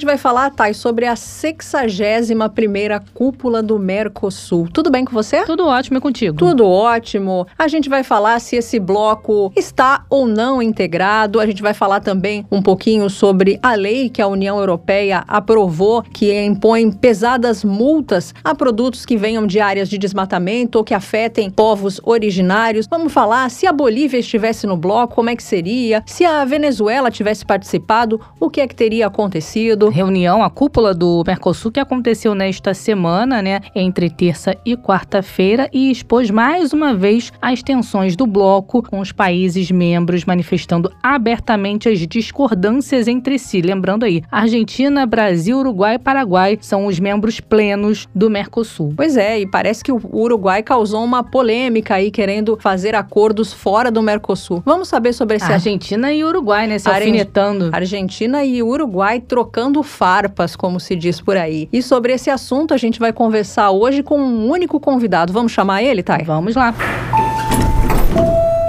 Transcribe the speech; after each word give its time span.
Gente 0.00 0.06
vai 0.06 0.16
falar, 0.16 0.48
Thay, 0.48 0.72
sobre 0.72 1.04
a 1.04 1.12
61ª 1.12 3.02
cúpula 3.12 3.62
do 3.62 3.78
Mercosul. 3.78 4.66
Tudo 4.72 4.90
bem 4.90 5.04
com 5.04 5.12
você? 5.12 5.44
Tudo 5.44 5.66
ótimo 5.66 5.98
é 5.98 6.00
contigo. 6.00 6.38
Tudo 6.38 6.66
ótimo. 6.66 7.46
A 7.58 7.68
gente 7.68 7.90
vai 7.90 8.02
falar 8.02 8.40
se 8.40 8.56
esse 8.56 8.80
bloco 8.80 9.52
está 9.54 10.06
ou 10.08 10.26
não 10.26 10.62
integrado. 10.62 11.38
A 11.38 11.44
gente 11.44 11.60
vai 11.60 11.74
falar 11.74 12.00
também 12.00 12.46
um 12.50 12.62
pouquinho 12.62 13.10
sobre 13.10 13.58
a 13.62 13.74
lei 13.74 14.08
que 14.08 14.22
a 14.22 14.26
União 14.26 14.58
Europeia 14.58 15.22
aprovou, 15.28 16.02
que 16.02 16.32
impõe 16.42 16.90
pesadas 16.90 17.62
multas 17.62 18.34
a 18.42 18.54
produtos 18.54 19.04
que 19.04 19.18
venham 19.18 19.46
de 19.46 19.60
áreas 19.60 19.90
de 19.90 19.98
desmatamento 19.98 20.78
ou 20.78 20.84
que 20.84 20.94
afetem 20.94 21.50
povos 21.50 22.00
originários. 22.04 22.86
Vamos 22.88 23.12
falar 23.12 23.50
se 23.50 23.66
a 23.66 23.72
Bolívia 23.72 24.20
estivesse 24.20 24.66
no 24.66 24.78
bloco, 24.78 25.16
como 25.16 25.28
é 25.28 25.36
que 25.36 25.42
seria? 25.42 26.02
Se 26.06 26.24
a 26.24 26.42
Venezuela 26.46 27.10
tivesse 27.10 27.44
participado, 27.44 28.18
o 28.40 28.48
que 28.48 28.62
é 28.62 28.66
que 28.66 28.74
teria 28.74 29.06
acontecido? 29.06 29.89
Reunião, 29.90 30.42
a 30.42 30.48
cúpula 30.48 30.94
do 30.94 31.22
Mercosul, 31.26 31.70
que 31.70 31.80
aconteceu 31.80 32.34
nesta 32.34 32.72
semana, 32.72 33.42
né, 33.42 33.60
entre 33.74 34.08
terça 34.08 34.56
e 34.64 34.76
quarta-feira, 34.76 35.68
e 35.72 35.90
expôs 35.90 36.30
mais 36.30 36.72
uma 36.72 36.94
vez 36.94 37.32
as 37.40 37.62
tensões 37.62 38.16
do 38.16 38.26
bloco, 38.26 38.82
com 38.82 39.00
os 39.00 39.12
países 39.12 39.70
membros 39.70 40.24
manifestando 40.24 40.90
abertamente 41.02 41.88
as 41.88 41.98
discordâncias 42.06 43.06
entre 43.06 43.38
si. 43.38 43.60
Lembrando 43.60 44.04
aí, 44.04 44.22
Argentina, 44.30 45.04
Brasil, 45.06 45.58
Uruguai 45.58 45.96
e 45.96 45.98
Paraguai 45.98 46.58
são 46.60 46.86
os 46.86 46.98
membros 46.98 47.40
plenos 47.40 48.08
do 48.14 48.30
Mercosul. 48.30 48.94
Pois 48.96 49.16
é, 49.16 49.40
e 49.40 49.46
parece 49.46 49.84
que 49.84 49.92
o 49.92 50.00
Uruguai 50.12 50.62
causou 50.62 51.04
uma 51.04 51.22
polêmica 51.22 51.94
aí, 51.94 52.10
querendo 52.10 52.58
fazer 52.60 52.94
acordos 52.94 53.52
fora 53.52 53.90
do 53.90 54.02
Mercosul. 54.02 54.62
Vamos 54.64 54.88
saber 54.88 55.12
sobre 55.12 55.36
esse... 55.36 55.50
Argentina 55.50 56.12
e 56.12 56.24
Uruguai, 56.24 56.66
né, 56.66 56.78
se 56.78 56.88
alfinetando. 56.88 57.70
Argentina 57.72 58.42
e 58.44 58.62
Uruguai 58.62 59.20
trocando 59.20 59.69
trocando 59.70 59.82
farpas, 59.82 60.56
como 60.56 60.80
se 60.80 60.96
diz 60.96 61.20
por 61.20 61.36
aí. 61.36 61.68
E 61.72 61.82
sobre 61.82 62.12
esse 62.12 62.28
assunto 62.28 62.74
a 62.74 62.76
gente 62.76 62.98
vai 62.98 63.12
conversar 63.12 63.70
hoje 63.70 64.02
com 64.02 64.20
um 64.20 64.48
único 64.48 64.80
convidado. 64.80 65.32
Vamos 65.32 65.52
chamar 65.52 65.82
ele, 65.82 66.02
Thay? 66.02 66.24
Vamos 66.24 66.56
lá. 66.56 66.74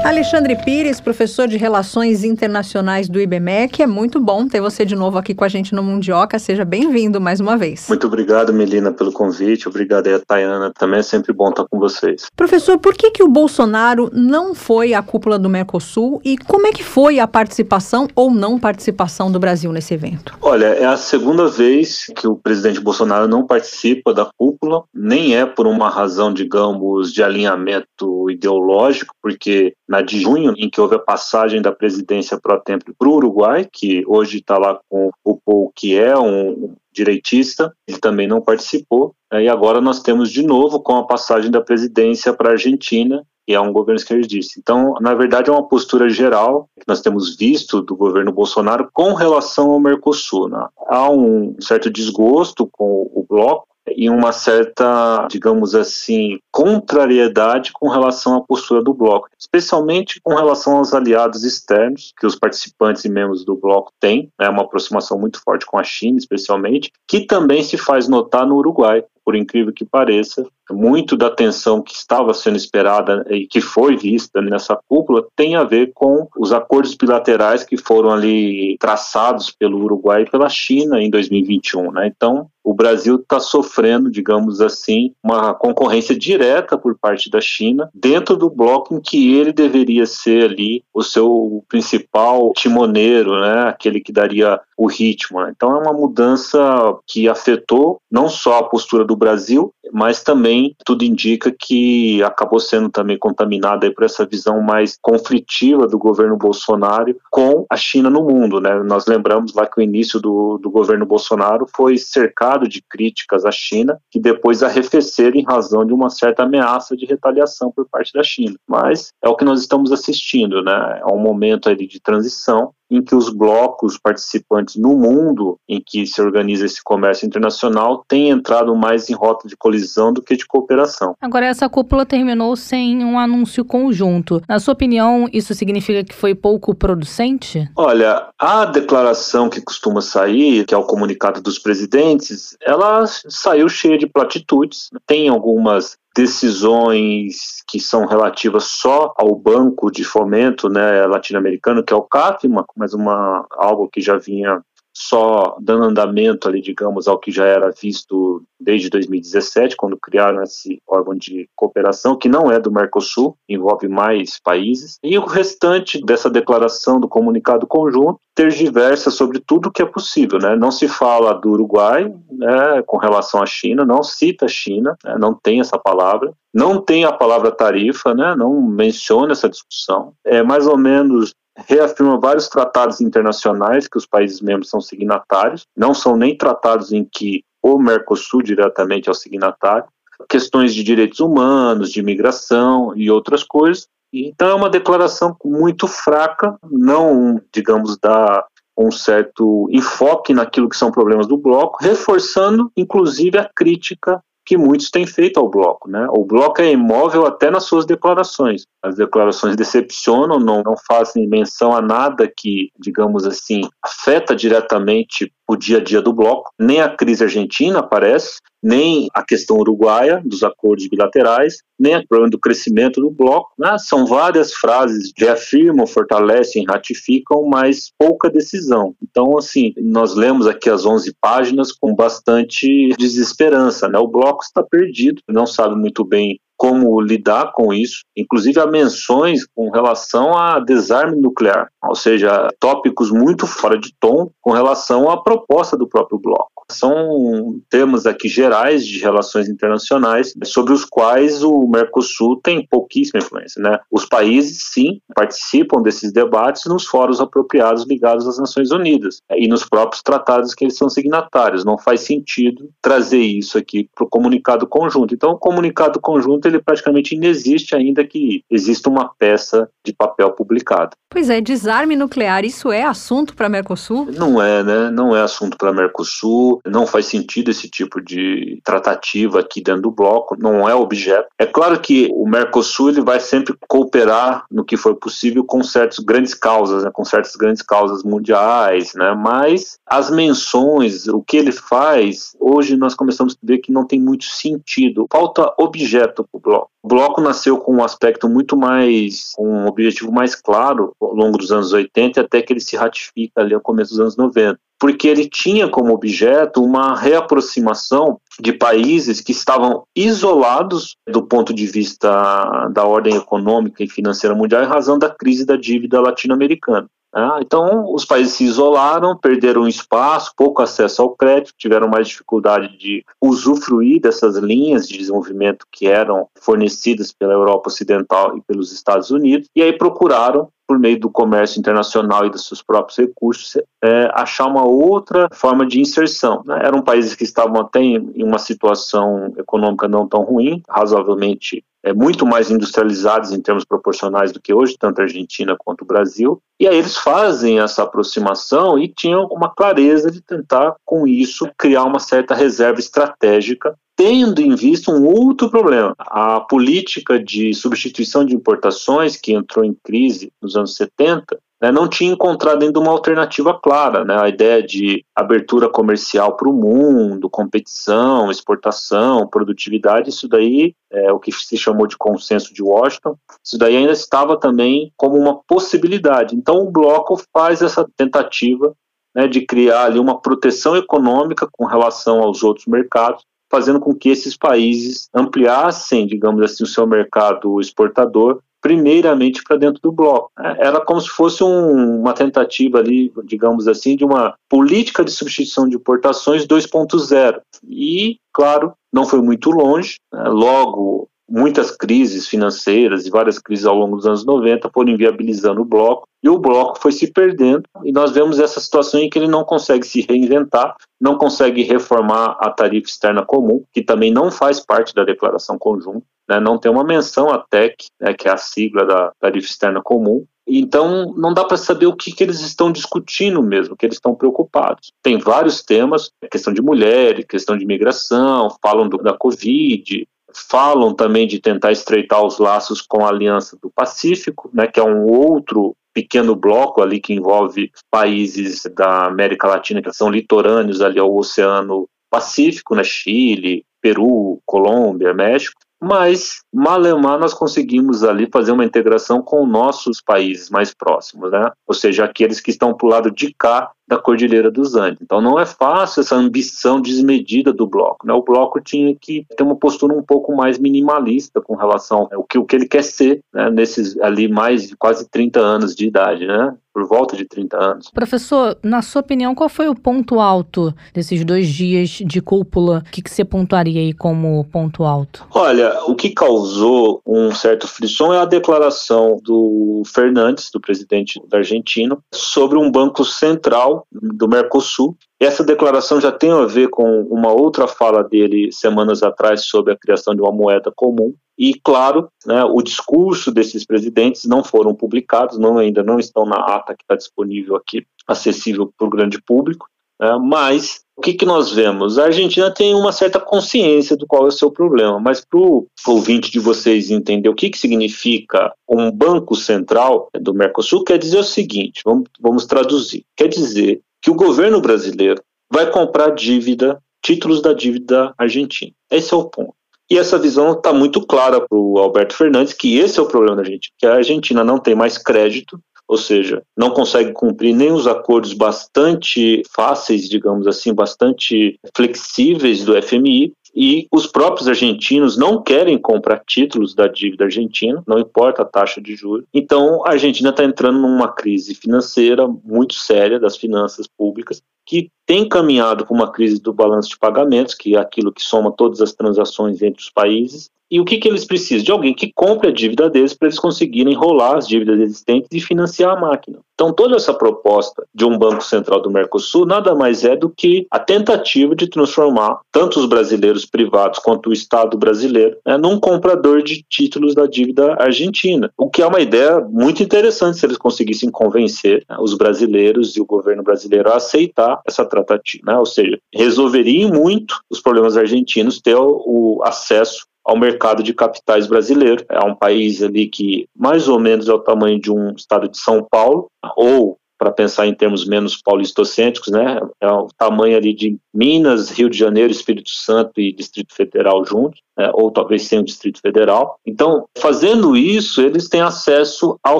Alexandre 0.03 0.55
Pires, 0.55 0.99
professor 0.99 1.47
de 1.47 1.57
Relações 1.57 2.23
Internacionais 2.23 3.07
do 3.07 3.21
IBMEC, 3.21 3.83
é 3.83 3.87
muito 3.87 4.19
bom 4.19 4.47
ter 4.47 4.59
você 4.59 4.83
de 4.83 4.95
novo 4.95 5.19
aqui 5.19 5.35
com 5.35 5.43
a 5.43 5.47
gente 5.47 5.75
no 5.75 5.83
Mundioca. 5.83 6.39
Seja 6.39 6.65
bem-vindo 6.65 7.21
mais 7.21 7.39
uma 7.39 7.55
vez. 7.55 7.85
Muito 7.87 8.07
obrigado, 8.07 8.51
Melina, 8.51 8.91
pelo 8.91 9.11
convite. 9.11 9.69
Obrigado 9.69 10.07
aí 10.07 10.15
a 10.15 10.19
Tayana. 10.19 10.71
Também 10.73 11.01
é 11.01 11.03
sempre 11.03 11.31
bom 11.31 11.49
estar 11.49 11.65
com 11.69 11.77
vocês. 11.77 12.25
Professor, 12.35 12.79
por 12.79 12.95
que, 12.95 13.11
que 13.11 13.21
o 13.21 13.27
Bolsonaro 13.27 14.09
não 14.11 14.55
foi 14.55 14.95
à 14.95 15.03
cúpula 15.03 15.37
do 15.37 15.47
Mercosul 15.47 16.19
e 16.25 16.35
como 16.35 16.65
é 16.65 16.71
que 16.71 16.83
foi 16.83 17.19
a 17.19 17.27
participação 17.27 18.07
ou 18.15 18.31
não 18.31 18.59
participação 18.59 19.31
do 19.31 19.39
Brasil 19.39 19.71
nesse 19.71 19.93
evento? 19.93 20.35
Olha, 20.41 20.65
é 20.65 20.85
a 20.85 20.97
segunda 20.97 21.47
vez 21.47 22.07
que 22.15 22.27
o 22.27 22.35
presidente 22.35 22.81
Bolsonaro 22.81 23.27
não 23.27 23.45
participa 23.45 24.15
da 24.15 24.27
cúpula, 24.35 24.83
nem 24.91 25.35
é 25.35 25.45
por 25.45 25.67
uma 25.67 25.89
razão, 25.89 26.33
digamos, 26.33 27.13
de 27.13 27.21
alinhamento 27.21 28.31
ideológico, 28.31 29.13
porque 29.21 29.73
na 29.91 30.01
de 30.01 30.21
junho, 30.21 30.53
em 30.57 30.69
que 30.69 30.79
houve 30.79 30.95
a 30.95 30.99
passagem 30.99 31.61
da 31.61 31.69
presidência 31.69 32.39
pro 32.39 32.57
tempo 32.61 32.95
para 32.97 33.09
o 33.09 33.13
Uruguai, 33.13 33.67
que 33.69 34.05
hoje 34.07 34.37
está 34.37 34.57
lá 34.57 34.79
com 34.87 35.11
o 35.21 35.37
Paul, 35.45 35.69
que 35.75 35.97
é 35.97 36.17
um 36.17 36.75
direitista, 36.93 37.73
ele 37.85 37.97
também 37.97 38.25
não 38.25 38.39
participou. 38.39 39.13
E 39.33 39.49
agora 39.49 39.81
nós 39.81 40.01
temos 40.01 40.31
de 40.31 40.43
novo 40.43 40.79
com 40.79 40.95
a 40.95 41.05
passagem 41.05 41.51
da 41.51 41.59
presidência 41.59 42.31
para 42.31 42.47
a 42.47 42.51
Argentina, 42.53 43.21
que 43.45 43.53
é 43.53 43.59
um 43.59 43.73
governo 43.73 43.99
esquerdista. 43.99 44.57
Então, 44.57 44.93
na 45.01 45.13
verdade, 45.13 45.49
é 45.49 45.53
uma 45.53 45.67
postura 45.67 46.07
geral 46.07 46.69
que 46.79 46.87
nós 46.87 47.01
temos 47.01 47.35
visto 47.35 47.81
do 47.81 47.93
governo 47.93 48.31
Bolsonaro 48.31 48.89
com 48.93 49.13
relação 49.13 49.71
ao 49.71 49.79
Mercosul. 49.79 50.47
Né? 50.47 50.65
Há 50.87 51.11
um 51.11 51.53
certo 51.59 51.89
desgosto 51.89 52.65
com 52.71 53.11
o 53.13 53.25
bloco, 53.29 53.67
e 53.87 54.09
uma 54.09 54.31
certa, 54.31 55.27
digamos 55.29 55.75
assim, 55.75 56.39
contrariedade 56.51 57.71
com 57.73 57.89
relação 57.89 58.35
à 58.35 58.41
postura 58.41 58.83
do 58.83 58.93
bloco, 58.93 59.27
especialmente 59.37 60.19
com 60.23 60.35
relação 60.35 60.77
aos 60.77 60.93
aliados 60.93 61.43
externos 61.43 62.13
que 62.19 62.25
os 62.25 62.35
participantes 62.35 63.03
e 63.05 63.09
membros 63.09 63.43
do 63.43 63.55
bloco 63.55 63.91
têm, 63.99 64.31
é 64.39 64.43
né, 64.43 64.49
uma 64.49 64.63
aproximação 64.63 65.19
muito 65.19 65.41
forte 65.43 65.65
com 65.65 65.79
a 65.79 65.83
China, 65.83 66.17
especialmente, 66.17 66.91
que 67.07 67.25
também 67.25 67.63
se 67.63 67.77
faz 67.77 68.07
notar 68.07 68.45
no 68.45 68.55
Uruguai, 68.55 69.03
por 69.23 69.35
incrível 69.35 69.73
que 69.73 69.85
pareça, 69.85 70.45
muito 70.71 71.17
da 71.17 71.29
tensão 71.29 71.81
que 71.81 71.93
estava 71.93 72.33
sendo 72.33 72.55
esperada 72.55 73.25
e 73.29 73.45
que 73.45 73.61
foi 73.61 73.95
vista 73.97 74.41
nessa 74.41 74.77
cúpula 74.87 75.25
tem 75.35 75.55
a 75.55 75.63
ver 75.63 75.91
com 75.93 76.27
os 76.37 76.53
acordos 76.53 76.95
bilaterais 76.95 77.63
que 77.63 77.77
foram 77.77 78.11
ali 78.11 78.77
traçados 78.79 79.51
pelo 79.51 79.83
Uruguai 79.83 80.23
e 80.23 80.29
pela 80.29 80.49
China 80.49 81.01
em 81.01 81.09
2021. 81.09 81.91
Né? 81.91 82.07
Então, 82.07 82.47
o 82.63 82.73
Brasil 82.73 83.15
está 83.15 83.39
sofrendo, 83.39 84.11
digamos 84.11 84.61
assim, 84.61 85.13
uma 85.23 85.53
concorrência 85.53 86.15
direta 86.15 86.77
por 86.77 86.97
parte 86.97 87.29
da 87.29 87.41
China 87.41 87.89
dentro 87.93 88.37
do 88.37 88.49
bloco 88.49 88.95
em 88.95 89.01
que 89.01 89.35
ele 89.35 89.51
deveria 89.51 90.05
ser 90.05 90.51
ali 90.51 90.83
o 90.93 91.01
seu 91.01 91.63
principal 91.67 92.53
timoneiro, 92.53 93.39
né? 93.39 93.63
aquele 93.67 93.99
que 93.99 94.11
daria 94.11 94.59
o 94.77 94.87
ritmo. 94.87 95.41
Né? 95.41 95.53
Então, 95.55 95.75
é 95.75 95.79
uma 95.79 95.93
mudança 95.93 96.59
que 97.07 97.27
afetou 97.27 97.99
não 98.11 98.29
só 98.29 98.59
a 98.59 98.63
postura 98.63 99.03
do 99.03 99.10
Brasil, 99.15 99.73
mas 99.91 100.23
também 100.23 100.75
tudo 100.85 101.03
indica 101.03 101.51
que 101.51 102.23
acabou 102.23 102.59
sendo 102.59 102.89
também 102.89 103.17
contaminada 103.17 103.91
por 103.93 104.03
essa 104.03 104.25
visão 104.25 104.61
mais 104.61 104.97
conflitiva 105.01 105.87
do 105.87 105.97
governo 105.97 106.37
Bolsonaro 106.37 107.15
com 107.29 107.65
a 107.69 107.75
China 107.75 108.09
no 108.09 108.23
mundo. 108.23 108.61
Né? 108.61 108.81
Nós 108.83 109.05
lembramos 109.05 109.53
lá 109.53 109.67
que 109.67 109.79
o 109.79 109.83
início 109.83 110.19
do, 110.19 110.57
do 110.57 110.69
governo 110.69 111.05
Bolsonaro 111.05 111.65
foi 111.75 111.97
cercado 111.97 112.67
de 112.67 112.81
críticas 112.81 113.45
à 113.45 113.51
China, 113.51 113.99
que 114.09 114.19
depois 114.19 114.63
arrefeceram 114.63 115.37
em 115.37 115.43
razão 115.43 115.85
de 115.85 115.93
uma 115.93 116.09
certa 116.09 116.43
ameaça 116.43 116.95
de 116.95 117.05
retaliação 117.05 117.71
por 117.71 117.87
parte 117.89 118.13
da 118.13 118.23
China. 118.23 118.55
Mas 118.67 119.11
é 119.21 119.27
o 119.27 119.35
que 119.35 119.45
nós 119.45 119.59
estamos 119.59 119.91
assistindo, 119.91 120.61
né? 120.61 121.01
É 121.01 121.13
um 121.13 121.19
momento 121.19 121.69
ali 121.69 121.87
de 121.87 121.99
transição 121.99 122.73
em 122.91 123.01
que 123.01 123.15
os 123.15 123.29
blocos 123.29 123.97
participantes 123.97 124.75
no 124.75 124.97
mundo 124.97 125.57
em 125.67 125.81
que 125.83 126.05
se 126.05 126.21
organiza 126.21 126.65
esse 126.65 126.83
comércio 126.83 127.25
internacional 127.25 128.03
têm 128.07 128.29
entrado 128.29 128.75
mais 128.75 129.09
em 129.09 129.13
rota 129.13 129.47
de 129.47 129.55
colisão 129.55 130.11
do 130.11 130.21
que 130.21 130.35
de 130.35 130.45
cooperação. 130.45 131.15
Agora, 131.21 131.45
essa 131.45 131.69
cúpula 131.69 132.05
terminou 132.05 132.55
sem 132.55 133.03
um 133.03 133.17
anúncio 133.17 133.63
conjunto. 133.63 134.41
Na 134.47 134.59
sua 134.59 134.73
opinião, 134.73 135.27
isso 135.31 135.53
significa 135.53 136.03
que 136.03 136.13
foi 136.13 136.35
pouco 136.35 136.75
producente? 136.75 137.69
Olha, 137.75 138.27
a 138.37 138.65
declaração 138.65 139.49
que 139.49 139.61
costuma 139.61 140.01
sair, 140.01 140.65
que 140.65 140.73
é 140.73 140.77
o 140.77 140.83
comunicado 140.83 141.41
dos 141.41 141.57
presidentes, 141.57 142.57
ela 142.61 143.05
saiu 143.07 143.69
cheia 143.69 143.97
de 143.97 144.07
platitudes. 144.07 144.89
Tem 145.07 145.29
algumas 145.29 145.97
decisões 146.15 147.63
que 147.67 147.79
são 147.79 148.05
relativas 148.05 148.65
só 148.65 149.13
ao 149.17 149.35
banco 149.35 149.89
de 149.89 150.03
fomento 150.03 150.69
né, 150.69 151.05
latino-americano, 151.05 151.83
que 151.83 151.93
é 151.93 151.95
o 151.95 152.03
CAF, 152.03 152.47
mas 152.75 152.93
uma, 152.93 153.45
algo 153.51 153.87
que 153.87 154.01
já 154.01 154.17
vinha 154.17 154.61
só 155.01 155.57
dando 155.59 155.85
andamento 155.85 156.47
ali, 156.47 156.61
digamos, 156.61 157.07
ao 157.07 157.19
que 157.19 157.31
já 157.31 157.45
era 157.45 157.71
visto 157.71 158.43
desde 158.59 158.89
2017, 158.89 159.75
quando 159.75 159.97
criaram 159.97 160.43
esse 160.43 160.79
órgão 160.87 161.15
de 161.15 161.49
cooperação, 161.55 162.15
que 162.15 162.29
não 162.29 162.51
é 162.51 162.59
do 162.59 162.71
Mercosul, 162.71 163.35
envolve 163.49 163.87
mais 163.87 164.39
países. 164.43 164.97
E 165.03 165.17
o 165.17 165.25
restante 165.25 165.99
dessa 166.05 166.29
declaração 166.29 166.99
do 166.99 167.07
comunicado 167.07 167.65
conjunto 167.65 168.19
tergiversa 168.35 169.09
sobre 169.09 169.39
tudo 169.39 169.71
que 169.71 169.81
é 169.81 169.85
possível, 169.85 170.39
né? 170.39 170.55
Não 170.55 170.71
se 170.71 170.87
fala 170.87 171.33
do 171.33 171.51
Uruguai, 171.51 172.13
né, 172.31 172.83
com 172.85 172.97
relação 172.97 173.41
à 173.41 173.45
China, 173.45 173.85
não 173.85 174.03
cita 174.03 174.45
a 174.45 174.49
China, 174.49 174.95
né, 175.03 175.15
não 175.19 175.33
tem 175.33 175.59
essa 175.59 175.77
palavra, 175.77 176.33
não 176.53 176.79
tem 176.81 177.05
a 177.05 177.11
palavra 177.11 177.51
tarifa, 177.51 178.13
né, 178.13 178.35
não 178.35 178.61
menciona 178.61 179.31
essa 179.33 179.49
discussão. 179.49 180.13
É 180.25 180.41
mais 180.43 180.67
ou 180.67 180.77
menos 180.77 181.33
reafirma 181.67 182.19
vários 182.19 182.47
tratados 182.47 183.01
internacionais 183.01 183.87
que 183.87 183.97
os 183.97 184.05
países 184.05 184.41
membros 184.41 184.69
são 184.69 184.81
signatários, 184.81 185.65
não 185.75 185.93
são 185.93 186.15
nem 186.15 186.37
tratados 186.37 186.91
em 186.91 187.03
que 187.03 187.43
o 187.61 187.77
Mercosul 187.77 188.41
diretamente 188.41 189.07
é 189.07 189.11
o 189.11 189.15
signatário, 189.15 189.85
questões 190.27 190.73
de 190.73 190.83
direitos 190.83 191.19
humanos, 191.19 191.91
de 191.91 191.99
imigração 191.99 192.93
e 192.95 193.09
outras 193.09 193.43
coisas. 193.43 193.87
Então 194.13 194.49
é 194.49 194.53
uma 194.53 194.69
declaração 194.69 195.35
muito 195.43 195.87
fraca, 195.87 196.57
não, 196.69 197.41
digamos, 197.53 197.97
dá 197.97 198.45
um 198.77 198.91
certo 198.91 199.67
enfoque 199.71 200.33
naquilo 200.33 200.67
que 200.67 200.75
são 200.75 200.91
problemas 200.91 201.27
do 201.27 201.37
bloco, 201.37 201.77
reforçando 201.81 202.71
inclusive 202.75 203.37
a 203.37 203.49
crítica 203.55 204.21
que 204.45 204.57
muitos 204.57 204.89
têm 204.89 205.05
feito 205.05 205.39
ao 205.39 205.49
bloco. 205.49 205.89
Né? 205.89 206.07
O 206.11 206.25
bloco 206.25 206.61
é 206.61 206.71
imóvel 206.71 207.25
até 207.25 207.49
nas 207.51 207.63
suas 207.65 207.85
declarações. 207.85 208.63
As 208.83 208.95
declarações 208.95 209.55
decepcionam, 209.55 210.39
não, 210.39 210.63
não 210.63 210.75
fazem 210.87 211.27
menção 211.27 211.75
a 211.75 211.81
nada 211.81 212.31
que, 212.35 212.69
digamos 212.79 213.25
assim, 213.25 213.61
afeta 213.83 214.35
diretamente 214.35 215.31
o 215.51 215.57
dia 215.57 215.79
a 215.79 215.83
dia 215.83 216.01
do 216.01 216.13
bloco, 216.13 216.49
nem 216.57 216.79
a 216.79 216.87
crise 216.87 217.25
argentina 217.25 217.79
aparece, 217.79 218.39
nem 218.63 219.09
a 219.13 219.21
questão 219.21 219.57
uruguaia 219.57 220.21
dos 220.23 220.43
acordos 220.43 220.87
bilaterais, 220.87 221.57
nem 221.77 221.97
o 221.97 222.07
problema 222.07 222.29
do 222.29 222.39
crescimento 222.39 223.01
do 223.01 223.11
bloco. 223.11 223.49
Né? 223.59 223.75
São 223.79 224.05
várias 224.05 224.53
frases 224.53 225.11
que 225.13 225.27
afirmam, 225.27 225.85
fortalecem, 225.85 226.63
ratificam, 226.65 227.43
mas 227.47 227.91
pouca 227.97 228.29
decisão. 228.29 228.95
Então, 229.03 229.37
assim, 229.37 229.73
nós 229.77 230.15
lemos 230.15 230.47
aqui 230.47 230.69
as 230.69 230.85
11 230.85 231.13
páginas 231.19 231.73
com 231.73 231.93
bastante 231.93 232.89
desesperança. 232.97 233.89
Né? 233.89 233.99
O 233.99 234.07
bloco 234.07 234.43
está 234.43 234.63
perdido, 234.63 235.21
não 235.27 235.45
sabe 235.45 235.75
muito 235.75 236.05
bem 236.05 236.39
como 236.61 237.01
lidar 237.01 237.53
com 237.53 237.73
isso. 237.73 238.01
Inclusive, 238.15 238.59
há 238.59 238.67
menções 238.67 239.47
com 239.47 239.71
relação 239.71 240.37
a 240.37 240.59
desarme 240.59 241.19
nuclear, 241.19 241.71
ou 241.81 241.95
seja, 241.95 242.49
tópicos 242.59 243.09
muito 243.09 243.47
fora 243.47 243.79
de 243.79 243.91
tom 243.99 244.29
com 244.39 244.51
relação 244.51 245.09
à 245.09 245.19
proposta 245.23 245.75
do 245.75 245.87
próprio 245.87 246.19
bloco. 246.19 246.51
São 246.69 247.59
termos 247.67 248.05
aqui 248.05 248.29
gerais 248.29 248.85
de 248.85 248.99
relações 248.99 249.49
internacionais 249.49 250.33
sobre 250.45 250.71
os 250.71 250.85
quais 250.85 251.43
o 251.43 251.67
Mercosul 251.67 252.39
tem 252.41 252.65
pouquíssima 252.69 253.19
influência. 253.19 253.61
Né? 253.61 253.79
Os 253.91 254.05
países, 254.05 254.69
sim, 254.71 255.01
participam 255.15 255.81
desses 255.81 256.13
debates 256.13 256.65
nos 256.67 256.85
fóruns 256.85 257.19
apropriados 257.19 257.85
ligados 257.87 258.27
às 258.27 258.37
Nações 258.37 258.71
Unidas 258.71 259.19
e 259.31 259.47
nos 259.47 259.65
próprios 259.65 260.03
tratados 260.03 260.53
que 260.53 260.63
eles 260.63 260.77
são 260.77 260.87
signatários. 260.87 261.65
Não 261.65 261.77
faz 261.77 262.01
sentido 262.01 262.69
trazer 262.81 263.19
isso 263.19 263.57
aqui 263.57 263.89
para 263.95 264.05
o 264.05 264.09
comunicado 264.09 264.67
conjunto. 264.67 265.13
Então, 265.15 265.31
o 265.31 265.39
comunicado 265.39 265.99
conjunto 265.99 266.50
ele 266.51 266.61
praticamente 266.61 267.15
inexiste 267.15 267.75
ainda 267.75 268.05
que 268.05 268.43
exista 268.49 268.89
uma 268.89 269.09
peça 269.17 269.69
de 269.85 269.93
papel 269.93 270.31
publicada. 270.31 270.91
Pois 271.09 271.29
é, 271.29 271.41
desarme 271.41 271.95
nuclear, 271.95 272.45
isso 272.45 272.71
é 272.71 272.83
assunto 272.83 273.35
para 273.35 273.49
Mercosul? 273.49 274.07
Não 274.13 274.41
é, 274.41 274.63
né? 274.63 274.89
Não 274.89 275.15
é 275.15 275.21
assunto 275.21 275.57
para 275.57 275.73
Mercosul, 275.73 276.61
não 276.65 276.87
faz 276.87 277.07
sentido 277.07 277.51
esse 277.51 277.69
tipo 277.69 278.01
de 278.01 278.61
tratativa 278.63 279.41
aqui 279.41 279.61
dentro 279.61 279.81
do 279.81 279.91
bloco, 279.91 280.37
não 280.39 280.69
é 280.69 280.73
objeto. 280.73 281.27
É 281.37 281.45
claro 281.45 281.79
que 281.81 282.09
o 282.13 282.25
Mercosul 282.27 282.89
ele 282.89 283.01
vai 283.01 283.19
sempre 283.19 283.53
cooperar 283.67 284.45
no 284.49 284.63
que 284.63 284.77
for 284.77 284.95
possível 284.95 285.43
com 285.43 285.61
certas 285.63 285.99
grandes 285.99 286.33
causas, 286.33 286.83
né? 286.83 286.89
com 286.93 287.03
certas 287.03 287.35
grandes 287.35 287.61
causas 287.61 288.03
mundiais, 288.03 288.93
né? 288.95 289.13
Mas 289.13 289.79
as 289.85 290.09
menções, 290.09 291.07
o 291.07 291.21
que 291.21 291.35
ele 291.35 291.51
faz, 291.51 292.35
hoje 292.39 292.77
nós 292.77 292.95
começamos 292.95 293.33
a 293.33 293.37
ver 293.45 293.57
que 293.57 293.71
não 293.71 293.85
tem 293.85 293.99
muito 293.99 294.25
sentido. 294.25 295.07
Falta 295.11 295.53
objeto 295.57 296.25
para 296.31 296.37
o 296.37 296.40
bloco. 296.41 296.69
O 296.83 296.87
bloco 296.87 297.21
nasceu 297.21 297.57
com 297.57 297.75
um 297.75 297.83
aspecto 297.83 298.27
muito 298.27 298.57
mais, 298.57 299.31
com 299.35 299.47
um 299.47 299.67
objetivo 299.67 300.11
mais 300.11 300.35
claro 300.35 300.93
ao 300.99 301.13
longo 301.13 301.37
dos 301.37 301.51
anos 301.51 301.73
80 301.73 302.21
até 302.21 302.41
que 302.41 302.53
ele 302.53 302.59
se 302.59 302.75
ratifica 302.75 303.41
ali 303.41 303.53
ao 303.53 303.61
começo 303.61 303.91
dos 303.91 303.99
anos 303.99 304.17
90 304.17 304.59
porque 304.81 305.07
ele 305.07 305.29
tinha 305.29 305.69
como 305.69 305.93
objeto 305.93 306.63
uma 306.63 306.99
reaproximação 306.99 308.19
de 308.39 308.51
países 308.51 309.21
que 309.21 309.31
estavam 309.31 309.83
isolados 309.95 310.95
do 311.07 311.21
ponto 311.21 311.53
de 311.53 311.67
vista 311.67 312.67
da 312.69 312.83
ordem 312.83 313.15
econômica 313.15 313.83
e 313.83 313.87
financeira 313.87 314.35
mundial 314.35 314.63
em 314.63 314.67
razão 314.67 314.97
da 314.97 315.07
crise 315.07 315.45
da 315.45 315.55
dívida 315.55 316.01
latino-americana. 316.01 316.87
Ah, 317.13 317.39
então, 317.41 317.93
os 317.93 318.05
países 318.05 318.33
se 318.33 318.45
isolaram, 318.45 319.17
perderam 319.17 319.67
espaço, 319.67 320.31
pouco 320.35 320.61
acesso 320.61 321.01
ao 321.01 321.09
crédito, 321.09 321.53
tiveram 321.57 321.89
mais 321.89 322.07
dificuldade 322.07 322.77
de 322.77 323.03
usufruir 323.21 323.99
dessas 323.99 324.37
linhas 324.37 324.87
de 324.87 324.97
desenvolvimento 324.97 325.65
que 325.69 325.87
eram 325.87 326.27
fornecidas 326.39 327.11
pela 327.11 327.33
Europa 327.33 327.69
Ocidental 327.69 328.37
e 328.37 328.41
pelos 328.41 328.71
Estados 328.71 329.11
Unidos, 329.11 329.47
e 329.53 329.61
aí 329.61 329.73
procuraram 329.73 330.49
por 330.71 330.79
meio 330.79 330.97
do 330.97 331.09
comércio 331.09 331.59
internacional 331.59 332.25
e 332.25 332.29
dos 332.29 332.47
seus 332.47 332.61
próprios 332.61 332.97
recursos, 332.97 333.61
é, 333.83 334.09
achar 334.13 334.47
uma 334.47 334.63
outra 334.65 335.27
forma 335.33 335.65
de 335.65 335.81
inserção. 335.81 336.41
Né? 336.45 336.61
Eram 336.63 336.81
países 336.81 337.13
que 337.13 337.25
estavam 337.25 337.59
até 337.59 337.81
em, 337.81 338.23
uma 338.23 338.39
situação 338.39 339.33
econômica 339.37 339.85
não 339.89 340.07
tão 340.07 340.23
ruim, 340.23 340.63
razoavelmente 340.69 341.61
é, 341.83 341.93
muito 341.93 342.25
mais 342.25 342.51
industrializados 342.51 343.31
em 343.31 343.41
termos 343.41 343.65
proporcionais 343.65 344.31
do 344.31 344.41
que 344.41 344.53
hoje, 344.53 344.77
tanto 344.77 344.99
a 344.99 345.03
Argentina 345.03 345.55
quanto 345.57 345.81
o 345.81 345.87
Brasil. 345.87 346.41
E 346.59 346.67
aí 346.67 346.77
eles 346.77 346.97
fazem 346.97 347.59
essa 347.59 347.83
aproximação 347.83 348.77
e 348.77 348.87
tinham 348.87 349.25
uma 349.25 349.53
clareza 349.53 350.11
de 350.11 350.21
tentar, 350.21 350.75
com 350.85 351.07
isso, 351.07 351.49
criar 351.57 351.83
uma 351.83 351.99
certa 351.99 352.35
reserva 352.35 352.79
estratégica 352.79 353.75
tendo 353.95 354.41
em 354.41 354.55
vista 354.55 354.91
um 354.91 355.05
outro 355.05 355.47
problema. 355.49 355.93
A 355.99 356.39
política 356.39 357.23
de 357.23 357.53
substituição 357.53 358.25
de 358.25 358.33
importações, 358.33 359.15
que 359.15 359.31
entrou 359.31 359.63
em 359.63 359.77
crise 359.83 360.31
nos 360.41 360.55
anos 360.55 360.75
70, 360.75 361.37
né, 361.61 361.71
não 361.71 361.87
tinha 361.87 362.11
encontrado 362.11 362.63
ainda 362.63 362.79
uma 362.79 362.91
alternativa 362.91 363.53
clara. 363.53 364.03
Né? 364.03 364.19
A 364.19 364.27
ideia 364.27 364.63
de 364.63 365.05
abertura 365.15 365.69
comercial 365.69 366.35
para 366.35 366.49
o 366.49 366.53
mundo, 366.53 367.29
competição, 367.29 368.31
exportação, 368.31 369.27
produtividade, 369.27 370.09
isso 370.09 370.27
daí 370.27 370.73
é 370.91 371.11
o 371.11 371.19
que 371.19 371.31
se 371.31 371.57
chamou 371.57 371.85
de 371.85 371.97
consenso 371.97 372.53
de 372.53 372.63
Washington, 372.63 373.15
isso 373.45 373.57
daí 373.57 373.77
ainda 373.77 373.93
estava 373.93 374.37
também 374.37 374.91
como 374.97 375.15
uma 375.17 375.39
possibilidade. 375.47 376.35
Então 376.35 376.57
o 376.57 376.71
bloco 376.71 377.21
faz 377.31 377.61
essa 377.61 377.87
tentativa 377.95 378.73
né, 379.15 379.27
de 379.27 379.45
criar 379.45 379.85
ali 379.85 379.99
uma 379.99 380.19
proteção 380.19 380.75
econômica 380.75 381.47
com 381.51 381.65
relação 381.65 382.21
aos 382.21 382.43
outros 382.43 382.65
mercados, 382.65 383.23
fazendo 383.51 383.79
com 383.79 383.93
que 383.93 384.09
esses 384.09 384.37
países 384.37 385.09
ampliassem, 385.13 386.07
digamos 386.07 386.41
assim, 386.41 386.63
o 386.63 386.67
seu 386.67 386.87
mercado 386.87 387.59
exportador, 387.59 388.41
primeiramente 388.61 389.43
para 389.43 389.57
dentro 389.57 389.81
do 389.81 389.91
bloco. 389.91 390.31
É, 390.39 390.67
era 390.67 390.79
como 390.79 391.01
se 391.01 391.09
fosse 391.09 391.43
um, 391.43 391.99
uma 391.99 392.13
tentativa 392.13 392.77
ali, 392.77 393.11
digamos 393.25 393.67
assim, 393.67 393.95
de 393.95 394.05
uma 394.05 394.35
política 394.47 395.03
de 395.03 395.11
substituição 395.11 395.67
de 395.67 395.75
importações 395.75 396.45
2.0. 396.45 397.41
E, 397.67 398.17
claro, 398.31 398.73
não 398.93 399.05
foi 399.05 399.21
muito 399.21 399.49
longe. 399.49 399.95
Né? 400.13 400.23
Logo, 400.29 401.09
muitas 401.31 401.71
crises 401.71 402.27
financeiras 402.27 403.05
e 403.05 403.09
várias 403.09 403.39
crises 403.39 403.65
ao 403.65 403.75
longo 403.75 403.95
dos 403.95 404.05
anos 404.05 404.25
90 404.25 404.69
foram 404.73 404.91
inviabilizando 404.91 405.61
o 405.61 405.65
bloco 405.65 406.05
e 406.21 406.27
o 406.27 406.37
bloco 406.37 406.77
foi 406.77 406.91
se 406.91 407.11
perdendo 407.11 407.63
e 407.85 407.91
nós 407.91 408.11
vemos 408.11 408.37
essa 408.37 408.59
situação 408.59 408.99
em 408.99 409.09
que 409.09 409.17
ele 409.17 409.29
não 409.29 409.45
consegue 409.45 409.85
se 409.85 410.01
reinventar, 410.01 410.75
não 410.99 411.17
consegue 411.17 411.63
reformar 411.63 412.37
a 412.39 412.49
tarifa 412.49 412.89
externa 412.89 413.25
comum, 413.25 413.63
que 413.71 413.81
também 413.81 414.11
não 414.11 414.29
faz 414.29 414.59
parte 414.59 414.93
da 414.93 415.05
declaração 415.05 415.57
conjunta, 415.57 416.05
né? 416.27 416.39
não 416.39 416.57
tem 416.57 416.69
uma 416.69 416.83
menção 416.83 417.29
à 417.29 417.39
TEC, 417.49 417.85
né, 417.99 418.13
que 418.13 418.27
é 418.27 418.31
a 418.31 418.37
sigla 418.37 418.85
da 418.85 419.11
tarifa 419.19 419.47
externa 419.47 419.81
comum, 419.81 420.25
então, 420.53 421.13
não 421.15 421.33
dá 421.33 421.45
para 421.45 421.55
saber 421.55 421.85
o 421.85 421.95
que, 421.95 422.11
que 422.11 422.23
eles 422.23 422.41
estão 422.41 422.71
discutindo 422.71 423.41
mesmo, 423.41 423.77
que 423.77 423.85
eles 423.85 423.95
estão 423.95 424.13
preocupados. 424.13 424.91
Tem 425.01 425.17
vários 425.17 425.63
temas, 425.63 426.11
questão 426.29 426.51
de 426.51 426.61
mulheres, 426.61 427.25
questão 427.25 427.55
de 427.55 427.63
imigração, 427.63 428.49
falam 428.61 428.89
do, 428.89 428.97
da 428.97 429.13
Covid, 429.13 430.05
falam 430.33 430.93
também 430.93 431.27
de 431.27 431.39
tentar 431.39 431.71
estreitar 431.71 432.23
os 432.23 432.39
laços 432.39 432.81
com 432.81 433.05
a 433.05 433.09
Aliança 433.09 433.57
do 433.61 433.69
Pacífico, 433.69 434.49
né, 434.53 434.67
que 434.67 434.79
é 434.79 434.83
um 434.83 435.05
outro 435.05 435.75
pequeno 435.93 436.35
bloco 436.35 436.81
ali 436.81 436.99
que 436.99 437.13
envolve 437.13 437.71
países 437.89 438.63
da 438.75 439.07
América 439.07 439.47
Latina 439.47 439.81
que 439.81 439.91
são 439.91 440.09
litorâneos 440.09 440.81
ali 440.81 440.99
ao 440.99 441.13
Oceano 441.15 441.87
Pacífico, 442.09 442.75
né, 442.75 442.83
Chile, 442.83 443.65
Peru, 443.81 444.39
Colômbia, 444.45 445.13
México, 445.13 445.59
mas 445.81 446.43
malemar 446.53 447.17
nós 447.17 447.33
conseguimos 447.33 448.03
ali 448.03 448.29
fazer 448.31 448.51
uma 448.51 448.63
integração 448.63 449.21
com 449.21 449.47
nossos 449.47 449.99
países 449.99 450.49
mais 450.49 450.71
próximos, 450.73 451.31
né? 451.31 451.49
Ou 451.65 451.73
seja, 451.73 452.05
aqueles 452.05 452.39
que 452.39 452.51
estão 452.51 452.71
para 452.75 452.85
o 452.85 452.89
lado 452.89 453.09
de 453.09 453.33
cá 453.33 453.71
da 453.91 453.97
Cordilheira 453.97 454.49
dos 454.49 454.75
Andes. 454.75 455.01
Então 455.01 455.19
não 455.19 455.37
é 455.37 455.45
fácil 455.45 455.99
essa 455.99 456.15
ambição 456.15 456.79
desmedida 456.79 457.51
do 457.51 457.67
bloco. 457.67 458.07
Né? 458.07 458.13
O 458.13 458.23
bloco 458.23 458.61
tinha 458.61 458.95
que 458.95 459.27
ter 459.35 459.43
uma 459.43 459.57
postura 459.57 459.93
um 459.93 460.01
pouco 460.01 460.33
mais 460.33 460.57
minimalista 460.57 461.41
com 461.41 461.55
relação 461.55 462.07
ao 462.09 462.23
que, 462.23 462.37
o 462.37 462.45
que 462.45 462.55
ele 462.55 462.69
quer 462.69 462.85
ser 462.85 463.21
né? 463.33 463.49
nesses 463.49 463.99
ali 463.99 464.29
mais 464.29 464.69
de 464.69 464.77
quase 464.77 465.09
30 465.09 465.41
anos 465.41 465.75
de 465.75 465.85
idade, 465.85 466.25
né? 466.25 466.55
por 466.73 466.87
volta 466.87 467.15
de 467.15 467.25
30 467.25 467.57
anos. 467.57 467.91
Professor, 467.91 468.57
na 468.63 468.81
sua 468.81 469.01
opinião, 469.01 469.35
qual 469.35 469.49
foi 469.49 469.67
o 469.67 469.75
ponto 469.75 470.19
alto 470.19 470.73
desses 470.93 471.23
dois 471.25 471.47
dias 471.47 471.89
de 471.89 472.21
cúpula? 472.21 472.83
O 472.87 472.91
que, 472.91 473.01
que 473.01 473.09
você 473.09 473.25
pontuaria 473.25 473.81
aí 473.81 473.93
como 473.93 474.45
ponto 474.45 474.83
alto? 474.83 475.25
Olha, 475.33 475.83
o 475.85 475.95
que 475.95 476.11
causou 476.11 477.01
um 477.05 477.33
certo 477.33 477.67
frisson 477.67 478.13
é 478.13 478.19
a 478.19 478.25
declaração 478.25 479.17
do 479.21 479.83
Fernandes, 479.85 480.49
do 480.51 480.59
presidente 480.59 481.21
da 481.27 481.39
Argentina, 481.39 481.97
sobre 482.13 482.57
um 482.57 482.71
banco 482.71 483.03
central 483.03 483.80
do 483.91 484.27
Mercosul. 484.27 484.97
Essa 485.19 485.43
declaração 485.43 486.01
já 486.01 486.11
tem 486.11 486.31
a 486.31 486.45
ver 486.45 486.69
com 486.69 487.01
uma 487.03 487.31
outra 487.31 487.67
fala 487.67 488.03
dele 488.03 488.51
semanas 488.51 489.03
atrás 489.03 489.45
sobre 489.45 489.73
a 489.73 489.77
criação 489.77 490.15
de 490.15 490.21
uma 490.21 490.31
moeda 490.31 490.71
comum. 490.75 491.13
E, 491.37 491.53
claro, 491.53 492.09
né, 492.25 492.43
o 492.43 492.61
discurso 492.61 493.31
desses 493.31 493.65
presidentes 493.65 494.25
não 494.25 494.43
foram 494.43 494.75
publicados, 494.75 495.37
não, 495.39 495.57
ainda 495.57 495.81
não 495.81 495.97
estão 495.97 496.25
na 496.25 496.37
ata 496.37 496.75
que 496.75 496.83
está 496.83 496.95
disponível 496.95 497.55
aqui, 497.55 497.85
acessível 498.07 498.71
para 498.77 498.87
o 498.87 498.89
grande 498.89 499.21
público. 499.21 499.67
Né, 500.01 500.17
mas 500.19 500.81
o 500.97 501.01
que, 501.01 501.13
que 501.13 501.25
nós 501.25 501.51
vemos? 501.51 501.99
A 501.99 502.05
Argentina 502.05 502.51
tem 502.51 502.73
uma 502.73 502.91
certa 502.91 503.19
consciência 503.19 503.95
do 503.95 504.07
qual 504.07 504.25
é 504.25 504.27
o 504.27 504.31
seu 504.31 504.49
problema, 504.49 504.99
mas 504.99 505.23
para 505.23 505.39
o 505.39 505.67
ouvinte 505.87 506.31
de 506.31 506.39
vocês 506.39 506.89
entender 506.89 507.29
o 507.29 507.35
que, 507.35 507.49
que 507.49 507.57
significa 507.57 508.51
um 508.67 508.91
banco 508.91 509.35
central 509.35 510.09
do 510.19 510.33
Mercosul, 510.33 510.83
quer 510.83 510.97
dizer 510.97 511.19
o 511.19 511.23
seguinte: 511.23 511.81
vamos, 511.85 512.09
vamos 512.19 512.45
traduzir. 512.45 513.05
Quer 513.15 513.27
dizer 513.27 513.81
que 514.01 514.09
o 514.09 514.15
governo 514.15 514.59
brasileiro 514.59 515.21
vai 515.51 515.69
comprar 515.69 516.09
dívida, 516.11 516.81
títulos 517.03 517.41
da 517.41 517.53
dívida 517.53 518.13
argentina. 518.17 518.71
Esse 518.89 519.13
é 519.13 519.17
o 519.17 519.25
ponto. 519.25 519.53
E 519.89 519.97
essa 519.97 520.17
visão 520.17 520.53
está 520.53 520.71
muito 520.71 521.05
clara 521.05 521.41
para 521.41 521.57
o 521.57 521.77
Alberto 521.77 522.15
Fernandes 522.15 522.53
que 522.53 522.77
esse 522.77 522.97
é 522.97 523.01
o 523.01 523.07
problema 523.07 523.35
da 523.35 523.41
Argentina, 523.41 523.73
que 523.77 523.85
a 523.85 523.95
Argentina 523.95 524.43
não 524.43 524.57
tem 524.57 524.73
mais 524.73 524.97
crédito, 524.97 525.59
ou 525.91 525.97
seja, 525.97 526.41
não 526.55 526.69
consegue 526.69 527.11
cumprir 527.11 527.53
nem 527.53 527.69
os 527.69 527.85
acordos 527.85 528.31
bastante 528.31 529.43
fáceis, 529.53 530.07
digamos 530.07 530.47
assim, 530.47 530.73
bastante 530.73 531.59
flexíveis 531.75 532.63
do 532.63 532.81
FMI, 532.81 533.33
e 533.53 533.87
os 533.91 534.07
próprios 534.07 534.47
argentinos 534.47 535.17
não 535.17 535.43
querem 535.43 535.77
comprar 535.77 536.23
títulos 536.25 536.73
da 536.73 536.87
dívida 536.87 537.25
argentina, 537.25 537.83
não 537.85 537.99
importa 537.99 538.41
a 538.43 538.45
taxa 538.45 538.79
de 538.79 538.95
juros. 538.95 539.25
Então, 539.33 539.85
a 539.85 539.89
Argentina 539.89 540.29
está 540.29 540.45
entrando 540.45 540.79
numa 540.79 541.11
crise 541.11 541.53
financeira 541.53 542.25
muito 542.25 542.73
séria 542.73 543.19
das 543.19 543.35
finanças 543.35 543.85
públicas, 543.85 544.41
que 544.65 544.89
tem 545.05 545.27
caminhado 545.27 545.85
para 545.85 545.93
uma 545.93 546.09
crise 546.09 546.41
do 546.41 546.53
balanço 546.53 546.91
de 546.91 546.99
pagamentos, 546.99 547.53
que 547.53 547.75
é 547.75 547.79
aquilo 547.79 548.13
que 548.13 548.21
soma 548.21 548.53
todas 548.53 548.79
as 548.79 548.93
transações 548.93 549.61
entre 549.61 549.81
os 549.81 549.89
países, 549.89 550.49
e 550.71 550.79
o 550.79 550.85
que, 550.85 550.97
que 550.97 551.07
eles 551.07 551.25
precisam? 551.25 551.65
De 551.65 551.71
alguém 551.71 551.93
que 551.93 552.11
compre 552.15 552.47
a 552.47 552.53
dívida 552.53 552.89
deles 552.89 553.13
para 553.13 553.27
eles 553.27 553.37
conseguirem 553.37 553.93
rolar 553.93 554.37
as 554.37 554.47
dívidas 554.47 554.79
existentes 554.79 555.27
e 555.33 555.41
financiar 555.41 555.97
a 555.97 555.99
máquina. 555.99 556.39
Então, 556.53 556.71
toda 556.71 556.95
essa 556.95 557.13
proposta 557.13 557.83
de 557.93 558.05
um 558.05 558.17
Banco 558.17 558.43
Central 558.43 558.81
do 558.81 558.91
Mercosul 558.91 559.47
nada 559.47 559.73
mais 559.73 560.05
é 560.05 560.15
do 560.15 560.29
que 560.29 560.67
a 560.69 560.77
tentativa 560.77 561.55
de 561.55 561.67
transformar 561.67 562.39
tanto 562.51 562.79
os 562.79 562.85
brasileiros 562.85 563.47
privados 563.47 563.97
quanto 563.97 564.29
o 564.29 564.33
Estado 564.33 564.77
brasileiro 564.77 565.37
né, 565.43 565.57
num 565.57 565.79
comprador 565.79 566.43
de 566.43 566.63
títulos 566.69 567.15
da 567.15 567.25
dívida 567.25 567.75
argentina. 567.79 568.51
O 568.55 568.69
que 568.69 568.83
é 568.83 568.85
uma 568.85 568.99
ideia 568.99 569.41
muito 569.41 569.81
interessante 569.81 570.37
se 570.37 570.45
eles 570.45 570.57
conseguissem 570.57 571.09
convencer 571.09 571.83
né, 571.89 571.97
os 571.99 572.13
brasileiros 572.13 572.95
e 572.95 573.01
o 573.01 573.05
governo 573.05 573.41
brasileiro 573.41 573.89
a 573.89 573.95
aceitar 573.95 574.61
essa 574.65 574.85
tratativa. 574.85 575.51
Né? 575.51 575.57
Ou 575.57 575.65
seja, 575.65 575.97
resolveria 576.13 576.87
muito 576.87 577.41
os 577.49 577.59
problemas 577.59 577.97
argentinos 577.97 578.61
ter 578.61 578.75
o 578.77 579.41
acesso 579.43 580.05
ao 580.23 580.37
mercado 580.37 580.83
de 580.83 580.93
capitais 580.93 581.47
brasileiro. 581.47 582.05
É 582.09 582.19
um 582.25 582.35
país 582.35 582.81
ali 582.81 583.07
que 583.07 583.47
mais 583.55 583.87
ou 583.87 583.99
menos 583.99 584.27
é 584.29 584.33
o 584.33 584.39
tamanho 584.39 584.79
de 584.79 584.91
um 584.91 585.11
estado 585.11 585.47
de 585.47 585.57
São 585.57 585.85
Paulo, 585.89 586.29
ou 586.55 586.97
para 587.21 587.31
pensar 587.31 587.67
em 587.67 587.73
termos 587.75 588.03
menos 588.03 588.41
paulistocêntricos, 588.41 589.31
né, 589.31 589.59
é 589.79 589.87
o 589.91 590.07
tamanho 590.17 590.57
ali 590.57 590.73
de 590.73 590.97
Minas, 591.13 591.69
Rio 591.69 591.87
de 591.87 591.95
Janeiro, 591.95 592.31
Espírito 592.31 592.71
Santo 592.71 593.21
e 593.21 593.31
Distrito 593.31 593.75
Federal 593.75 594.25
juntos, 594.25 594.59
né, 594.75 594.89
ou 594.95 595.11
talvez 595.11 595.43
sem 595.43 595.59
o 595.59 595.63
Distrito 595.63 596.01
Federal. 596.01 596.55
Então, 596.65 597.05
fazendo 597.15 597.77
isso, 597.77 598.21
eles 598.21 598.49
têm 598.49 598.61
acesso 598.61 599.37
ao 599.43 599.59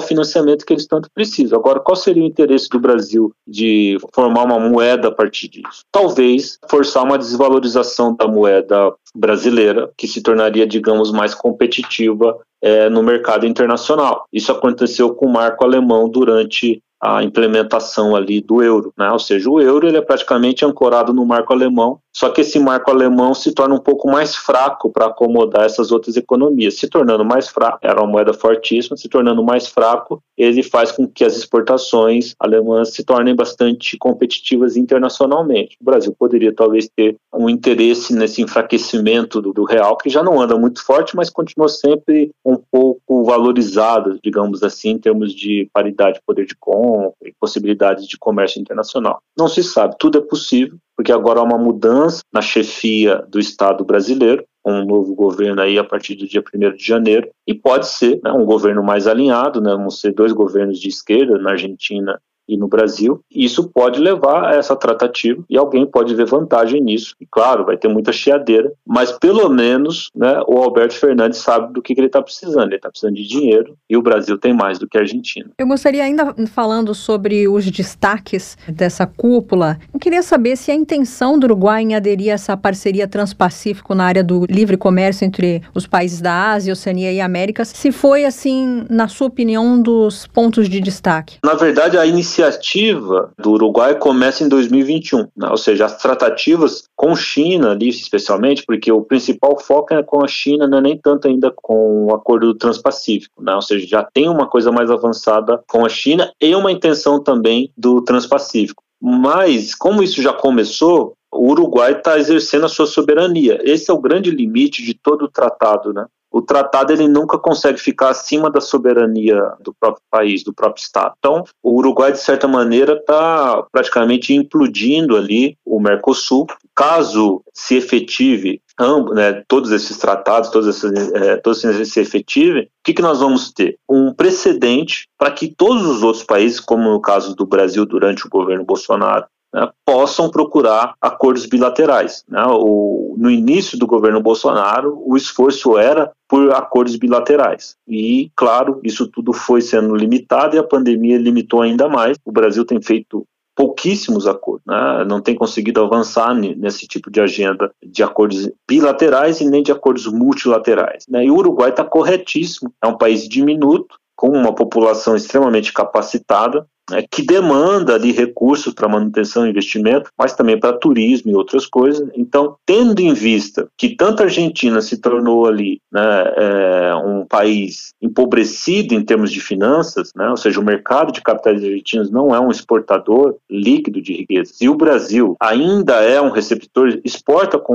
financiamento 0.00 0.66
que 0.66 0.72
eles 0.72 0.88
tanto 0.88 1.08
precisam. 1.14 1.56
Agora, 1.56 1.78
qual 1.78 1.94
seria 1.94 2.24
o 2.24 2.26
interesse 2.26 2.68
do 2.68 2.80
Brasil 2.80 3.32
de 3.46 3.96
formar 4.12 4.42
uma 4.42 4.58
moeda 4.58 5.06
a 5.06 5.12
partir 5.12 5.46
disso? 5.46 5.84
Talvez 5.92 6.58
forçar 6.68 7.04
uma 7.04 7.16
desvalorização 7.16 8.12
da 8.16 8.26
moeda 8.26 8.92
brasileira, 9.14 9.88
que 9.96 10.08
se 10.08 10.20
tornaria, 10.20 10.66
digamos, 10.66 11.12
mais 11.12 11.32
competitiva 11.32 12.36
é, 12.62 12.88
no 12.88 13.02
mercado 13.02 13.44
internacional. 13.44 14.26
Isso 14.32 14.52
aconteceu 14.52 15.14
com 15.14 15.26
o 15.26 15.32
marco 15.32 15.64
alemão 15.64 16.08
durante 16.08 16.80
a 17.00 17.24
implementação 17.24 18.14
ali 18.14 18.40
do 18.40 18.62
euro, 18.62 18.94
né? 18.96 19.10
Ou 19.10 19.18
seja, 19.18 19.50
o 19.50 19.60
euro 19.60 19.88
ele 19.88 19.96
é 19.96 20.00
praticamente 20.00 20.64
ancorado 20.64 21.12
no 21.12 21.26
marco 21.26 21.52
alemão, 21.52 21.98
só 22.14 22.30
que 22.30 22.42
esse 22.42 22.58
marco 22.58 22.90
alemão 22.90 23.32
se 23.34 23.52
torna 23.52 23.74
um 23.74 23.80
pouco 23.80 24.08
mais 24.08 24.36
fraco 24.36 24.90
para 24.90 25.06
acomodar 25.06 25.64
essas 25.64 25.90
outras 25.90 26.16
economias, 26.16 26.78
se 26.78 26.88
tornando 26.88 27.24
mais 27.24 27.48
fraco, 27.48 27.78
era 27.82 28.00
uma 28.00 28.10
moeda 28.10 28.34
fortíssima, 28.34 28.96
se 28.96 29.08
tornando 29.08 29.42
mais 29.42 29.66
fraco, 29.66 30.22
ele 30.36 30.62
faz 30.62 30.92
com 30.92 31.06
que 31.06 31.24
as 31.24 31.36
exportações 31.36 32.34
alemãs 32.38 32.92
se 32.94 33.04
tornem 33.04 33.34
bastante 33.34 33.96
competitivas 33.96 34.76
internacionalmente. 34.76 35.76
O 35.80 35.84
Brasil 35.84 36.14
poderia 36.18 36.54
talvez 36.54 36.88
ter 36.94 37.16
um 37.32 37.48
interesse 37.48 38.14
nesse 38.14 38.42
enfraquecimento 38.42 39.40
do, 39.40 39.52
do 39.52 39.64
real, 39.64 39.96
que 39.96 40.10
já 40.10 40.22
não 40.22 40.40
anda 40.40 40.56
muito 40.56 40.84
forte, 40.84 41.16
mas 41.16 41.30
continua 41.30 41.68
sempre 41.68 42.30
um 42.44 42.56
pouco 42.56 43.24
valorizado, 43.24 44.18
digamos 44.22 44.62
assim, 44.62 44.90
em 44.90 44.98
termos 44.98 45.34
de 45.34 45.68
paridade 45.72 46.14
de 46.14 46.22
poder 46.26 46.46
de 46.46 46.54
compra 46.56 47.12
e 47.22 47.32
possibilidades 47.40 48.06
de 48.06 48.18
comércio 48.18 48.60
internacional. 48.60 49.20
Não 49.36 49.48
se 49.48 49.62
sabe, 49.62 49.96
tudo 49.98 50.18
é 50.18 50.20
possível, 50.20 50.76
porque 51.02 51.10
agora 51.10 51.40
há 51.40 51.42
uma 51.42 51.58
mudança 51.58 52.22
na 52.32 52.40
chefia 52.40 53.24
do 53.28 53.40
Estado 53.40 53.84
brasileiro, 53.84 54.44
um 54.64 54.84
novo 54.84 55.16
governo 55.16 55.60
aí 55.60 55.76
a 55.76 55.82
partir 55.82 56.14
do 56.14 56.28
dia 56.28 56.40
1 56.54 56.76
de 56.76 56.86
janeiro, 56.86 57.28
e 57.44 57.52
pode 57.52 57.88
ser 57.88 58.20
né, 58.22 58.30
um 58.30 58.44
governo 58.44 58.84
mais 58.84 59.08
alinhado, 59.08 59.60
né, 59.60 59.74
vão 59.74 59.90
ser 59.90 60.14
dois 60.14 60.32
governos 60.32 60.78
de 60.78 60.88
esquerda 60.88 61.36
na 61.38 61.50
Argentina 61.50 62.20
e 62.48 62.56
no 62.56 62.68
Brasil. 62.68 63.20
Isso 63.30 63.68
pode 63.68 64.00
levar 64.00 64.50
a 64.50 64.56
essa 64.56 64.76
tratativa 64.76 65.42
e 65.48 65.56
alguém 65.56 65.86
pode 65.86 66.14
ver 66.14 66.26
vantagem 66.26 66.80
nisso. 66.80 67.14
E 67.20 67.26
claro, 67.26 67.64
vai 67.64 67.76
ter 67.76 67.88
muita 67.88 68.12
chiadeira, 68.12 68.72
mas 68.86 69.12
pelo 69.12 69.48
menos 69.48 70.10
né, 70.14 70.42
o 70.46 70.58
Alberto 70.58 70.94
Fernandes 70.94 71.38
sabe 71.38 71.72
do 71.72 71.82
que, 71.82 71.94
que 71.94 72.00
ele 72.00 72.08
está 72.08 72.22
precisando. 72.22 72.66
Ele 72.66 72.76
está 72.76 72.90
precisando 72.90 73.14
de 73.14 73.26
dinheiro 73.26 73.76
e 73.88 73.96
o 73.96 74.02
Brasil 74.02 74.38
tem 74.38 74.52
mais 74.52 74.78
do 74.78 74.88
que 74.88 74.98
a 74.98 75.00
Argentina. 75.00 75.50
Eu 75.58 75.66
gostaria 75.66 76.02
ainda 76.02 76.34
falando 76.52 76.94
sobre 76.94 77.48
os 77.48 77.70
destaques 77.70 78.56
dessa 78.68 79.06
cúpula. 79.06 79.78
Eu 79.92 80.00
queria 80.00 80.22
saber 80.22 80.56
se 80.56 80.70
a 80.70 80.74
intenção 80.74 81.38
do 81.38 81.44
Uruguai 81.44 81.82
em 81.82 81.94
aderir 81.94 82.30
a 82.30 82.34
essa 82.34 82.56
parceria 82.56 83.06
transpacífico 83.06 83.94
na 83.94 84.04
área 84.04 84.24
do 84.24 84.46
livre 84.48 84.76
comércio 84.76 85.24
entre 85.24 85.62
os 85.74 85.86
países 85.86 86.20
da 86.20 86.52
Ásia, 86.52 86.72
Oceania 86.72 87.12
e 87.12 87.20
América, 87.20 87.64
se 87.64 87.92
foi 87.92 88.24
assim, 88.24 88.84
na 88.90 89.08
sua 89.08 89.28
opinião, 89.28 89.64
um 89.64 89.82
dos 89.82 90.26
pontos 90.26 90.68
de 90.68 90.80
destaque. 90.80 91.38
Na 91.44 91.54
verdade, 91.54 91.96
a 91.96 92.06
iniciativa 92.06 92.31
iniciativa 92.32 93.32
do 93.38 93.52
Uruguai 93.52 93.98
começa 93.98 94.42
em 94.42 94.48
2021, 94.48 95.28
né? 95.36 95.48
ou 95.50 95.56
seja, 95.56 95.84
as 95.84 95.98
tratativas 95.98 96.84
com 96.96 97.14
China, 97.14 97.72
ali 97.72 97.88
especialmente, 97.88 98.64
porque 98.66 98.90
o 98.90 99.02
principal 99.02 99.58
foco 99.58 99.92
é 99.92 100.02
com 100.02 100.24
a 100.24 100.28
China, 100.28 100.66
não 100.66 100.78
é 100.78 100.80
nem 100.80 100.98
tanto 100.98 101.28
ainda 101.28 101.52
com 101.54 102.06
o 102.06 102.14
acordo 102.14 102.46
do 102.46 102.58
Transpacífico, 102.58 103.42
né? 103.42 103.54
ou 103.54 103.62
seja, 103.62 103.86
já 103.86 104.02
tem 104.02 104.28
uma 104.28 104.46
coisa 104.46 104.72
mais 104.72 104.90
avançada 104.90 105.62
com 105.68 105.84
a 105.84 105.88
China 105.88 106.32
e 106.40 106.54
uma 106.54 106.72
intenção 106.72 107.22
também 107.22 107.70
do 107.76 108.00
Transpacífico. 108.02 108.82
Mas, 109.00 109.74
como 109.74 110.02
isso 110.02 110.22
já 110.22 110.32
começou, 110.32 111.14
o 111.30 111.50
Uruguai 111.50 111.92
está 111.92 112.18
exercendo 112.18 112.66
a 112.66 112.68
sua 112.68 112.86
soberania. 112.86 113.58
Esse 113.64 113.90
é 113.90 113.94
o 113.94 114.00
grande 114.00 114.30
limite 114.30 114.82
de 114.82 114.94
todo 114.94 115.24
o 115.24 115.30
tratado, 115.30 115.92
né? 115.92 116.06
O 116.32 116.40
tratado 116.40 116.92
ele 116.92 117.06
nunca 117.06 117.38
consegue 117.38 117.78
ficar 117.78 118.08
acima 118.08 118.50
da 118.50 118.60
soberania 118.60 119.52
do 119.60 119.74
próprio 119.78 120.02
país, 120.10 120.42
do 120.42 120.52
próprio 120.52 120.82
Estado. 120.82 121.14
Então, 121.18 121.44
o 121.62 121.76
Uruguai, 121.76 122.12
de 122.12 122.18
certa 122.18 122.48
maneira, 122.48 122.94
está 122.94 123.64
praticamente 123.70 124.34
implodindo 124.34 125.16
ali 125.16 125.56
o 125.64 125.78
Mercosul. 125.78 126.46
Caso 126.74 127.42
se 127.52 127.76
efetive 127.76 128.62
ambos, 128.78 129.14
né, 129.14 129.42
todos 129.46 129.70
esses 129.70 129.98
tratados, 129.98 130.48
todos 130.50 130.66
esses, 130.68 131.12
é, 131.12 131.36
todos 131.36 131.62
esses 131.62 131.92
se 131.92 132.00
efetivem, 132.00 132.64
o 132.64 132.68
que, 132.82 132.94
que 132.94 133.02
nós 133.02 133.20
vamos 133.20 133.52
ter? 133.52 133.76
Um 133.88 134.12
precedente 134.12 135.06
para 135.18 135.30
que 135.30 135.48
todos 135.48 135.84
os 135.84 136.02
outros 136.02 136.24
países, 136.24 136.58
como 136.58 136.90
no 136.90 137.00
caso 137.00 137.36
do 137.36 137.46
Brasil 137.46 137.84
durante 137.84 138.26
o 138.26 138.30
governo 138.30 138.64
Bolsonaro, 138.64 139.26
né, 139.54 139.68
possam 139.84 140.30
procurar 140.30 140.94
acordos 141.00 141.46
bilaterais. 141.46 142.24
Né? 142.28 142.42
O, 142.48 143.14
no 143.18 143.30
início 143.30 143.78
do 143.78 143.86
governo 143.86 144.20
Bolsonaro, 144.20 145.00
o 145.04 145.16
esforço 145.16 145.76
era 145.76 146.10
por 146.32 146.50
acordos 146.54 146.96
bilaterais. 146.96 147.76
E, 147.86 148.32
claro, 148.34 148.80
isso 148.82 149.06
tudo 149.06 149.34
foi 149.34 149.60
sendo 149.60 149.94
limitado 149.94 150.56
e 150.56 150.58
a 150.58 150.62
pandemia 150.62 151.18
limitou 151.18 151.60
ainda 151.60 151.90
mais. 151.90 152.16
O 152.24 152.32
Brasil 152.32 152.64
tem 152.64 152.80
feito 152.80 153.26
pouquíssimos 153.54 154.26
acordos, 154.26 154.64
né? 154.66 155.04
não 155.06 155.20
tem 155.20 155.34
conseguido 155.34 155.82
avançar 155.82 156.34
nesse 156.34 156.86
tipo 156.86 157.10
de 157.10 157.20
agenda 157.20 157.70
de 157.84 158.02
acordos 158.02 158.50
bilaterais 158.66 159.42
e 159.42 159.44
nem 159.46 159.62
de 159.62 159.70
acordos 159.70 160.06
multilaterais. 160.06 161.04
Né? 161.06 161.26
E 161.26 161.30
o 161.30 161.36
Uruguai 161.36 161.68
está 161.68 161.84
corretíssimo, 161.84 162.72
é 162.82 162.86
um 162.86 162.96
país 162.96 163.28
diminuto, 163.28 163.98
com 164.16 164.28
uma 164.28 164.54
população 164.54 165.14
extremamente 165.14 165.70
capacitada, 165.70 166.66
né, 166.92 167.04
que 167.10 167.22
demanda 167.22 167.94
ali 167.94 168.12
recursos 168.12 168.74
para 168.74 168.88
manutenção 168.88 169.46
e 169.46 169.50
investimento, 169.50 170.10
mas 170.16 170.34
também 170.34 170.60
para 170.60 170.76
turismo 170.76 171.30
e 171.30 171.34
outras 171.34 171.66
coisas. 171.66 172.06
Então, 172.14 172.56
tendo 172.66 173.00
em 173.00 173.14
vista 173.14 173.66
que 173.78 173.96
tanto 173.96 174.20
a 174.20 174.26
Argentina 174.26 174.80
se 174.82 174.98
tornou 174.98 175.46
ali 175.46 175.80
né, 175.90 176.02
é, 176.36 176.94
um 176.96 177.24
país 177.24 177.94
empobrecido 178.00 178.94
em 178.94 179.02
termos 179.02 179.32
de 179.32 179.40
finanças, 179.40 180.10
né, 180.14 180.28
ou 180.28 180.36
seja, 180.36 180.60
o 180.60 180.64
mercado 180.64 181.12
de 181.12 181.22
capitais 181.22 181.64
argentinos 181.64 182.10
não 182.10 182.34
é 182.34 182.38
um 182.38 182.50
exportador 182.50 183.36
líquido 183.50 184.02
de 184.02 184.12
riquezas, 184.12 184.60
e 184.60 184.68
o 184.68 184.74
Brasil 184.74 185.34
ainda 185.40 185.94
é 186.02 186.20
um 186.20 186.30
receptor, 186.30 187.00
exporta 187.04 187.58
com 187.58 187.74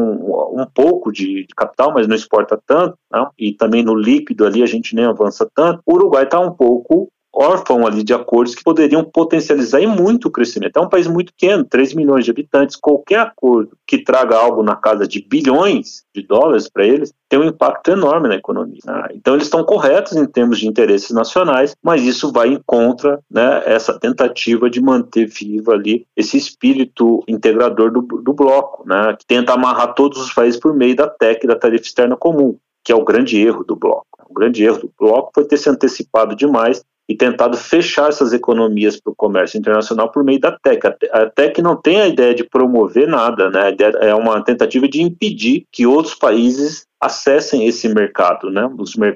um 0.53 0.65
pouco 0.71 1.11
de, 1.11 1.45
de 1.47 1.55
capital, 1.55 1.91
mas 1.91 2.07
não 2.07 2.15
exporta 2.15 2.59
tanto, 2.67 2.95
né, 3.11 3.25
e 3.37 3.53
também 3.53 3.83
no 3.83 3.95
líquido 3.95 4.45
ali 4.45 4.61
a 4.61 4.67
gente 4.67 4.95
nem 4.95 5.05
avança 5.05 5.49
tanto, 5.55 5.81
o 5.85 5.95
Uruguai 5.95 6.23
está 6.23 6.39
um 6.39 6.51
pouco 6.51 7.09
órfão 7.37 7.85
ali 7.85 8.03
de 8.03 8.13
acordos 8.13 8.55
que 8.55 8.63
poderiam 8.63 9.03
potencializar 9.03 9.79
e 9.79 9.87
muito 9.87 10.27
o 10.27 10.31
crescimento. 10.31 10.77
É 10.77 10.81
um 10.81 10.89
país 10.89 11.07
muito 11.07 11.31
pequeno, 11.33 11.63
3 11.63 11.93
milhões 11.93 12.25
de 12.25 12.31
habitantes. 12.31 12.75
Qualquer 12.75 13.19
acordo 13.19 13.77
que 13.85 13.99
traga 13.99 14.35
algo 14.35 14.63
na 14.63 14.75
casa 14.75 15.07
de 15.07 15.21
bilhões 15.21 16.03
de 16.13 16.23
dólares 16.23 16.67
para 16.69 16.85
eles 16.85 17.13
tem 17.29 17.39
um 17.39 17.43
impacto 17.43 17.91
enorme 17.91 18.27
na 18.27 18.35
economia. 18.35 18.79
Né? 18.85 19.09
Então 19.13 19.33
eles 19.33 19.47
estão 19.47 19.63
corretos 19.63 20.15
em 20.15 20.25
termos 20.25 20.59
de 20.59 20.67
interesses 20.67 21.11
nacionais, 21.11 21.75
mas 21.83 22.03
isso 22.03 22.31
vai 22.31 22.49
em 22.49 22.61
contra 22.65 23.19
né, 23.29 23.61
essa 23.65 23.99
tentativa 23.99 24.69
de 24.69 24.81
manter 24.81 25.27
viva 25.27 25.73
ali 25.73 26.05
esse 26.15 26.37
espírito 26.37 27.23
integrador 27.27 27.91
do, 27.91 28.01
do 28.01 28.33
bloco, 28.33 28.87
né, 28.87 29.15
que 29.19 29.25
tenta 29.25 29.53
amarrar 29.53 29.93
todos 29.93 30.19
os 30.19 30.33
países 30.33 30.59
por 30.59 30.73
meio 30.73 30.95
da 30.95 31.07
TEC, 31.07 31.45
da 31.45 31.55
tarifa 31.55 31.83
externa 31.83 32.15
comum, 32.15 32.57
que 32.83 32.91
é 32.91 32.95
o 32.95 33.03
grande 33.03 33.39
erro 33.39 33.63
do 33.63 33.75
bloco. 33.75 34.05
O 34.29 34.33
grande 34.33 34.63
erro 34.63 34.79
do 34.79 34.91
bloco 34.97 35.31
foi 35.33 35.45
ter 35.45 35.57
se 35.57 35.69
antecipado 35.69 36.35
demais 36.35 36.83
e 37.07 37.15
tentado 37.15 37.55
fechar 37.55 38.09
essas 38.09 38.33
economias 38.33 38.99
para 38.99 39.11
o 39.11 39.15
comércio 39.15 39.57
internacional 39.57 40.11
por 40.11 40.23
meio 40.23 40.39
da 40.39 40.51
TEC. 40.51 40.85
A 41.11 41.25
TEC 41.27 41.61
não 41.61 41.75
tem 41.75 42.01
a 42.01 42.07
ideia 42.07 42.35
de 42.35 42.43
promover 42.43 43.07
nada, 43.07 43.49
né? 43.49 43.75
é 44.01 44.13
uma 44.13 44.43
tentativa 44.43 44.87
de 44.87 45.01
impedir 45.01 45.65
que 45.71 45.87
outros 45.87 46.15
países 46.15 46.85
acessem 46.99 47.65
esse 47.65 47.87
mercado, 47.87 48.49
né? 48.49 48.69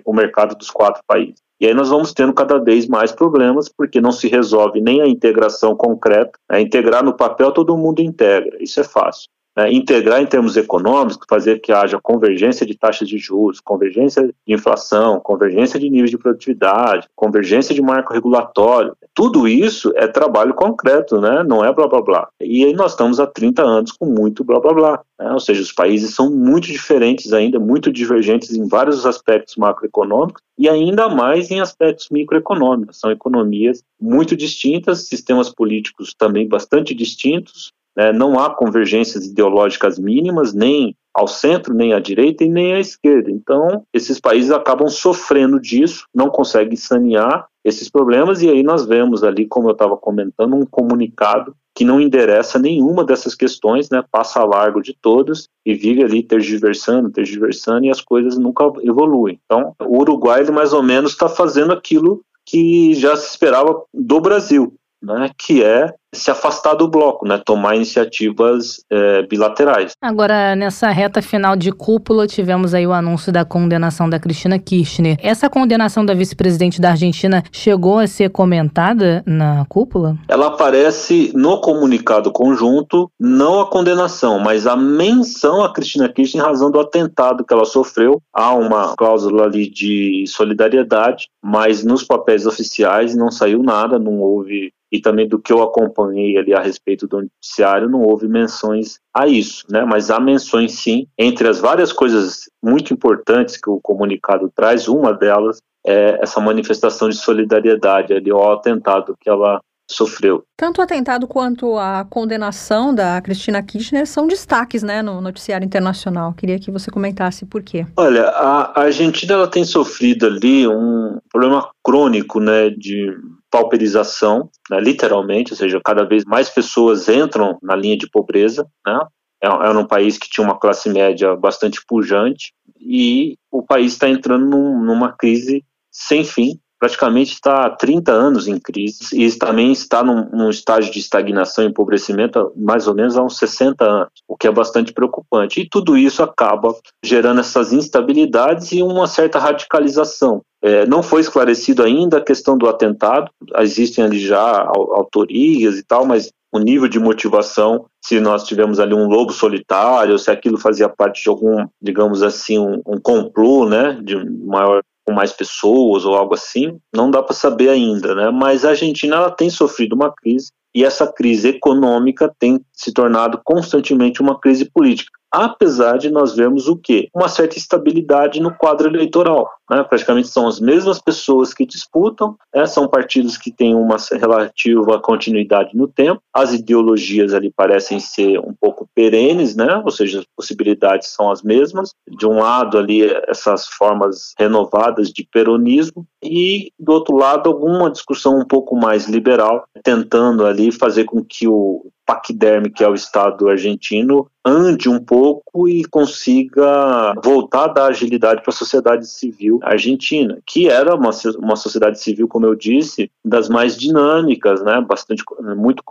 o 0.06 0.14
mercado 0.14 0.56
dos 0.56 0.70
quatro 0.70 1.02
países. 1.06 1.42
E 1.60 1.68
aí 1.68 1.74
nós 1.74 1.90
vamos 1.90 2.12
tendo 2.12 2.34
cada 2.34 2.58
vez 2.58 2.88
mais 2.88 3.12
problemas, 3.12 3.70
porque 3.70 4.02
não 4.02 4.12
se 4.12 4.28
resolve 4.28 4.82
nem 4.82 5.02
a 5.02 5.08
integração 5.08 5.76
concreta. 5.76 6.32
Né? 6.50 6.62
Integrar 6.62 7.04
no 7.04 7.14
papel 7.14 7.52
todo 7.52 7.78
mundo 7.78 8.00
integra, 8.00 8.58
isso 8.60 8.80
é 8.80 8.84
fácil 8.84 9.30
né, 9.56 9.72
integrar 9.72 10.22
em 10.22 10.26
termos 10.26 10.56
econômicos, 10.56 11.20
fazer 11.30 11.60
que 11.60 11.72
haja 11.72 12.00
convergência 12.02 12.66
de 12.66 12.78
taxas 12.78 13.08
de 13.08 13.18
juros, 13.18 13.60
convergência 13.60 14.24
de 14.24 14.54
inflação, 14.54 15.20
convergência 15.20 15.80
de 15.80 15.90
níveis 15.90 16.10
de 16.10 16.18
produtividade, 16.18 17.08
convergência 17.16 17.76
de 17.76 17.82
marco 17.82 18.14
regulatório. 18.14 18.96
Tudo 19.14 19.48
isso 19.48 19.92
é 19.96 20.08
trabalho 20.08 20.54
concreto, 20.54 21.20
né? 21.20 21.44
não 21.44 21.64
é 21.64 21.74
blá 21.74 21.88
blá 21.88 22.02
blá. 22.02 22.28
E 22.42 22.66
aí 22.66 22.74
nós 22.74 22.92
estamos 22.92 23.20
há 23.20 23.28
30 23.28 23.62
anos 23.62 23.92
com 23.92 24.06
muito 24.06 24.44
blá 24.44 24.60
blá 24.60 24.74
blá. 24.74 25.02
Né? 25.20 25.32
Ou 25.32 25.40
seja, 25.40 25.62
os 25.62 25.72
países 25.72 26.16
são 26.16 26.32
muito 26.32 26.68
diferentes 26.68 27.34
ainda, 27.34 27.60
muito 27.60 27.92
divergentes 27.92 28.52
em 28.52 28.68
vários 28.68 29.06
aspectos 29.06 29.56
macroeconômicos 29.58 30.42
e 30.58 30.70
ainda 30.70 31.10
mais 31.10 31.52
em 31.52 31.60
aspectos 31.60 32.08
microeconômicos. 32.10 33.00
São 33.00 33.12
economias 33.12 33.84
muito 34.00 34.36
distintas, 34.36 35.08
sistemas 35.08 35.50
políticos 35.50 36.14
também 36.18 36.48
bastante 36.48 36.96
distintos, 36.96 37.74
né? 37.96 38.12
Não 38.12 38.40
há 38.40 38.50
convergências 38.50 39.26
ideológicas 39.26 40.00
mínimas, 40.00 40.54
nem 40.54 40.96
ao 41.14 41.28
centro, 41.28 41.74
nem 41.74 41.94
à 41.94 42.00
direita 42.00 42.44
e 42.44 42.50
nem 42.50 42.74
à 42.74 42.80
esquerda. 42.80 43.30
Então, 43.30 43.84
esses 43.94 44.20
países 44.20 44.52
acabam 44.52 44.88
sofrendo 44.88 45.60
disso, 45.60 46.06
não 46.14 46.30
conseguem 46.30 46.78
sanear 46.78 47.48
esses 47.64 47.90
problemas, 47.90 48.42
e 48.42 48.50
aí 48.50 48.64
nós 48.64 48.86
vemos 48.86 49.24
ali, 49.24 49.46
como 49.46 49.68
eu 49.68 49.74
estava 49.74 49.96
comentando, 49.96 50.56
um 50.56 50.66
comunicado 50.66 51.56
que 51.76 51.86
não 51.86 52.02
endereça 52.02 52.58
nenhuma 52.58 53.04
dessas 53.04 53.36
questões, 53.36 53.90
né, 53.90 54.04
passa 54.12 54.40
a 54.40 54.46
largo 54.46 54.82
de 54.82 54.96
todas 55.00 55.48
e 55.66 55.74
vive 55.74 56.04
ali 56.04 56.24
tergiversando, 56.24 57.12
tergiversando, 57.12 57.86
e 57.86 57.90
as 57.90 58.02
coisas 58.02 58.38
nunca 58.38 58.66
evoluem. 58.82 59.40
Então, 59.46 59.74
o 59.80 60.00
Uruguai, 60.00 60.42
ele 60.42 60.52
mais 60.52 60.74
ou 60.74 60.82
menos 60.82 61.12
está 61.12 61.30
fazendo 61.30 61.72
aquilo 61.72 62.22
que 62.46 62.94
já 62.96 63.16
se 63.16 63.30
esperava 63.30 63.84
do 63.94 64.20
Brasil, 64.20 64.74
né, 65.02 65.30
que 65.38 65.64
é 65.64 65.94
se 66.14 66.30
afastar 66.30 66.76
do 66.76 66.88
bloco, 66.88 67.28
né, 67.28 67.42
tomar 67.44 67.76
iniciativas 67.76 68.84
é, 68.90 69.22
bilaterais. 69.24 69.94
Agora, 70.02 70.56
nessa 70.56 70.90
reta 70.90 71.22
final 71.22 71.56
de 71.56 71.72
cúpula, 71.72 72.28
tivemos 72.28 72.74
aí 72.74 72.86
o 72.86 72.92
anúncio 72.92 73.32
da 73.32 73.46
condenação 73.46 74.10
da 74.10 74.20
Cristina 74.20 74.60
Kirchner. 74.60 75.18
Essa 75.22 75.50
condenação 75.50 76.06
da 76.06 76.14
vice-presidente 76.14 76.82
da 76.82 76.92
Argentina 76.92 77.44
chegou 77.52 78.00
a 78.00 78.08
ser 78.08 78.30
comentada 78.30 79.24
na 79.26 79.66
cúpula? 79.70 80.18
Ela 80.28 80.48
aparece 80.48 81.32
no 81.34 81.62
comunicado 81.62 82.32
conjunto, 82.32 83.10
não 83.20 83.62
a 83.62 83.70
condenação, 83.70 84.40
mas 84.40 84.68
a 84.68 84.76
menção 84.76 85.64
a 85.64 85.72
Cristina 85.72 86.10
Kirchner 86.10 86.44
em 86.44 86.48
razão 86.48 86.72
do 86.72 86.80
atentado 86.80 87.46
que 87.46 87.54
ela 87.54 87.66
sofreu. 87.66 88.22
Há 88.34 88.54
uma 88.54 88.96
cláusula 88.96 89.46
ali 89.46 89.70
de 89.70 90.26
solidariedade, 90.28 91.30
mas 91.42 91.84
nos 91.84 92.04
papéis 92.04 92.46
oficiais 92.46 93.16
não 93.16 93.32
saiu 93.32 93.64
nada, 93.64 93.98
não 93.98 94.20
houve 94.20 94.74
e 94.92 95.00
também 95.00 95.28
do 95.28 95.40
que 95.40 95.54
eu 95.54 95.62
acompanhei 96.02 96.38
ali 96.38 96.54
a 96.54 96.62
respeito 96.62 97.08
do 97.08 97.22
noticiário, 97.22 97.90
não 97.90 98.02
houve 98.02 98.28
menções 98.28 99.00
a 99.14 99.28
isso, 99.28 99.66
né? 99.70 99.86
Mas 99.86 100.10
há 100.10 100.20
menções 100.20 100.74
sim, 100.74 101.08
entre 101.18 101.48
as 101.48 101.60
várias 101.60 101.94
coisas 101.94 102.50
muito 102.62 102.94
importantes 102.94 103.58
que 103.58 103.70
o 103.70 103.80
comunicado 103.82 104.52
traz, 104.56 104.88
uma 104.88 105.14
delas 105.14 105.62
é 105.86 106.20
essa 106.22 106.40
manifestação 106.40 107.10
de 107.10 107.16
solidariedade 107.16 108.14
ali 108.14 108.30
ao 108.30 108.54
atentado 108.54 109.18
que 109.20 109.30
ela 109.30 109.60
sofreu. 109.94 110.44
Tanto 110.58 110.80
o 110.80 110.82
atentado 110.82 111.28
quanto 111.28 111.78
a 111.78 112.06
condenação 112.10 112.94
da 112.94 113.22
Cristina 113.22 113.62
Kirchner 113.62 114.08
são 114.08 114.28
destaques 114.28 114.84
né, 114.84 115.02
no 115.02 115.22
noticiário 115.22 115.66
internacional. 115.66 116.34
Queria 116.34 116.60
que 116.60 116.72
você 116.72 116.92
comentasse 116.92 117.46
por 117.46 117.62
quê. 117.62 117.86
Olha, 117.98 118.26
a 118.28 118.82
Argentina 118.82 119.34
ela 119.34 119.48
tem 119.48 119.64
sofrido 119.64 120.26
ali 120.26 120.68
um 120.68 121.20
problema 121.30 121.70
crônico 121.84 122.40
né, 122.40 122.70
de 122.70 123.12
pauperização, 123.50 124.50
né, 124.70 124.80
literalmente, 124.80 125.52
ou 125.52 125.58
seja, 125.58 125.82
cada 125.84 126.04
vez 126.04 126.24
mais 126.26 126.50
pessoas 126.50 127.10
entram 127.10 127.58
na 127.62 127.76
linha 127.76 127.98
de 127.98 128.10
pobreza. 128.10 128.66
Né? 128.86 129.00
Era 129.42 129.78
um 129.78 129.88
país 129.88 130.18
que 130.18 130.30
tinha 130.30 130.46
uma 130.46 130.60
classe 130.60 130.90
média 130.90 131.36
bastante 131.36 131.82
pujante 131.86 132.54
e 132.80 133.38
o 133.52 133.64
país 133.64 133.94
está 133.94 134.08
entrando 134.08 134.46
num, 134.46 134.80
numa 134.84 135.12
crise 135.12 135.64
sem 135.92 136.24
fim 136.24 136.60
praticamente 136.82 137.34
está 137.34 137.68
há 137.68 137.70
30 137.70 138.12
anos 138.12 138.48
em 138.48 138.60
crise 138.60 139.06
e 139.14 139.32
também 139.38 139.72
está 139.72 140.04
num, 140.04 140.28
num, 140.32 140.50
estágio 140.50 140.92
de 140.92 140.98
estagnação 140.98 141.64
e 141.64 141.68
empobrecimento 141.68 142.52
mais 142.58 142.88
ou 142.88 142.96
menos 142.96 143.16
há 143.16 143.24
uns 143.24 143.38
60 143.38 143.86
anos, 143.86 144.10
o 144.28 144.36
que 144.36 144.48
é 144.48 144.52
bastante 144.52 144.92
preocupante. 144.92 145.62
E 145.62 145.70
tudo 145.70 145.96
isso 145.96 146.24
acaba 146.24 146.76
gerando 147.04 147.40
essas 147.40 147.72
instabilidades 147.72 148.72
e 148.72 148.82
uma 148.82 149.06
certa 149.06 149.38
radicalização. 149.38 150.42
É, 150.60 150.88
não 150.88 151.04
foi 151.04 151.22
esclarecido 151.22 151.84
ainda 151.84 152.18
a 152.18 152.24
questão 152.24 152.58
do 152.58 152.68
atentado, 152.68 153.30
existem 153.60 154.04
ali 154.04 154.20
já 154.20 154.42
autorias 154.42 155.78
e 155.78 155.84
tal, 155.84 156.04
mas 156.04 156.32
o 156.52 156.58
nível 156.58 156.88
de 156.88 157.00
motivação, 157.00 157.86
se 158.04 158.20
nós 158.20 158.44
tivemos 158.44 158.80
ali 158.80 158.94
um 158.94 159.08
lobo 159.08 159.32
solitário, 159.32 160.18
se 160.18 160.32
aquilo 160.32 160.58
fazia 160.58 160.90
parte 160.90 161.24
de 161.24 161.30
algum, 161.30 161.68
digamos 161.80 162.24
assim, 162.24 162.58
um, 162.58 162.82
um 162.86 163.00
complô, 163.00 163.70
né, 163.70 164.00
de 164.04 164.16
maior 164.46 164.82
com 165.12 165.16
mais 165.16 165.34
pessoas 165.34 166.06
ou 166.06 166.16
algo 166.16 166.34
assim, 166.34 166.80
não 166.94 167.12
dá 167.12 167.22
para 167.22 167.36
saber 167.36 167.70
ainda, 167.70 168.16
né? 168.16 168.32
Mas 168.32 168.64
a 168.64 168.70
Argentina 168.70 169.18
ela 169.18 169.30
tem 169.30 169.50
sofrido 169.50 169.94
uma 169.94 170.12
crise 170.12 170.52
e 170.74 170.86
essa 170.86 171.06
crise 171.12 171.50
econômica 171.50 172.34
tem 172.40 172.62
se 172.72 172.94
tornado 172.94 173.40
constantemente 173.44 174.22
uma 174.22 174.40
crise 174.40 174.72
política 174.72 175.12
apesar 175.32 175.98
de 175.98 176.10
nós 176.10 176.36
vermos 176.36 176.68
o 176.68 176.76
quê? 176.76 177.08
Uma 177.16 177.30
certa 177.30 177.58
estabilidade 177.58 178.42
no 178.42 178.54
quadro 178.54 178.88
eleitoral. 178.88 179.50
Né? 179.70 179.82
Praticamente 179.84 180.28
são 180.28 180.48
as 180.48 180.60
mesmas 180.60 181.02
pessoas 181.02 181.54
que 181.54 181.66
disputam, 181.66 182.36
né? 182.54 182.66
são 182.66 182.88
partidos 182.88 183.38
que 183.38 183.52
têm 183.52 183.74
uma 183.74 183.96
relativa 184.12 185.00
continuidade 185.00 185.76
no 185.76 185.88
tempo, 185.88 186.22
as 186.34 186.54
ideologias 186.54 187.34
ali 187.34 187.52
parecem 187.56 188.00
ser 188.00 188.38
um 188.40 188.54
pouco 188.60 188.90
perenes, 188.94 189.56
né? 189.56 189.82
ou 189.86 189.92
seja, 189.92 190.20
as 190.20 190.26
possibilidades 190.36 191.10
são 191.10 191.32
as 191.32 191.42
mesmas. 191.42 191.94
De 192.08 192.28
um 192.28 192.40
lado 192.40 192.78
ali 192.78 193.04
essas 193.28 193.68
formas 193.68 194.34
renovadas 194.38 195.10
de 195.10 195.26
peronismo 195.32 196.06
e 196.22 196.72
do 196.78 196.92
outro 196.92 197.16
lado 197.16 197.50
alguma 197.50 197.90
discussão 197.90 198.38
um 198.38 198.46
pouco 198.46 198.76
mais 198.76 199.08
liberal, 199.08 199.64
tentando 199.84 200.46
ali 200.46 200.72
fazer 200.72 201.06
com 201.06 201.24
que 201.24 201.48
o 201.48 201.92
paquiderme, 202.12 202.70
que 202.70 202.84
é 202.84 202.90
o 202.90 202.94
Estado 202.94 203.48
argentino, 203.48 204.28
ande 204.44 204.90
um 204.90 205.00
pouco 205.00 205.70
e 205.70 205.86
consiga 205.86 207.14
voltar 207.24 207.68
da 207.68 207.86
agilidade 207.86 208.42
para 208.42 208.52
a 208.52 208.56
sociedade 208.56 209.08
civil 209.08 209.60
argentina, 209.64 210.40
que 210.46 210.68
era 210.68 210.94
uma, 210.94 211.12
uma 211.38 211.56
sociedade 211.56 212.02
civil, 212.02 212.28
como 212.28 212.46
eu 212.46 212.56
disse, 212.56 213.10
das 213.24 213.48
mais 213.48 213.78
dinâmicas, 213.78 214.62
né, 214.62 214.82
bastante 214.82 215.24
muito 215.56 215.84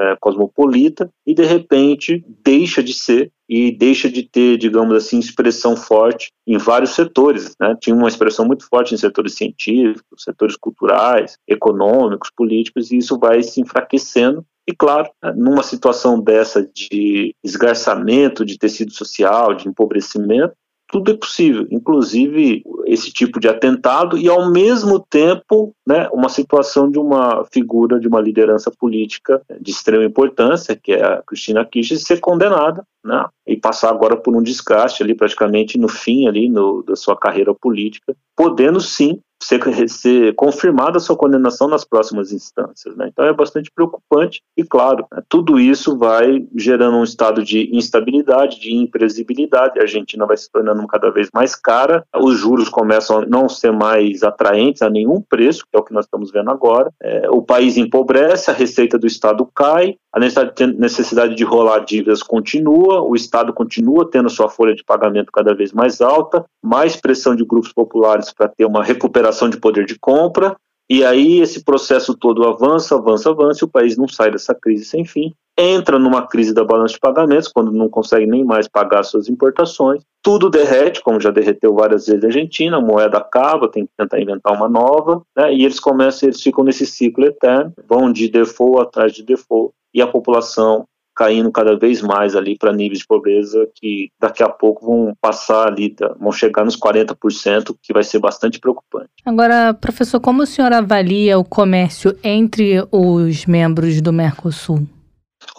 é, 0.00 0.16
cosmopolita, 0.18 1.08
e 1.24 1.34
de 1.34 1.44
repente 1.44 2.24
deixa 2.42 2.82
de 2.82 2.94
ser 2.94 3.30
e 3.48 3.72
deixa 3.72 4.08
de 4.08 4.22
ter, 4.22 4.56
digamos 4.56 4.94
assim, 4.94 5.18
expressão 5.18 5.76
forte 5.76 6.30
em 6.46 6.56
vários 6.56 6.90
setores. 6.90 7.56
Né? 7.60 7.76
Tinha 7.80 7.96
uma 7.96 8.06
expressão 8.06 8.46
muito 8.46 8.64
forte 8.68 8.94
em 8.94 8.96
setores 8.96 9.34
científicos, 9.34 10.22
setores 10.22 10.56
culturais, 10.56 11.36
econômicos, 11.48 12.30
políticos, 12.30 12.92
e 12.92 12.98
isso 12.98 13.18
vai 13.18 13.42
se 13.42 13.60
enfraquecendo 13.60 14.46
e, 14.68 14.74
claro, 14.74 15.10
numa 15.36 15.62
situação 15.62 16.20
dessa 16.20 16.62
de 16.62 17.34
esgarçamento 17.42 18.44
de 18.44 18.58
tecido 18.58 18.92
social, 18.92 19.54
de 19.54 19.68
empobrecimento, 19.68 20.54
tudo 20.90 21.12
é 21.12 21.16
possível, 21.16 21.66
inclusive 21.70 22.64
esse 22.86 23.12
tipo 23.12 23.38
de 23.38 23.48
atentado 23.48 24.18
e 24.18 24.28
ao 24.28 24.50
mesmo 24.50 24.98
tempo, 24.98 25.72
né, 25.86 26.08
uma 26.12 26.28
situação 26.28 26.90
de 26.90 26.98
uma 26.98 27.44
figura 27.52 28.00
de 28.00 28.08
uma 28.08 28.20
liderança 28.20 28.72
política 28.76 29.40
de 29.60 29.70
extrema 29.70 30.04
importância, 30.04 30.74
que 30.74 30.92
é 30.92 31.04
a 31.04 31.22
Cristina 31.22 31.64
Kirchner, 31.64 32.00
ser 32.00 32.18
condenada, 32.18 32.84
né, 33.04 33.24
e 33.46 33.56
passar 33.56 33.90
agora 33.90 34.16
por 34.16 34.36
um 34.36 34.42
desgaste 34.42 35.02
ali 35.02 35.14
praticamente 35.14 35.78
no 35.78 35.88
fim 35.88 36.26
ali 36.26 36.48
no, 36.48 36.82
da 36.82 36.96
sua 36.96 37.16
carreira 37.16 37.54
política, 37.54 38.16
podendo 38.36 38.80
sim 38.80 39.20
ser, 39.42 39.88
ser 39.88 40.34
confirmada 40.34 40.98
a 40.98 41.00
sua 41.00 41.16
condenação 41.16 41.66
nas 41.66 41.84
próximas 41.84 42.32
instâncias. 42.32 42.94
Né? 42.96 43.08
Então 43.08 43.24
é 43.24 43.32
bastante 43.32 43.70
preocupante 43.70 44.42
e, 44.56 44.62
claro, 44.62 45.06
né, 45.12 45.22
tudo 45.28 45.58
isso 45.58 45.96
vai 45.96 46.46
gerando 46.54 46.98
um 46.98 47.04
estado 47.04 47.42
de 47.42 47.74
instabilidade, 47.74 48.60
de 48.60 48.74
imprevisibilidade. 48.74 49.78
A 49.78 49.82
Argentina 49.82 50.26
vai 50.26 50.36
se 50.36 50.50
tornando 50.50 50.86
cada 50.86 51.10
vez 51.10 51.28
mais 51.32 51.54
cara, 51.54 52.04
os 52.16 52.38
juros 52.38 52.68
começam 52.68 53.20
a 53.20 53.26
não 53.26 53.48
ser 53.48 53.72
mais 53.72 54.22
atraentes 54.22 54.82
a 54.82 54.90
nenhum 54.90 55.20
preço, 55.20 55.64
que 55.70 55.76
é 55.76 55.80
o 55.80 55.84
que 55.84 55.94
nós 55.94 56.04
estamos 56.04 56.30
vendo 56.30 56.50
agora. 56.50 56.90
É, 57.02 57.28
o 57.30 57.42
país 57.42 57.76
empobrece, 57.76 58.50
a 58.50 58.54
receita 58.54 58.98
do 58.98 59.06
Estado 59.06 59.48
cai, 59.54 59.96
a 60.12 60.18
necessidade 60.18 61.36
de 61.36 61.44
rolar 61.44 61.80
dívidas 61.80 62.22
continua, 62.22 63.00
o 63.00 63.14
Estado 63.14 63.52
continua 63.52 64.10
tendo 64.10 64.28
sua 64.28 64.48
folha 64.48 64.74
de 64.74 64.82
pagamento 64.82 65.30
cada 65.32 65.54
vez 65.54 65.72
mais 65.72 66.00
alta, 66.00 66.44
mais 66.62 66.96
pressão 66.96 67.36
de 67.36 67.44
grupos 67.44 67.72
populares 67.72 68.32
para 68.32 68.48
ter 68.48 68.64
uma 68.64 68.82
recuperação 68.82 69.29
de 69.48 69.56
poder 69.58 69.84
de 69.86 69.98
compra, 69.98 70.56
e 70.90 71.04
aí 71.04 71.40
esse 71.40 71.64
processo 71.64 72.16
todo 72.16 72.44
avança, 72.44 72.96
avança, 72.96 73.30
avança, 73.30 73.64
e 73.64 73.66
o 73.66 73.70
país 73.70 73.96
não 73.96 74.08
sai 74.08 74.32
dessa 74.32 74.52
crise 74.52 74.84
sem 74.84 75.04
fim. 75.04 75.32
Entra 75.56 76.00
numa 76.00 76.26
crise 76.26 76.52
da 76.52 76.64
balança 76.64 76.94
de 76.94 77.00
pagamentos, 77.00 77.46
quando 77.46 77.70
não 77.70 77.88
consegue 77.88 78.26
nem 78.26 78.44
mais 78.44 78.66
pagar 78.66 79.04
suas 79.04 79.28
importações. 79.28 80.02
Tudo 80.20 80.50
derrete, 80.50 81.00
como 81.00 81.20
já 81.20 81.30
derreteu 81.30 81.74
várias 81.74 82.06
vezes 82.06 82.24
a 82.24 82.26
Argentina, 82.26 82.78
a 82.78 82.80
moeda 82.80 83.18
acaba, 83.18 83.70
tem 83.70 83.86
que 83.86 83.92
tentar 83.96 84.20
inventar 84.20 84.52
uma 84.52 84.68
nova, 84.68 85.22
né? 85.36 85.54
e 85.54 85.64
eles 85.64 85.78
começam, 85.78 86.28
eles 86.28 86.42
ficam 86.42 86.64
nesse 86.64 86.84
ciclo 86.84 87.24
eterno, 87.24 87.72
vão 87.88 88.12
de 88.12 88.28
default 88.28 88.80
atrás 88.80 89.12
de 89.12 89.22
default, 89.22 89.72
e 89.94 90.02
a 90.02 90.08
população 90.08 90.86
caindo 91.20 91.52
cada 91.52 91.76
vez 91.76 92.00
mais 92.00 92.34
ali 92.34 92.56
para 92.56 92.72
níveis 92.72 93.00
de 93.00 93.06
pobreza 93.06 93.68
que 93.74 94.10
daqui 94.18 94.42
a 94.42 94.48
pouco 94.48 94.86
vão 94.86 95.14
passar 95.20 95.68
ali, 95.68 95.94
vão 96.18 96.32
chegar 96.32 96.64
nos 96.64 96.78
40%, 96.78 97.76
que 97.82 97.92
vai 97.92 98.02
ser 98.02 98.18
bastante 98.18 98.58
preocupante. 98.58 99.10
Agora, 99.26 99.74
professor, 99.74 100.18
como 100.18 100.42
o 100.42 100.46
senhor 100.46 100.72
avalia 100.72 101.38
o 101.38 101.44
comércio 101.44 102.16
entre 102.24 102.82
os 102.90 103.44
membros 103.44 104.00
do 104.00 104.14
Mercosul? 104.14 104.86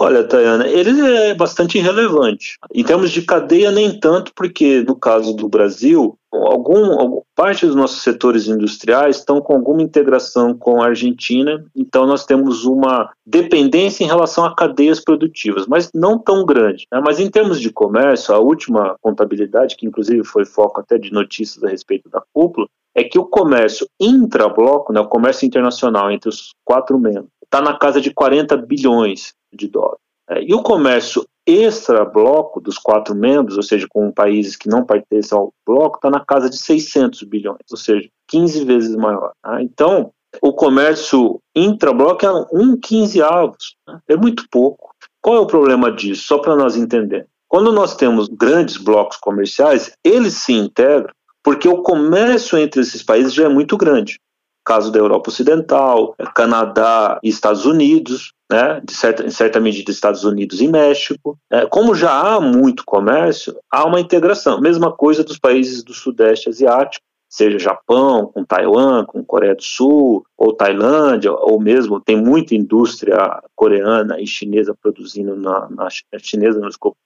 Olha, 0.04 0.24
Tayana, 0.24 0.68
ele 0.68 1.00
é 1.00 1.36
bastante 1.36 1.78
irrelevante. 1.78 2.58
Em 2.74 2.84
termos 2.84 3.12
de 3.12 3.22
cadeia, 3.22 3.70
nem 3.70 4.00
tanto, 4.00 4.32
porque 4.36 4.82
no 4.82 4.96
caso 4.96 5.32
do 5.32 5.48
Brasil, 5.48 6.18
algum, 6.32 7.00
algum, 7.00 7.22
parte 7.36 7.68
dos 7.68 7.76
nossos 7.76 8.02
setores 8.02 8.48
industriais 8.48 9.18
estão 9.18 9.40
com 9.40 9.54
alguma 9.54 9.84
integração 9.84 10.58
com 10.58 10.82
a 10.82 10.88
Argentina, 10.88 11.64
então 11.76 12.08
nós 12.08 12.26
temos 12.26 12.66
uma 12.66 13.12
dependência 13.24 14.04
em 14.04 14.08
relação 14.08 14.44
a 14.44 14.56
cadeias 14.56 15.00
produtivas, 15.00 15.68
mas 15.68 15.92
não 15.94 16.18
tão 16.18 16.48
grande. 16.48 16.88
Né? 16.92 17.00
Mas 17.06 17.20
em 17.20 17.30
termos 17.30 17.62
de 17.62 17.72
comércio, 17.72 18.34
a 18.34 18.40
última 18.40 18.96
contabilidade, 19.02 19.76
que 19.76 19.86
inclusive 19.86 20.24
foi 20.24 20.46
foco 20.46 20.80
até 20.80 20.98
de 20.98 21.14
notícias 21.14 21.64
a 21.64 21.70
respeito 21.70 22.10
da 22.10 22.24
cúpula, 22.34 22.66
é 22.96 23.04
que 23.04 23.20
o 23.20 23.26
comércio 23.26 23.88
intra-bloco, 24.00 24.92
né, 24.92 25.00
o 25.00 25.08
comércio 25.08 25.46
internacional 25.46 26.12
entre 26.12 26.28
os 26.28 26.56
quatro 26.66 26.98
membros, 27.00 27.30
está 27.52 27.62
na 27.62 27.78
casa 27.78 28.00
de 28.00 28.14
40 28.14 28.56
bilhões 28.56 29.34
de 29.54 29.68
dólares. 29.68 30.00
É, 30.30 30.42
e 30.42 30.54
o 30.54 30.64
comércio 30.64 31.28
extra-bloco 31.46 32.62
dos 32.62 32.78
quatro 32.78 33.14
membros, 33.14 33.58
ou 33.58 33.64
seja, 33.64 33.86
com 33.90 34.12
países 34.12 34.56
que 34.56 34.70
não 34.70 34.86
pertencem 34.86 35.38
ao 35.38 35.54
bloco, 35.68 35.98
está 35.98 36.10
na 36.10 36.24
casa 36.24 36.50
de 36.50 36.58
600 36.58 37.24
bilhões, 37.24 37.60
ou 37.70 37.78
seja, 37.78 38.08
15 38.30 38.64
vezes 38.64 38.96
maior. 38.96 39.34
Tá? 39.44 39.62
Então, 39.62 40.14
o 40.42 40.54
comércio 40.54 41.42
intra-bloco 41.54 42.26
é 42.26 42.32
um 42.54 42.78
15 42.80 43.22
avos, 43.22 43.76
né? 43.86 44.00
é 44.08 44.16
muito 44.16 44.46
pouco. 44.50 44.92
Qual 45.20 45.36
é 45.36 45.40
o 45.40 45.48
problema 45.48 45.92
disso? 45.92 46.24
Só 46.28 46.38
para 46.38 46.56
nós 46.56 46.78
entender. 46.78 47.28
Quando 47.50 47.74
nós 47.74 47.96
temos 47.98 48.30
grandes 48.30 48.78
blocos 48.78 49.18
comerciais, 49.18 49.92
eles 50.06 50.36
se 50.36 50.54
integram 50.54 51.14
porque 51.44 51.68
o 51.68 51.82
comércio 51.82 52.58
entre 52.58 52.82
esses 52.82 53.04
países 53.04 53.34
já 53.34 53.46
é 53.46 53.50
muito 53.50 53.76
grande 53.76 54.20
caso 54.64 54.92
da 54.92 55.00
Europa 55.00 55.30
Ocidental, 55.30 56.16
Canadá 56.36 57.20
e 57.24 57.30
Estados 57.30 57.66
Unidos, 57.66 58.34
né, 58.52 58.82
de 58.84 58.94
certa, 58.94 59.26
em 59.26 59.30
certa 59.30 59.60
medida 59.60 59.92
Estados 59.92 60.24
Unidos 60.24 60.62
e 60.62 60.68
México. 60.68 61.38
É, 61.50 61.66
como 61.66 61.96
já 61.96 62.12
há 62.12 62.42
muito 62.42 62.84
comércio, 62.86 63.56
há 63.72 63.86
uma 63.86 64.00
integração. 64.00 64.60
Mesma 64.60 64.92
coisa 64.92 65.24
dos 65.24 65.40
países 65.40 65.84
do 65.84 65.94
Sudeste 65.94 66.50
Asiático, 66.50 67.06
seja 67.32 67.58
Japão, 67.58 68.28
com 68.28 68.44
Taiwan, 68.44 69.06
com 69.06 69.24
Coreia 69.24 69.56
do 69.56 69.64
Sul, 69.64 70.26
ou 70.38 70.54
Tailândia, 70.54 71.32
ou 71.32 71.62
mesmo 71.62 72.02
tem 72.02 72.18
muita 72.18 72.54
indústria 72.54 73.42
coreana 73.56 74.20
e 74.20 74.28
chinesa 74.28 74.76
produzindo 74.80 75.38
na, 75.38 75.70
na 75.70 75.88
chinesa, 76.20 76.60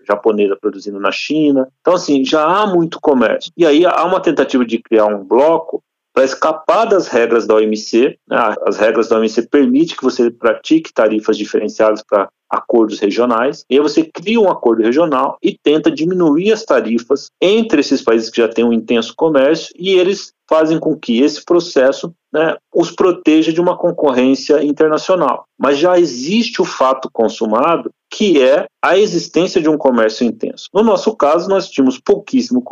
japonesa 0.04 0.58
produzindo 0.60 1.00
na 1.00 1.12
China. 1.12 1.68
Então, 1.80 1.94
assim, 1.94 2.26
já 2.26 2.44
há 2.44 2.66
muito 2.66 3.00
comércio. 3.00 3.52
E 3.56 3.64
aí 3.68 3.86
há 3.86 4.04
uma 4.04 4.20
tentativa 4.20 4.66
de 4.66 4.80
criar 4.80 5.06
um 5.06 5.24
bloco 5.24 5.84
para 6.16 6.24
escapar 6.24 6.86
das 6.86 7.10
regras 7.10 7.46
da 7.46 7.56
OMC. 7.56 8.18
Né? 8.28 8.56
As 8.66 8.78
regras 8.78 9.10
da 9.10 9.20
OMC 9.20 9.48
permitem 9.50 9.98
que 9.98 10.04
você 10.04 10.32
pratique 10.32 10.94
tarifas 10.94 11.38
diferenciadas 11.38 12.02
para 12.02 12.30
acordos 12.50 13.00
regionais, 13.00 13.66
e 13.70 13.76
aí 13.76 13.82
você 13.82 14.04
cria 14.04 14.40
um 14.40 14.50
acordo 14.50 14.84
regional 14.84 15.38
e 15.44 15.58
tenta 15.62 15.92
diminuir 15.92 16.54
as 16.54 16.64
tarifas 16.64 17.28
entre 17.42 17.82
esses 17.82 18.02
países 18.02 18.30
que 18.30 18.38
já 18.38 18.48
têm 18.48 18.64
um 18.64 18.72
intenso 18.72 19.14
comércio 19.16 19.74
e 19.78 19.96
eles 19.96 20.32
fazem 20.48 20.80
com 20.80 20.96
que 20.96 21.22
esse 21.22 21.44
processo 21.44 22.14
né, 22.32 22.56
os 22.74 22.92
proteja 22.92 23.52
de 23.52 23.60
uma 23.60 23.76
concorrência 23.76 24.64
internacional. 24.64 25.46
Mas 25.60 25.80
já 25.80 26.00
existe 26.00 26.62
o 26.62 26.66
fato 26.66 27.10
consumado 27.12 27.90
que 28.10 28.42
é 28.42 28.66
a 28.82 28.98
existência 28.98 29.60
de 29.60 29.68
um 29.68 29.78
comércio 29.78 30.26
intenso. 30.26 30.70
No 30.74 30.84
nosso 30.84 31.14
caso, 31.16 31.50
nós 31.50 31.70
tínhamos 31.70 32.00
pouquíssimo, 32.00 32.64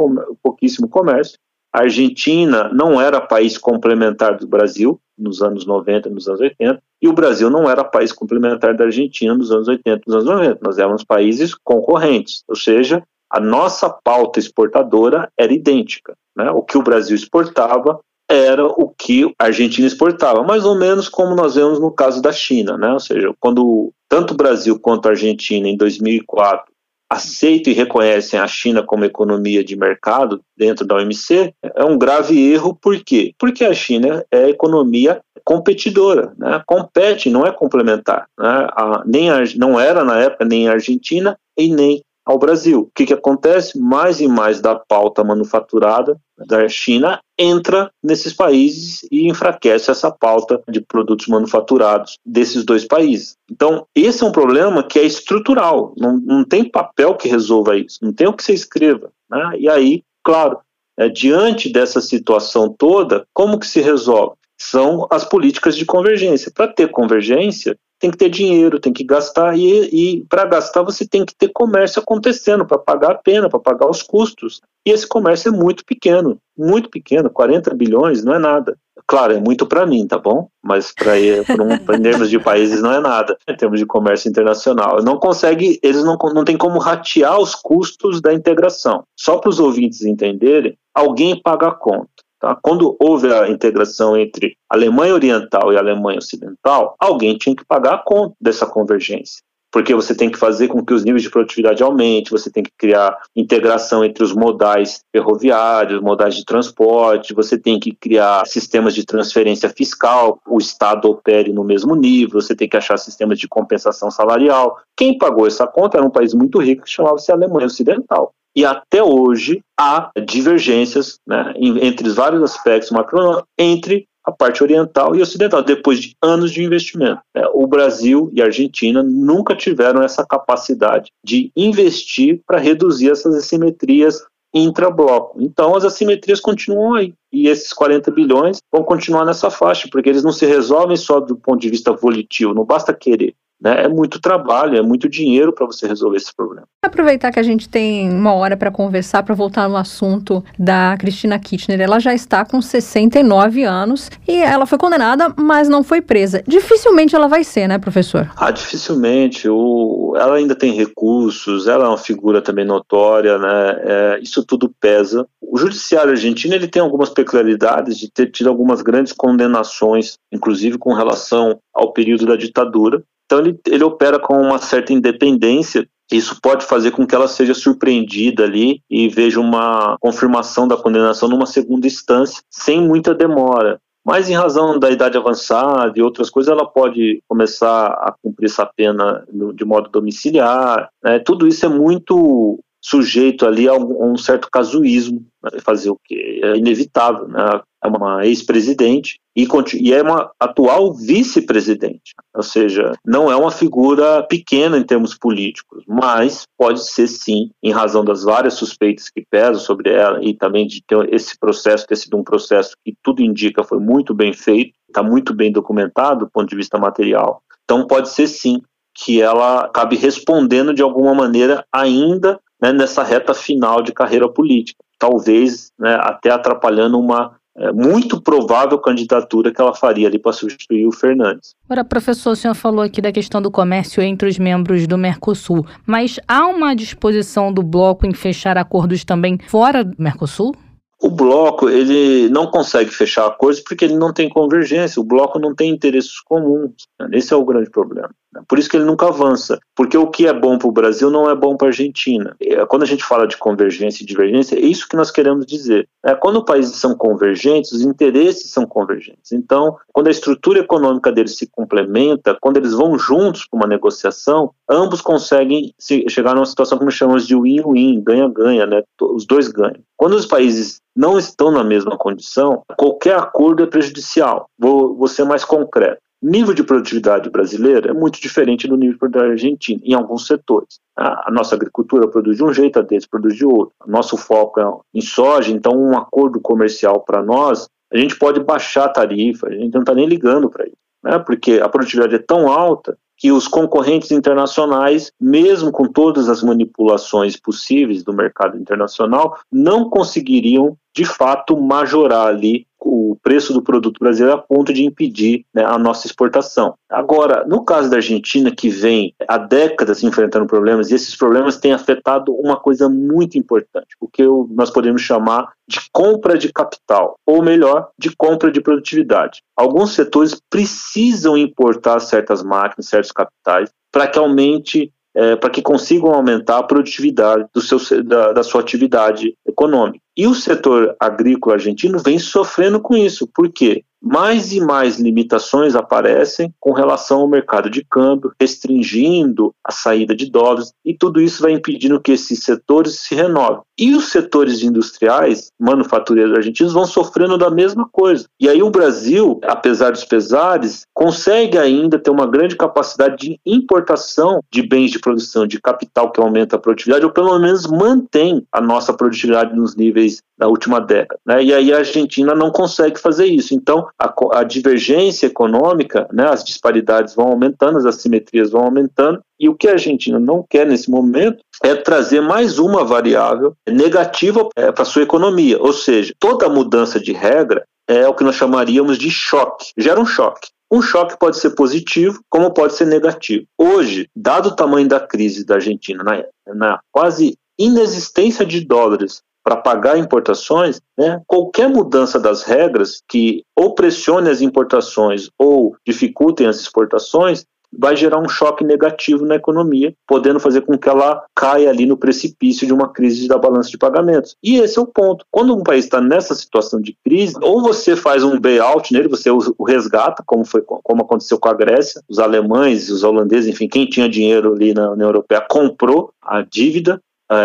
pouquíssimo 0.41 0.87
comércio, 0.87 1.37
a 1.73 1.81
Argentina 1.81 2.69
não 2.71 3.01
era 3.01 3.19
país 3.19 3.57
complementar 3.57 4.37
do 4.37 4.47
Brasil 4.47 4.99
nos 5.17 5.41
anos 5.41 5.65
90, 5.65 6.09
nos 6.09 6.27
anos 6.27 6.39
80, 6.39 6.81
e 7.01 7.07
o 7.07 7.13
Brasil 7.13 7.49
não 7.49 7.69
era 7.69 7.83
país 7.83 8.11
complementar 8.11 8.75
da 8.75 8.85
Argentina 8.85 9.33
nos 9.33 9.51
anos 9.51 9.67
80, 9.67 10.01
nos 10.05 10.15
anos 10.15 10.29
90. 10.29 10.59
Nós 10.61 10.77
éramos 10.77 11.03
países 11.03 11.55
concorrentes, 11.55 12.43
ou 12.47 12.55
seja, 12.55 13.03
a 13.29 13.39
nossa 13.39 13.89
pauta 13.89 14.39
exportadora 14.39 15.29
era 15.37 15.51
idêntica. 15.51 16.15
Né? 16.35 16.49
O 16.51 16.61
que 16.61 16.77
o 16.77 16.83
Brasil 16.83 17.15
exportava 17.15 17.99
era 18.29 18.65
o 18.65 18.89
que 18.89 19.33
a 19.37 19.45
Argentina 19.45 19.85
exportava, 19.85 20.43
mais 20.43 20.65
ou 20.65 20.75
menos 20.75 21.09
como 21.09 21.35
nós 21.35 21.55
vemos 21.55 21.79
no 21.79 21.91
caso 21.91 22.21
da 22.21 22.31
China, 22.31 22.77
né? 22.77 22.91
Ou 22.91 22.99
seja, 22.99 23.33
quando 23.39 23.91
tanto 24.07 24.33
o 24.33 24.37
Brasil 24.37 24.79
quanto 24.79 25.07
a 25.07 25.11
Argentina 25.11 25.67
em 25.67 25.75
2004 25.75 26.72
aceitam 27.09 27.71
e 27.71 27.75
reconhecem 27.75 28.39
a 28.39 28.47
China 28.47 28.83
como 28.83 29.05
economia 29.05 29.63
de 29.63 29.75
mercado 29.75 30.41
dentro 30.57 30.85
da 30.85 30.95
OMC, 30.95 31.53
é 31.75 31.83
um 31.83 31.97
grave 31.97 32.51
erro, 32.51 32.75
por 32.75 32.97
quê? 33.03 33.33
Porque 33.37 33.63
a 33.63 33.73
China 33.73 34.25
é 34.31 34.49
economia 34.49 35.21
competidora, 35.43 36.33
né? 36.37 36.61
compete, 36.65 37.29
não 37.29 37.45
é 37.45 37.51
complementar. 37.51 38.27
Né? 38.39 38.67
A, 38.71 39.03
nem 39.05 39.29
a, 39.29 39.43
não 39.57 39.79
era 39.79 40.03
na 40.03 40.19
época 40.19 40.45
nem 40.45 40.67
a 40.67 40.73
Argentina 40.73 41.37
e 41.57 41.69
nem 41.69 42.03
ao 42.25 42.37
Brasil. 42.37 42.81
O 42.81 42.91
que, 42.93 43.05
que 43.05 43.13
acontece? 43.13 43.79
Mais 43.79 44.19
e 44.19 44.27
mais 44.27 44.61
da 44.61 44.75
pauta 44.75 45.23
manufaturada 45.23 46.19
da 46.47 46.67
China 46.67 47.19
entra 47.37 47.91
nesses 48.03 48.33
países 48.33 49.05
e 49.11 49.27
enfraquece 49.27 49.91
essa 49.91 50.11
pauta 50.11 50.61
de 50.69 50.81
produtos 50.81 51.27
manufaturados 51.27 52.17
desses 52.25 52.63
dois 52.63 52.85
países. 52.85 53.35
Então, 53.49 53.85
esse 53.95 54.23
é 54.23 54.25
um 54.25 54.31
problema 54.31 54.83
que 54.83 54.99
é 54.99 55.03
estrutural, 55.03 55.93
não, 55.97 56.17
não 56.17 56.43
tem 56.43 56.69
papel 56.69 57.15
que 57.15 57.27
resolva 57.27 57.77
isso, 57.77 57.99
não 58.01 58.13
tem 58.13 58.27
o 58.27 58.33
que 58.33 58.43
você 58.43 58.53
escreva. 58.53 59.11
Né? 59.29 59.53
E 59.59 59.69
aí, 59.69 60.03
claro, 60.23 60.59
é, 60.97 61.09
diante 61.09 61.71
dessa 61.71 62.01
situação 62.01 62.69
toda, 62.69 63.25
como 63.33 63.59
que 63.59 63.67
se 63.67 63.81
resolve? 63.81 64.35
São 64.57 65.07
as 65.09 65.25
políticas 65.25 65.75
de 65.75 65.85
convergência. 65.85 66.51
Para 66.53 66.67
ter 66.67 66.89
convergência, 66.89 67.75
tem 68.03 68.11
que 68.11 68.17
ter 68.17 68.27
dinheiro, 68.27 68.81
tem 68.81 68.91
que 68.91 69.05
gastar, 69.05 69.57
e, 69.57 70.17
e 70.17 70.25
para 70.25 70.43
gastar 70.43 70.81
você 70.81 71.07
tem 71.07 71.25
que 71.25 71.33
ter 71.33 71.47
comércio 71.53 72.01
acontecendo, 72.01 72.65
para 72.65 72.77
pagar 72.77 73.11
a 73.11 73.15
pena, 73.15 73.47
para 73.47 73.61
pagar 73.61 73.89
os 73.89 74.01
custos. 74.01 74.59
E 74.85 74.91
esse 74.91 75.07
comércio 75.07 75.47
é 75.47 75.51
muito 75.57 75.85
pequeno, 75.85 76.37
muito 76.57 76.89
pequeno, 76.89 77.29
40 77.29 77.73
bilhões 77.73 78.21
não 78.21 78.33
é 78.33 78.39
nada. 78.39 78.77
Claro, 79.07 79.31
é 79.31 79.39
muito 79.39 79.65
para 79.65 79.85
mim, 79.85 80.05
tá 80.05 80.17
bom? 80.17 80.49
Mas 80.61 80.91
para 80.91 81.13
um, 81.13 81.95
em 81.95 82.01
termos 82.01 82.29
de 82.29 82.37
países 82.39 82.81
não 82.81 82.91
é 82.91 82.99
nada, 82.99 83.37
em 83.47 83.55
termos 83.55 83.79
de 83.79 83.85
comércio 83.85 84.29
internacional. 84.29 85.01
Não 85.01 85.17
consegue, 85.17 85.79
eles 85.81 86.03
não, 86.03 86.17
não 86.33 86.43
tem 86.43 86.57
como 86.57 86.79
ratear 86.79 87.39
os 87.39 87.55
custos 87.55 88.19
da 88.19 88.33
integração. 88.33 89.05
Só 89.17 89.37
para 89.37 89.49
os 89.49 89.59
ouvintes 89.59 90.01
entenderem, 90.01 90.77
alguém 90.93 91.41
paga 91.41 91.69
a 91.69 91.71
conta. 91.71 92.22
Tá? 92.43 92.57
Quando 92.61 92.97
houve 92.99 93.33
a 93.33 93.49
integração 93.49 94.17
entre 94.17 94.57
Alemanha 94.69 95.13
Oriental 95.13 95.71
e 95.71 95.77
Alemanha 95.77 96.19
Ocidental, 96.19 96.93
alguém 96.99 97.37
tinha 97.37 97.55
que 97.55 97.63
pagar 97.63 97.93
a 97.93 97.97
conta 97.99 98.35
dessa 98.41 98.65
convergência. 98.65 99.41
Porque 99.71 99.95
você 99.95 100.13
tem 100.13 100.29
que 100.29 100.37
fazer 100.37 100.67
com 100.67 100.85
que 100.85 100.93
os 100.93 101.05
níveis 101.05 101.23
de 101.23 101.29
produtividade 101.29 101.81
aumentem, 101.81 102.29
você 102.29 102.51
tem 102.51 102.61
que 102.61 102.73
criar 102.77 103.17
integração 103.33 104.03
entre 104.03 104.25
os 104.25 104.35
modais 104.35 104.99
ferroviários, 105.09 106.01
modais 106.01 106.35
de 106.35 106.43
transporte, 106.43 107.33
você 107.33 107.57
tem 107.57 107.79
que 107.79 107.95
criar 107.95 108.45
sistemas 108.45 108.93
de 108.93 109.05
transferência 109.05 109.69
fiscal, 109.69 110.37
o 110.45 110.57
Estado 110.57 111.09
opere 111.09 111.53
no 111.53 111.63
mesmo 111.63 111.95
nível, 111.95 112.41
você 112.41 112.53
tem 112.53 112.67
que 112.67 112.75
achar 112.75 112.97
sistemas 112.97 113.39
de 113.39 113.47
compensação 113.47 114.11
salarial. 114.11 114.77
Quem 114.97 115.17
pagou 115.17 115.47
essa 115.47 115.65
conta 115.65 115.97
era 115.97 116.05
um 116.05 116.11
país 116.11 116.33
muito 116.33 116.59
rico 116.59 116.83
que 116.83 116.91
chamava-se 116.91 117.31
Alemanha 117.31 117.67
Ocidental. 117.67 118.33
E 118.55 118.65
até 118.65 119.01
hoje 119.03 119.61
há 119.79 120.11
divergências 120.25 121.19
né, 121.25 121.53
entre 121.57 122.07
os 122.07 122.15
vários 122.15 122.43
aspectos 122.43 122.91
macroeconômicos 122.91 123.47
entre 123.57 124.07
a 124.25 124.31
parte 124.31 124.63
oriental 124.63 125.15
e 125.15 125.21
ocidental, 125.21 125.61
depois 125.61 125.99
de 125.99 126.15
anos 126.21 126.51
de 126.51 126.63
investimento. 126.63 127.19
É, 127.35 127.45
o 127.53 127.67
Brasil 127.67 128.31
e 128.33 128.41
a 128.41 128.45
Argentina 128.45 129.03
nunca 129.03 129.55
tiveram 129.55 130.01
essa 130.01 130.25
capacidade 130.25 131.11
de 131.23 131.51
investir 131.55 132.41
para 132.47 132.57
reduzir 132.57 133.11
essas 133.11 133.35
assimetrias 133.35 134.23
intra-bloco. 134.53 135.41
Então 135.41 135.75
as 135.75 135.83
assimetrias 135.83 136.39
continuam 136.39 136.93
aí. 136.93 137.13
E 137.31 137.47
esses 137.47 137.73
40 137.73 138.11
bilhões 138.11 138.59
vão 138.71 138.83
continuar 138.83 139.25
nessa 139.25 139.49
faixa, 139.49 139.89
porque 139.91 140.07
eles 140.07 140.23
não 140.23 140.31
se 140.31 140.45
resolvem 140.45 140.95
só 140.95 141.19
do 141.19 141.35
ponto 141.35 141.59
de 141.59 141.69
vista 141.69 141.91
volitivo, 141.91 142.53
não 142.53 142.63
basta 142.63 142.93
querer. 142.93 143.33
Né? 143.63 143.83
É 143.83 143.87
muito 143.87 144.19
trabalho, 144.19 144.77
é 144.77 144.81
muito 144.81 145.07
dinheiro 145.07 145.53
para 145.53 145.65
você 145.65 145.87
resolver 145.87 146.17
esse 146.17 146.35
problema. 146.35 146.67
Aproveitar 146.83 147.31
que 147.31 147.39
a 147.39 147.43
gente 147.43 147.69
tem 147.69 148.11
uma 148.11 148.33
hora 148.33 148.57
para 148.57 148.69
conversar, 148.69 149.23
para 149.23 149.33
voltar 149.33 149.69
no 149.69 149.77
assunto 149.77 150.43
da 150.59 150.97
Cristina 150.99 151.39
Kirchner. 151.39 151.79
Ela 151.79 151.97
já 151.97 152.13
está 152.13 152.43
com 152.43 152.61
69 152.61 153.63
anos 153.63 154.11
e 154.27 154.35
ela 154.35 154.65
foi 154.65 154.77
condenada, 154.77 155.33
mas 155.37 155.69
não 155.69 155.81
foi 155.81 156.01
presa. 156.01 156.43
Dificilmente 156.45 157.15
ela 157.15 157.27
vai 157.27 157.43
ser, 157.45 157.67
né, 157.67 157.79
professor? 157.79 158.29
Ah, 158.35 158.51
dificilmente. 158.51 159.47
O... 159.47 160.13
Ela 160.19 160.35
ainda 160.35 160.55
tem 160.55 160.73
recursos, 160.73 161.67
ela 161.67 161.85
é 161.85 161.87
uma 161.87 161.97
figura 161.97 162.41
também 162.41 162.65
notória, 162.65 163.37
né? 163.37 163.75
É, 163.83 164.19
isso 164.21 164.43
tudo 164.43 164.73
pesa. 164.81 165.25
O 165.41 165.57
judiciário 165.57 166.11
argentino 166.11 166.53
ele 166.53 166.67
tem 166.67 166.81
algumas 166.81 167.09
peculiaridades 167.09 167.97
de 167.97 168.11
ter 168.11 168.29
tido 168.29 168.49
algumas 168.49 168.81
grandes 168.81 169.13
condenações, 169.13 170.17
inclusive 170.31 170.77
com 170.77 170.93
relação 170.93 171.59
ao 171.73 171.93
período 171.93 172.25
da 172.25 172.35
ditadura. 172.35 173.01
Então 173.33 173.39
ele, 173.39 173.59
ele 173.67 173.83
opera 173.83 174.19
com 174.19 174.39
uma 174.39 174.59
certa 174.59 174.93
independência. 174.93 175.87
Isso 176.11 176.39
pode 176.39 176.65
fazer 176.65 176.91
com 176.91 177.07
que 177.07 177.15
ela 177.15 177.27
seja 177.27 177.55
surpreendida 177.55 178.43
ali 178.43 178.81
e 178.87 179.09
veja 179.09 179.39
uma 179.39 179.97
confirmação 179.99 180.67
da 180.67 180.77
condenação 180.77 181.27
numa 181.27 181.47
segunda 181.47 181.87
instância, 181.87 182.43
sem 182.51 182.79
muita 182.79 183.15
demora. 183.15 183.79
Mas 184.05 184.29
em 184.29 184.35
razão 184.35 184.77
da 184.77 184.91
idade 184.91 185.17
avançada 185.17 185.93
e 185.95 186.01
outras 186.01 186.29
coisas, 186.29 186.51
ela 186.51 186.65
pode 186.65 187.23
começar 187.27 187.87
a 187.87 188.13
cumprir 188.21 188.47
essa 188.47 188.65
pena 188.65 189.25
de 189.55 189.65
modo 189.65 189.89
domiciliar. 189.89 190.89
Né? 191.03 191.17
Tudo 191.19 191.47
isso 191.47 191.65
é 191.65 191.69
muito 191.69 192.59
sujeito 192.83 193.47
ali 193.47 193.67
a 193.67 193.73
um, 193.73 194.17
certo 194.17 194.49
casuísmo, 194.51 195.25
né? 195.41 195.59
fazer 195.61 195.89
o 195.89 195.97
que 196.03 196.41
é 196.43 196.57
inevitável, 196.57 197.29
né? 197.29 197.61
É 197.83 197.87
uma 197.87 198.25
ex-presidente 198.25 199.19
e, 199.35 199.47
e, 199.79 199.93
é 199.93 200.01
uma 200.01 200.31
atual 200.39 200.93
vice-presidente, 200.93 202.13
ou 202.35 202.43
seja, 202.43 202.93
não 203.03 203.31
é 203.31 203.35
uma 203.35 203.51
figura 203.51 204.23
pequena 204.23 204.77
em 204.77 204.83
termos 204.83 205.15
políticos, 205.15 205.83
mas 205.87 206.43
pode 206.57 206.85
ser 206.85 207.07
sim, 207.07 207.49
em 207.61 207.71
razão 207.71 208.05
das 208.05 208.23
várias 208.23 208.53
suspeitas 208.53 209.09
que 209.09 209.25
pesam 209.29 209.59
sobre 209.59 209.91
ela 209.91 210.23
e 210.23 210.33
também 210.33 210.67
de 210.67 210.83
ter 210.85 211.13
esse 211.13 211.37
processo 211.37 211.87
ter 211.87 211.95
sido 211.95 212.15
um 212.15 212.23
processo 212.23 212.75
que 212.85 212.95
tudo 213.01 213.21
indica 213.21 213.63
foi 213.63 213.79
muito 213.79 214.13
bem 214.13 214.33
feito, 214.33 214.73
está 214.87 215.01
muito 215.01 215.33
bem 215.33 215.51
documentado 215.51 216.25
do 216.25 216.31
ponto 216.31 216.47
de 216.47 216.55
vista 216.55 216.77
material. 216.77 217.41
Então 217.63 217.87
pode 217.87 218.09
ser 218.09 218.27
sim 218.27 218.61
que 218.95 219.21
ela 219.21 219.61
acabe 219.61 219.95
respondendo 219.95 220.73
de 220.73 220.81
alguma 220.81 221.13
maneira 221.13 221.65
ainda 221.71 222.39
né, 222.61 222.71
nessa 222.71 223.03
reta 223.03 223.33
final 223.33 223.81
de 223.81 223.91
carreira 223.91 224.29
política, 224.29 224.83
talvez 224.99 225.71
né, 225.77 225.97
até 225.99 226.29
atrapalhando 226.29 226.99
uma 226.99 227.35
é, 227.55 227.71
muito 227.71 228.19
provável 228.19 228.79
candidatura 228.79 229.53
que 229.53 229.61
ela 229.61 229.75
faria 229.75 230.07
ali 230.07 230.17
para 230.17 230.33
substituir 230.33 230.87
o 230.87 230.91
Fernandes. 230.91 231.55
Agora, 231.65 231.85
professor, 231.85 232.31
o 232.31 232.35
senhor 232.35 232.55
falou 232.55 232.81
aqui 232.81 232.99
da 232.99 233.11
questão 233.11 233.41
do 233.41 233.51
comércio 233.51 234.01
entre 234.01 234.27
os 234.27 234.39
membros 234.39 234.87
do 234.87 234.97
Mercosul, 234.97 235.65
mas 235.85 236.19
há 236.27 236.47
uma 236.47 236.75
disposição 236.75 237.53
do 237.53 237.61
bloco 237.61 238.07
em 238.07 238.13
fechar 238.13 238.57
acordos 238.57 239.03
também 239.03 239.37
fora 239.47 239.83
do 239.83 239.95
Mercosul? 239.99 240.55
O 240.99 241.09
bloco 241.09 241.69
ele 241.69 242.29
não 242.29 242.47
consegue 242.47 242.89
fechar 242.89 243.27
acordos 243.27 243.59
porque 243.59 243.85
ele 243.85 243.97
não 243.97 244.13
tem 244.13 244.29
convergência, 244.29 245.01
o 245.01 245.05
bloco 245.05 245.37
não 245.37 245.53
tem 245.53 245.69
interesses 245.69 246.19
comuns. 246.21 246.71
Esse 247.11 247.33
é 247.33 247.37
o 247.37 247.45
grande 247.45 247.69
problema. 247.69 248.09
Por 248.47 248.59
isso 248.59 248.69
que 248.69 248.77
ele 248.77 248.85
nunca 248.85 249.07
avança, 249.07 249.59
porque 249.75 249.97
o 249.97 250.07
que 250.07 250.27
é 250.27 250.33
bom 250.33 250.57
para 250.57 250.67
o 250.67 250.71
Brasil 250.71 251.09
não 251.09 251.29
é 251.29 251.35
bom 251.35 251.55
para 251.55 251.67
a 251.67 251.69
Argentina. 251.69 252.35
É, 252.41 252.65
quando 252.65 252.83
a 252.83 252.85
gente 252.85 253.03
fala 253.03 253.27
de 253.27 253.37
convergência 253.37 254.03
e 254.03 254.05
divergência, 254.05 254.55
é 254.55 254.59
isso 254.59 254.87
que 254.87 254.95
nós 254.95 255.11
queremos 255.11 255.45
dizer. 255.45 255.87
É, 256.05 256.13
quando 256.13 256.37
os 256.37 256.45
países 256.45 256.75
são 256.77 256.95
convergentes, 256.95 257.71
os 257.71 257.81
interesses 257.81 258.51
são 258.51 258.65
convergentes. 258.65 259.31
Então, 259.31 259.77
quando 259.91 260.07
a 260.07 260.11
estrutura 260.11 260.59
econômica 260.59 261.11
deles 261.11 261.37
se 261.37 261.47
complementa, 261.47 262.37
quando 262.41 262.57
eles 262.57 262.73
vão 262.73 262.97
juntos 262.97 263.47
para 263.47 263.57
uma 263.57 263.67
negociação, 263.67 264.51
ambos 264.69 265.01
conseguem 265.01 265.73
chegar 266.09 266.33
numa 266.33 266.45
situação 266.45 266.77
que 266.77 266.85
nós 266.85 266.93
chamamos 266.93 267.27
de 267.27 267.35
win-win, 267.35 268.01
ganha-ganha, 268.01 268.65
né? 268.65 268.83
os 269.01 269.25
dois 269.25 269.47
ganham. 269.47 269.79
Quando 269.97 270.13
os 270.13 270.25
países 270.25 270.81
não 270.95 271.17
estão 271.17 271.51
na 271.51 271.63
mesma 271.63 271.97
condição, 271.97 272.61
qualquer 272.77 273.15
acordo 273.15 273.63
é 273.63 273.67
prejudicial. 273.67 274.47
Vou, 274.57 274.95
vou 274.95 275.07
ser 275.07 275.23
mais 275.23 275.43
concreto 275.43 276.01
nível 276.23 276.53
de 276.53 276.63
produtividade 276.63 277.29
brasileira 277.29 277.91
é 277.91 277.93
muito 277.93 278.19
diferente 278.21 278.67
do 278.67 278.77
nível 278.77 278.97
produtividade 278.97 279.31
argentino, 279.31 279.81
em 279.83 279.93
alguns 279.93 280.25
setores. 280.25 280.79
A 280.95 281.29
nossa 281.31 281.55
agricultura 281.55 282.07
produz 282.07 282.37
de 282.37 282.43
um 282.43 282.53
jeito, 282.53 282.79
a 282.79 282.81
deles 282.81 283.05
produz 283.05 283.35
de 283.35 283.45
outro. 283.45 283.73
Nosso 283.85 284.15
foco 284.15 284.59
é 284.59 284.73
em 284.93 285.01
soja, 285.01 285.51
então 285.51 285.73
um 285.73 285.97
acordo 285.97 286.39
comercial 286.39 287.01
para 287.01 287.21
nós, 287.21 287.67
a 287.91 287.97
gente 287.97 288.17
pode 288.17 288.39
baixar 288.39 288.85
a 288.85 288.89
tarifa, 288.89 289.47
a 289.47 289.51
gente 289.51 289.73
não 289.73 289.81
está 289.81 289.93
nem 289.93 290.07
ligando 290.07 290.49
para 290.49 290.65
isso, 290.65 290.77
né? 291.03 291.19
porque 291.19 291.59
a 291.61 291.69
produtividade 291.69 292.15
é 292.15 292.19
tão 292.19 292.47
alta 292.47 292.97
que 293.17 293.31
os 293.31 293.47
concorrentes 293.47 294.11
internacionais, 294.11 295.11
mesmo 295.19 295.71
com 295.71 295.87
todas 295.87 296.27
as 296.27 296.41
manipulações 296.41 297.37
possíveis 297.37 298.03
do 298.03 298.13
mercado 298.13 298.57
internacional, 298.57 299.39
não 299.51 299.89
conseguiriam 299.89 300.75
de 300.95 301.05
fato 301.05 301.55
majorar 301.59 302.27
ali 302.27 302.67
o 302.89 303.17
preço 303.21 303.53
do 303.53 303.61
produto 303.61 303.97
brasileiro 303.99 304.37
a 304.37 304.41
ponto 304.41 304.73
de 304.73 304.83
impedir 304.83 305.45
né, 305.53 305.63
a 305.65 305.77
nossa 305.77 306.07
exportação. 306.07 306.75
Agora, 306.89 307.45
no 307.47 307.63
caso 307.63 307.89
da 307.89 307.97
Argentina, 307.97 308.51
que 308.51 308.69
vem 308.69 309.13
há 309.27 309.37
décadas 309.37 310.03
enfrentando 310.03 310.45
problemas, 310.45 310.91
e 310.91 310.95
esses 310.95 311.15
problemas 311.15 311.57
têm 311.57 311.73
afetado 311.73 312.33
uma 312.33 312.57
coisa 312.57 312.89
muito 312.89 313.37
importante, 313.37 313.95
o 313.99 314.07
que 314.07 314.23
nós 314.51 314.69
podemos 314.69 315.01
chamar 315.01 315.51
de 315.67 315.79
compra 315.91 316.37
de 316.37 316.51
capital, 316.51 317.17
ou 317.25 317.41
melhor, 317.41 317.89
de 317.97 318.15
compra 318.15 318.51
de 318.51 318.61
produtividade. 318.61 319.41
Alguns 319.55 319.93
setores 319.93 320.39
precisam 320.49 321.37
importar 321.37 321.99
certas 321.99 322.43
máquinas, 322.43 322.89
certos 322.89 323.11
capitais, 323.11 323.69
para 323.91 324.07
que 324.07 324.19
aumente 324.19 324.91
é, 325.15 325.35
para 325.35 325.49
que 325.49 325.61
consigam 325.61 326.13
aumentar 326.13 326.59
a 326.59 326.63
produtividade 326.63 327.45
do 327.53 327.61
seu, 327.61 327.79
da, 328.03 328.33
da, 328.33 328.43
sua 328.43 328.61
atividade 328.61 329.35
econômica. 329.45 330.03
E 330.17 330.27
o 330.27 330.33
setor 330.33 330.95
agrícola 330.99 331.55
argentino 331.55 331.99
vem 331.99 332.17
sofrendo 332.17 332.79
com 332.79 332.95
isso. 332.95 333.27
Por 333.27 333.51
quê? 333.51 333.83
Mais 334.03 334.51
e 334.51 334.59
mais 334.59 334.99
limitações 334.99 335.75
aparecem 335.75 336.53
com 336.59 336.73
relação 336.73 337.21
ao 337.21 337.27
mercado 337.27 337.69
de 337.69 337.85
câmbio, 337.85 338.33
restringindo 338.39 339.55
a 339.63 339.71
saída 339.71 340.13
de 340.13 340.29
dólares, 340.29 340.73
e 340.83 340.93
tudo 340.93 341.21
isso 341.21 341.41
vai 341.41 341.53
impedindo 341.53 342.01
que 342.01 342.11
esses 342.11 342.43
setores 342.43 342.99
se 342.99 343.15
renovem. 343.15 343.61
E 343.79 343.95
os 343.95 344.09
setores 344.09 344.61
industriais, 344.61 345.51
manufatureiros 345.57 346.35
argentinos, 346.35 346.73
vão 346.73 346.85
sofrendo 346.85 347.37
da 347.37 347.49
mesma 347.49 347.87
coisa. 347.91 348.25
E 348.39 348.49
aí 348.49 348.61
o 348.61 348.69
Brasil, 348.69 349.39
apesar 349.43 349.91
dos 349.91 350.03
pesares, 350.03 350.85
consegue 350.93 351.57
ainda 351.57 351.97
ter 351.97 352.11
uma 352.11 352.27
grande 352.27 352.57
capacidade 352.57 353.15
de 353.17 353.39
importação 353.45 354.41
de 354.51 354.61
bens 354.61 354.91
de 354.91 354.99
produção, 354.99 355.47
de 355.47 355.61
capital 355.61 356.11
que 356.11 356.19
aumenta 356.19 356.57
a 356.57 356.59
produtividade, 356.59 357.05
ou 357.05 357.11
pelo 357.11 357.39
menos 357.39 357.65
mantém 357.65 358.45
a 358.51 358.59
nossa 358.59 358.93
produtividade 358.93 359.55
nos 359.55 359.75
níveis 359.75 360.21
da 360.43 360.47
última 360.49 360.81
década. 360.81 361.19
Né? 361.25 361.41
E 361.45 361.53
aí 361.53 361.73
a 361.73 361.77
Argentina 361.77 362.35
não 362.35 362.51
consegue 362.51 362.99
fazer 362.99 363.25
isso. 363.25 363.55
Então, 363.55 363.87
a, 363.97 364.13
a 364.33 364.43
divergência 364.43 365.27
econômica, 365.27 366.05
né, 366.11 366.27
as 366.27 366.43
disparidades 366.43 367.15
vão 367.15 367.27
aumentando, 367.27 367.77
as 367.77 367.85
assimetrias 367.85 368.51
vão 368.51 368.65
aumentando, 368.65 369.21
e 369.39 369.47
o 369.47 369.55
que 369.55 369.69
a 369.69 369.73
Argentina 369.73 370.19
não 370.19 370.45
quer 370.47 370.67
nesse 370.67 370.91
momento 370.91 371.41
é 371.63 371.73
trazer 371.75 372.19
mais 372.21 372.59
uma 372.59 372.83
variável 372.83 373.53
negativa 373.67 374.49
é, 374.55 374.69
para 374.69 374.83
sua 374.83 375.03
economia. 375.03 375.61
Ou 375.61 375.71
seja, 375.71 376.13
toda 376.19 376.49
mudança 376.49 376.99
de 376.99 377.13
regra 377.13 377.63
é 377.87 378.05
o 378.05 378.13
que 378.13 378.23
nós 378.25 378.35
chamaríamos 378.35 378.97
de 378.97 379.09
choque, 379.09 379.71
gera 379.77 379.99
um 379.99 380.05
choque. 380.05 380.49
Um 380.69 380.81
choque 380.81 381.17
pode 381.17 381.37
ser 381.37 381.51
positivo, 381.51 382.19
como 382.29 382.51
pode 382.51 382.73
ser 382.73 382.87
negativo. 382.87 383.45
Hoje, 383.57 384.09
dado 384.15 384.49
o 384.49 384.55
tamanho 384.55 384.87
da 384.87 384.99
crise 384.99 385.45
da 385.45 385.55
Argentina, 385.55 386.03
na, 386.03 386.23
na 386.53 386.79
quase 386.91 387.37
inexistência 387.57 388.45
de 388.45 388.65
dólares 388.65 389.21
para 389.43 389.57
pagar 389.57 389.97
importações, 389.97 390.79
né, 390.97 391.21
qualquer 391.27 391.67
mudança 391.67 392.19
das 392.19 392.43
regras 392.43 393.01
que 393.07 393.43
ou 393.55 393.75
pressione 393.75 394.29
as 394.29 394.41
importações 394.41 395.29
ou 395.37 395.75
dificultem 395.85 396.47
as 396.47 396.59
exportações 396.59 397.45
vai 397.77 397.95
gerar 397.95 398.19
um 398.19 398.29
choque 398.29 398.63
negativo 398.63 399.25
na 399.25 399.35
economia, 399.35 399.93
podendo 400.07 400.39
fazer 400.39 400.61
com 400.61 400.77
que 400.77 400.87
ela 400.87 401.23
caia 401.35 401.69
ali 401.69 401.85
no 401.85 401.97
precipício 401.97 402.67
de 402.67 402.73
uma 402.73 402.89
crise 402.89 403.27
da 403.27 403.37
balança 403.37 403.69
de 403.69 403.77
pagamentos. 403.77 404.35
E 404.43 404.57
esse 404.57 404.77
é 404.77 404.81
o 404.81 404.87
ponto. 404.87 405.25
Quando 405.31 405.55
um 405.55 405.63
país 405.63 405.85
está 405.85 405.99
nessa 405.99 406.35
situação 406.35 406.79
de 406.79 406.95
crise, 407.03 407.35
ou 407.41 407.61
você 407.61 407.95
faz 407.95 408.23
um 408.23 408.39
bailout 408.39 408.93
nele, 408.93 409.07
você 409.07 409.29
o 409.31 409.63
resgata, 409.63 410.23
como 410.25 410.45
foi 410.45 410.61
como 410.61 411.01
aconteceu 411.01 411.39
com 411.39 411.49
a 411.49 411.53
Grécia, 411.53 412.01
os 412.07 412.19
alemães, 412.19 412.89
os 412.89 413.03
holandeses, 413.03 413.49
enfim, 413.49 413.67
quem 413.67 413.85
tinha 413.85 414.07
dinheiro 414.07 414.53
ali 414.53 414.73
na 414.73 414.91
União 414.91 415.07
Europeia 415.07 415.45
comprou 415.49 416.11
a 416.21 416.41
dívida 416.41 417.01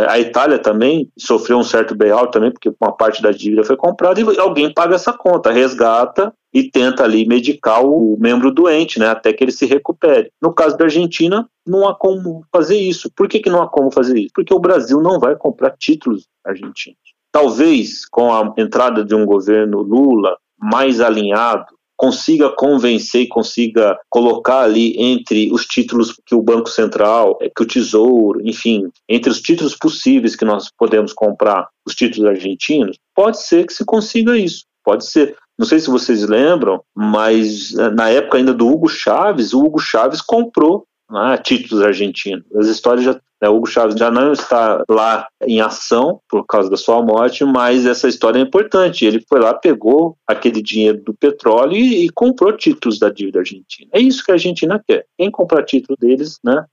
A 0.08 0.18
Itália 0.18 0.58
também 0.58 1.10
sofreu 1.18 1.58
um 1.58 1.62
certo 1.62 1.94
bailout 1.94 2.32
também, 2.32 2.50
porque 2.50 2.70
uma 2.80 2.92
parte 2.92 3.22
da 3.22 3.30
dívida 3.30 3.64
foi 3.64 3.76
comprada 3.76 4.20
e 4.20 4.38
alguém 4.38 4.72
paga 4.72 4.94
essa 4.94 5.12
conta, 5.12 5.50
resgata 5.50 6.32
e 6.52 6.70
tenta 6.70 7.04
ali 7.04 7.26
medicar 7.26 7.84
o 7.84 8.16
membro 8.18 8.50
doente, 8.50 8.98
né, 8.98 9.08
até 9.08 9.32
que 9.32 9.44
ele 9.44 9.52
se 9.52 9.66
recupere. 9.66 10.30
No 10.40 10.52
caso 10.52 10.76
da 10.76 10.84
Argentina, 10.84 11.48
não 11.66 11.86
há 11.86 11.94
como 11.94 12.44
fazer 12.52 12.76
isso. 12.76 13.10
Por 13.14 13.28
que, 13.28 13.40
que 13.40 13.50
não 13.50 13.62
há 13.62 13.68
como 13.68 13.90
fazer 13.90 14.18
isso? 14.18 14.32
Porque 14.34 14.54
o 14.54 14.58
Brasil 14.58 15.00
não 15.00 15.18
vai 15.18 15.36
comprar 15.36 15.76
títulos 15.78 16.26
argentinos. 16.44 16.98
Talvez 17.30 18.06
com 18.06 18.32
a 18.32 18.54
entrada 18.56 19.04
de 19.04 19.14
um 19.14 19.26
governo 19.26 19.82
Lula 19.82 20.36
mais 20.58 21.00
alinhado, 21.00 21.66
consiga 21.98 22.48
convencer 22.48 23.22
e 23.22 23.28
consiga 23.28 23.98
colocar 24.08 24.60
ali 24.60 24.94
entre 24.96 25.52
os 25.52 25.66
títulos 25.66 26.14
que 26.24 26.34
o 26.34 26.40
Banco 26.40 26.70
Central, 26.70 27.36
é, 27.42 27.50
que 27.54 27.62
o 27.62 27.66
Tesouro, 27.66 28.40
enfim, 28.48 28.88
entre 29.08 29.30
os 29.30 29.42
títulos 29.42 29.74
possíveis 29.74 30.36
que 30.36 30.44
nós 30.44 30.70
podemos 30.78 31.12
comprar, 31.12 31.68
os 31.84 31.94
títulos 31.94 32.30
argentinos, 32.30 32.96
pode 33.14 33.42
ser 33.42 33.66
que 33.66 33.72
se 33.72 33.84
consiga 33.84 34.38
isso. 34.38 34.64
Pode 34.84 35.04
ser. 35.04 35.36
Não 35.58 35.66
sei 35.66 35.80
se 35.80 35.90
vocês 35.90 36.26
lembram, 36.26 36.80
mas 36.94 37.74
eh, 37.76 37.90
na 37.90 38.08
época 38.08 38.38
ainda 38.38 38.54
do 38.54 38.68
Hugo 38.68 38.88
Chaves, 38.88 39.52
o 39.52 39.60
Hugo 39.60 39.80
Chaves 39.80 40.22
comprou 40.22 40.86
né, 41.10 41.36
títulos 41.38 41.82
argentinos. 41.84 42.44
As 42.54 42.68
histórias 42.68 43.04
já 43.04 43.20
né, 43.40 43.48
Hugo 43.48 43.66
Chaves 43.66 43.94
já 43.94 44.10
não 44.10 44.32
está 44.32 44.82
lá 44.88 45.26
em 45.42 45.60
ação 45.60 46.20
por 46.28 46.44
causa 46.46 46.68
da 46.68 46.76
sua 46.76 47.02
morte, 47.02 47.44
mas 47.44 47.86
essa 47.86 48.08
história 48.08 48.38
é 48.38 48.42
importante. 48.42 49.04
Ele 49.04 49.24
foi 49.28 49.40
lá, 49.40 49.54
pegou 49.54 50.16
aquele 50.26 50.62
dinheiro 50.62 51.02
do 51.02 51.14
petróleo 51.14 51.76
e, 51.76 52.06
e 52.06 52.10
comprou 52.10 52.52
títulos 52.52 52.98
da 52.98 53.08
dívida 53.08 53.40
argentina. 53.40 53.90
É 53.92 54.00
isso 54.00 54.24
que 54.24 54.30
a 54.30 54.34
Argentina 54.34 54.82
quer. 54.86 55.04
Quem 55.16 55.30
comprar 55.30 55.64
título 55.64 55.96
deles, 55.98 56.38
né, 56.44 56.64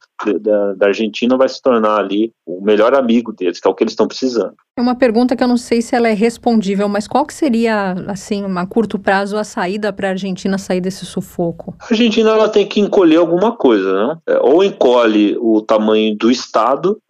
da, 0.41 0.73
da 0.73 0.88
Argentina, 0.88 1.38
vai 1.38 1.49
se 1.49 1.62
tornar 1.62 1.97
ali 1.97 2.32
o 2.45 2.62
melhor 2.62 2.95
amigo 2.95 3.32
deles, 3.32 3.60
que 3.60 3.67
é 3.67 3.71
o 3.71 3.75
que 3.75 3.84
eles 3.84 3.93
estão 3.93 4.08
precisando. 4.08 4.56
É 4.78 4.82
uma 4.82 4.95
pergunta 4.95 5.38
que 5.38 5.43
eu 5.43 5.47
não 5.47 5.56
sei 5.56 5.82
se 5.82 5.95
ela 5.95 6.10
é 6.10 6.13
respondível, 6.13 6.89
mas 6.89 7.08
qual 7.08 7.25
que 7.25 7.34
seria, 7.34 7.93
assim, 8.08 8.43
a 8.58 8.65
curto 8.65 8.99
prazo, 8.99 9.38
a 9.38 9.43
saída 9.45 9.93
para 9.93 10.10
a 10.10 10.12
Argentina 10.12 10.58
sair 10.58 10.82
desse 10.82 11.06
sufoco? 11.06 11.73
A 11.80 11.86
Argentina 11.91 12.32
ela 12.32 12.49
tem 12.49 12.67
que 12.67 12.82
encolher 12.82 13.17
alguma 13.17 13.56
coisa, 13.56 13.93
né? 13.93 14.17
É, 14.28 14.39
ou 14.39 14.65
encolhe 14.65 15.38
o 15.39 15.62
tamanho 15.62 16.17
do 16.17 16.30
Estado, 16.30 16.55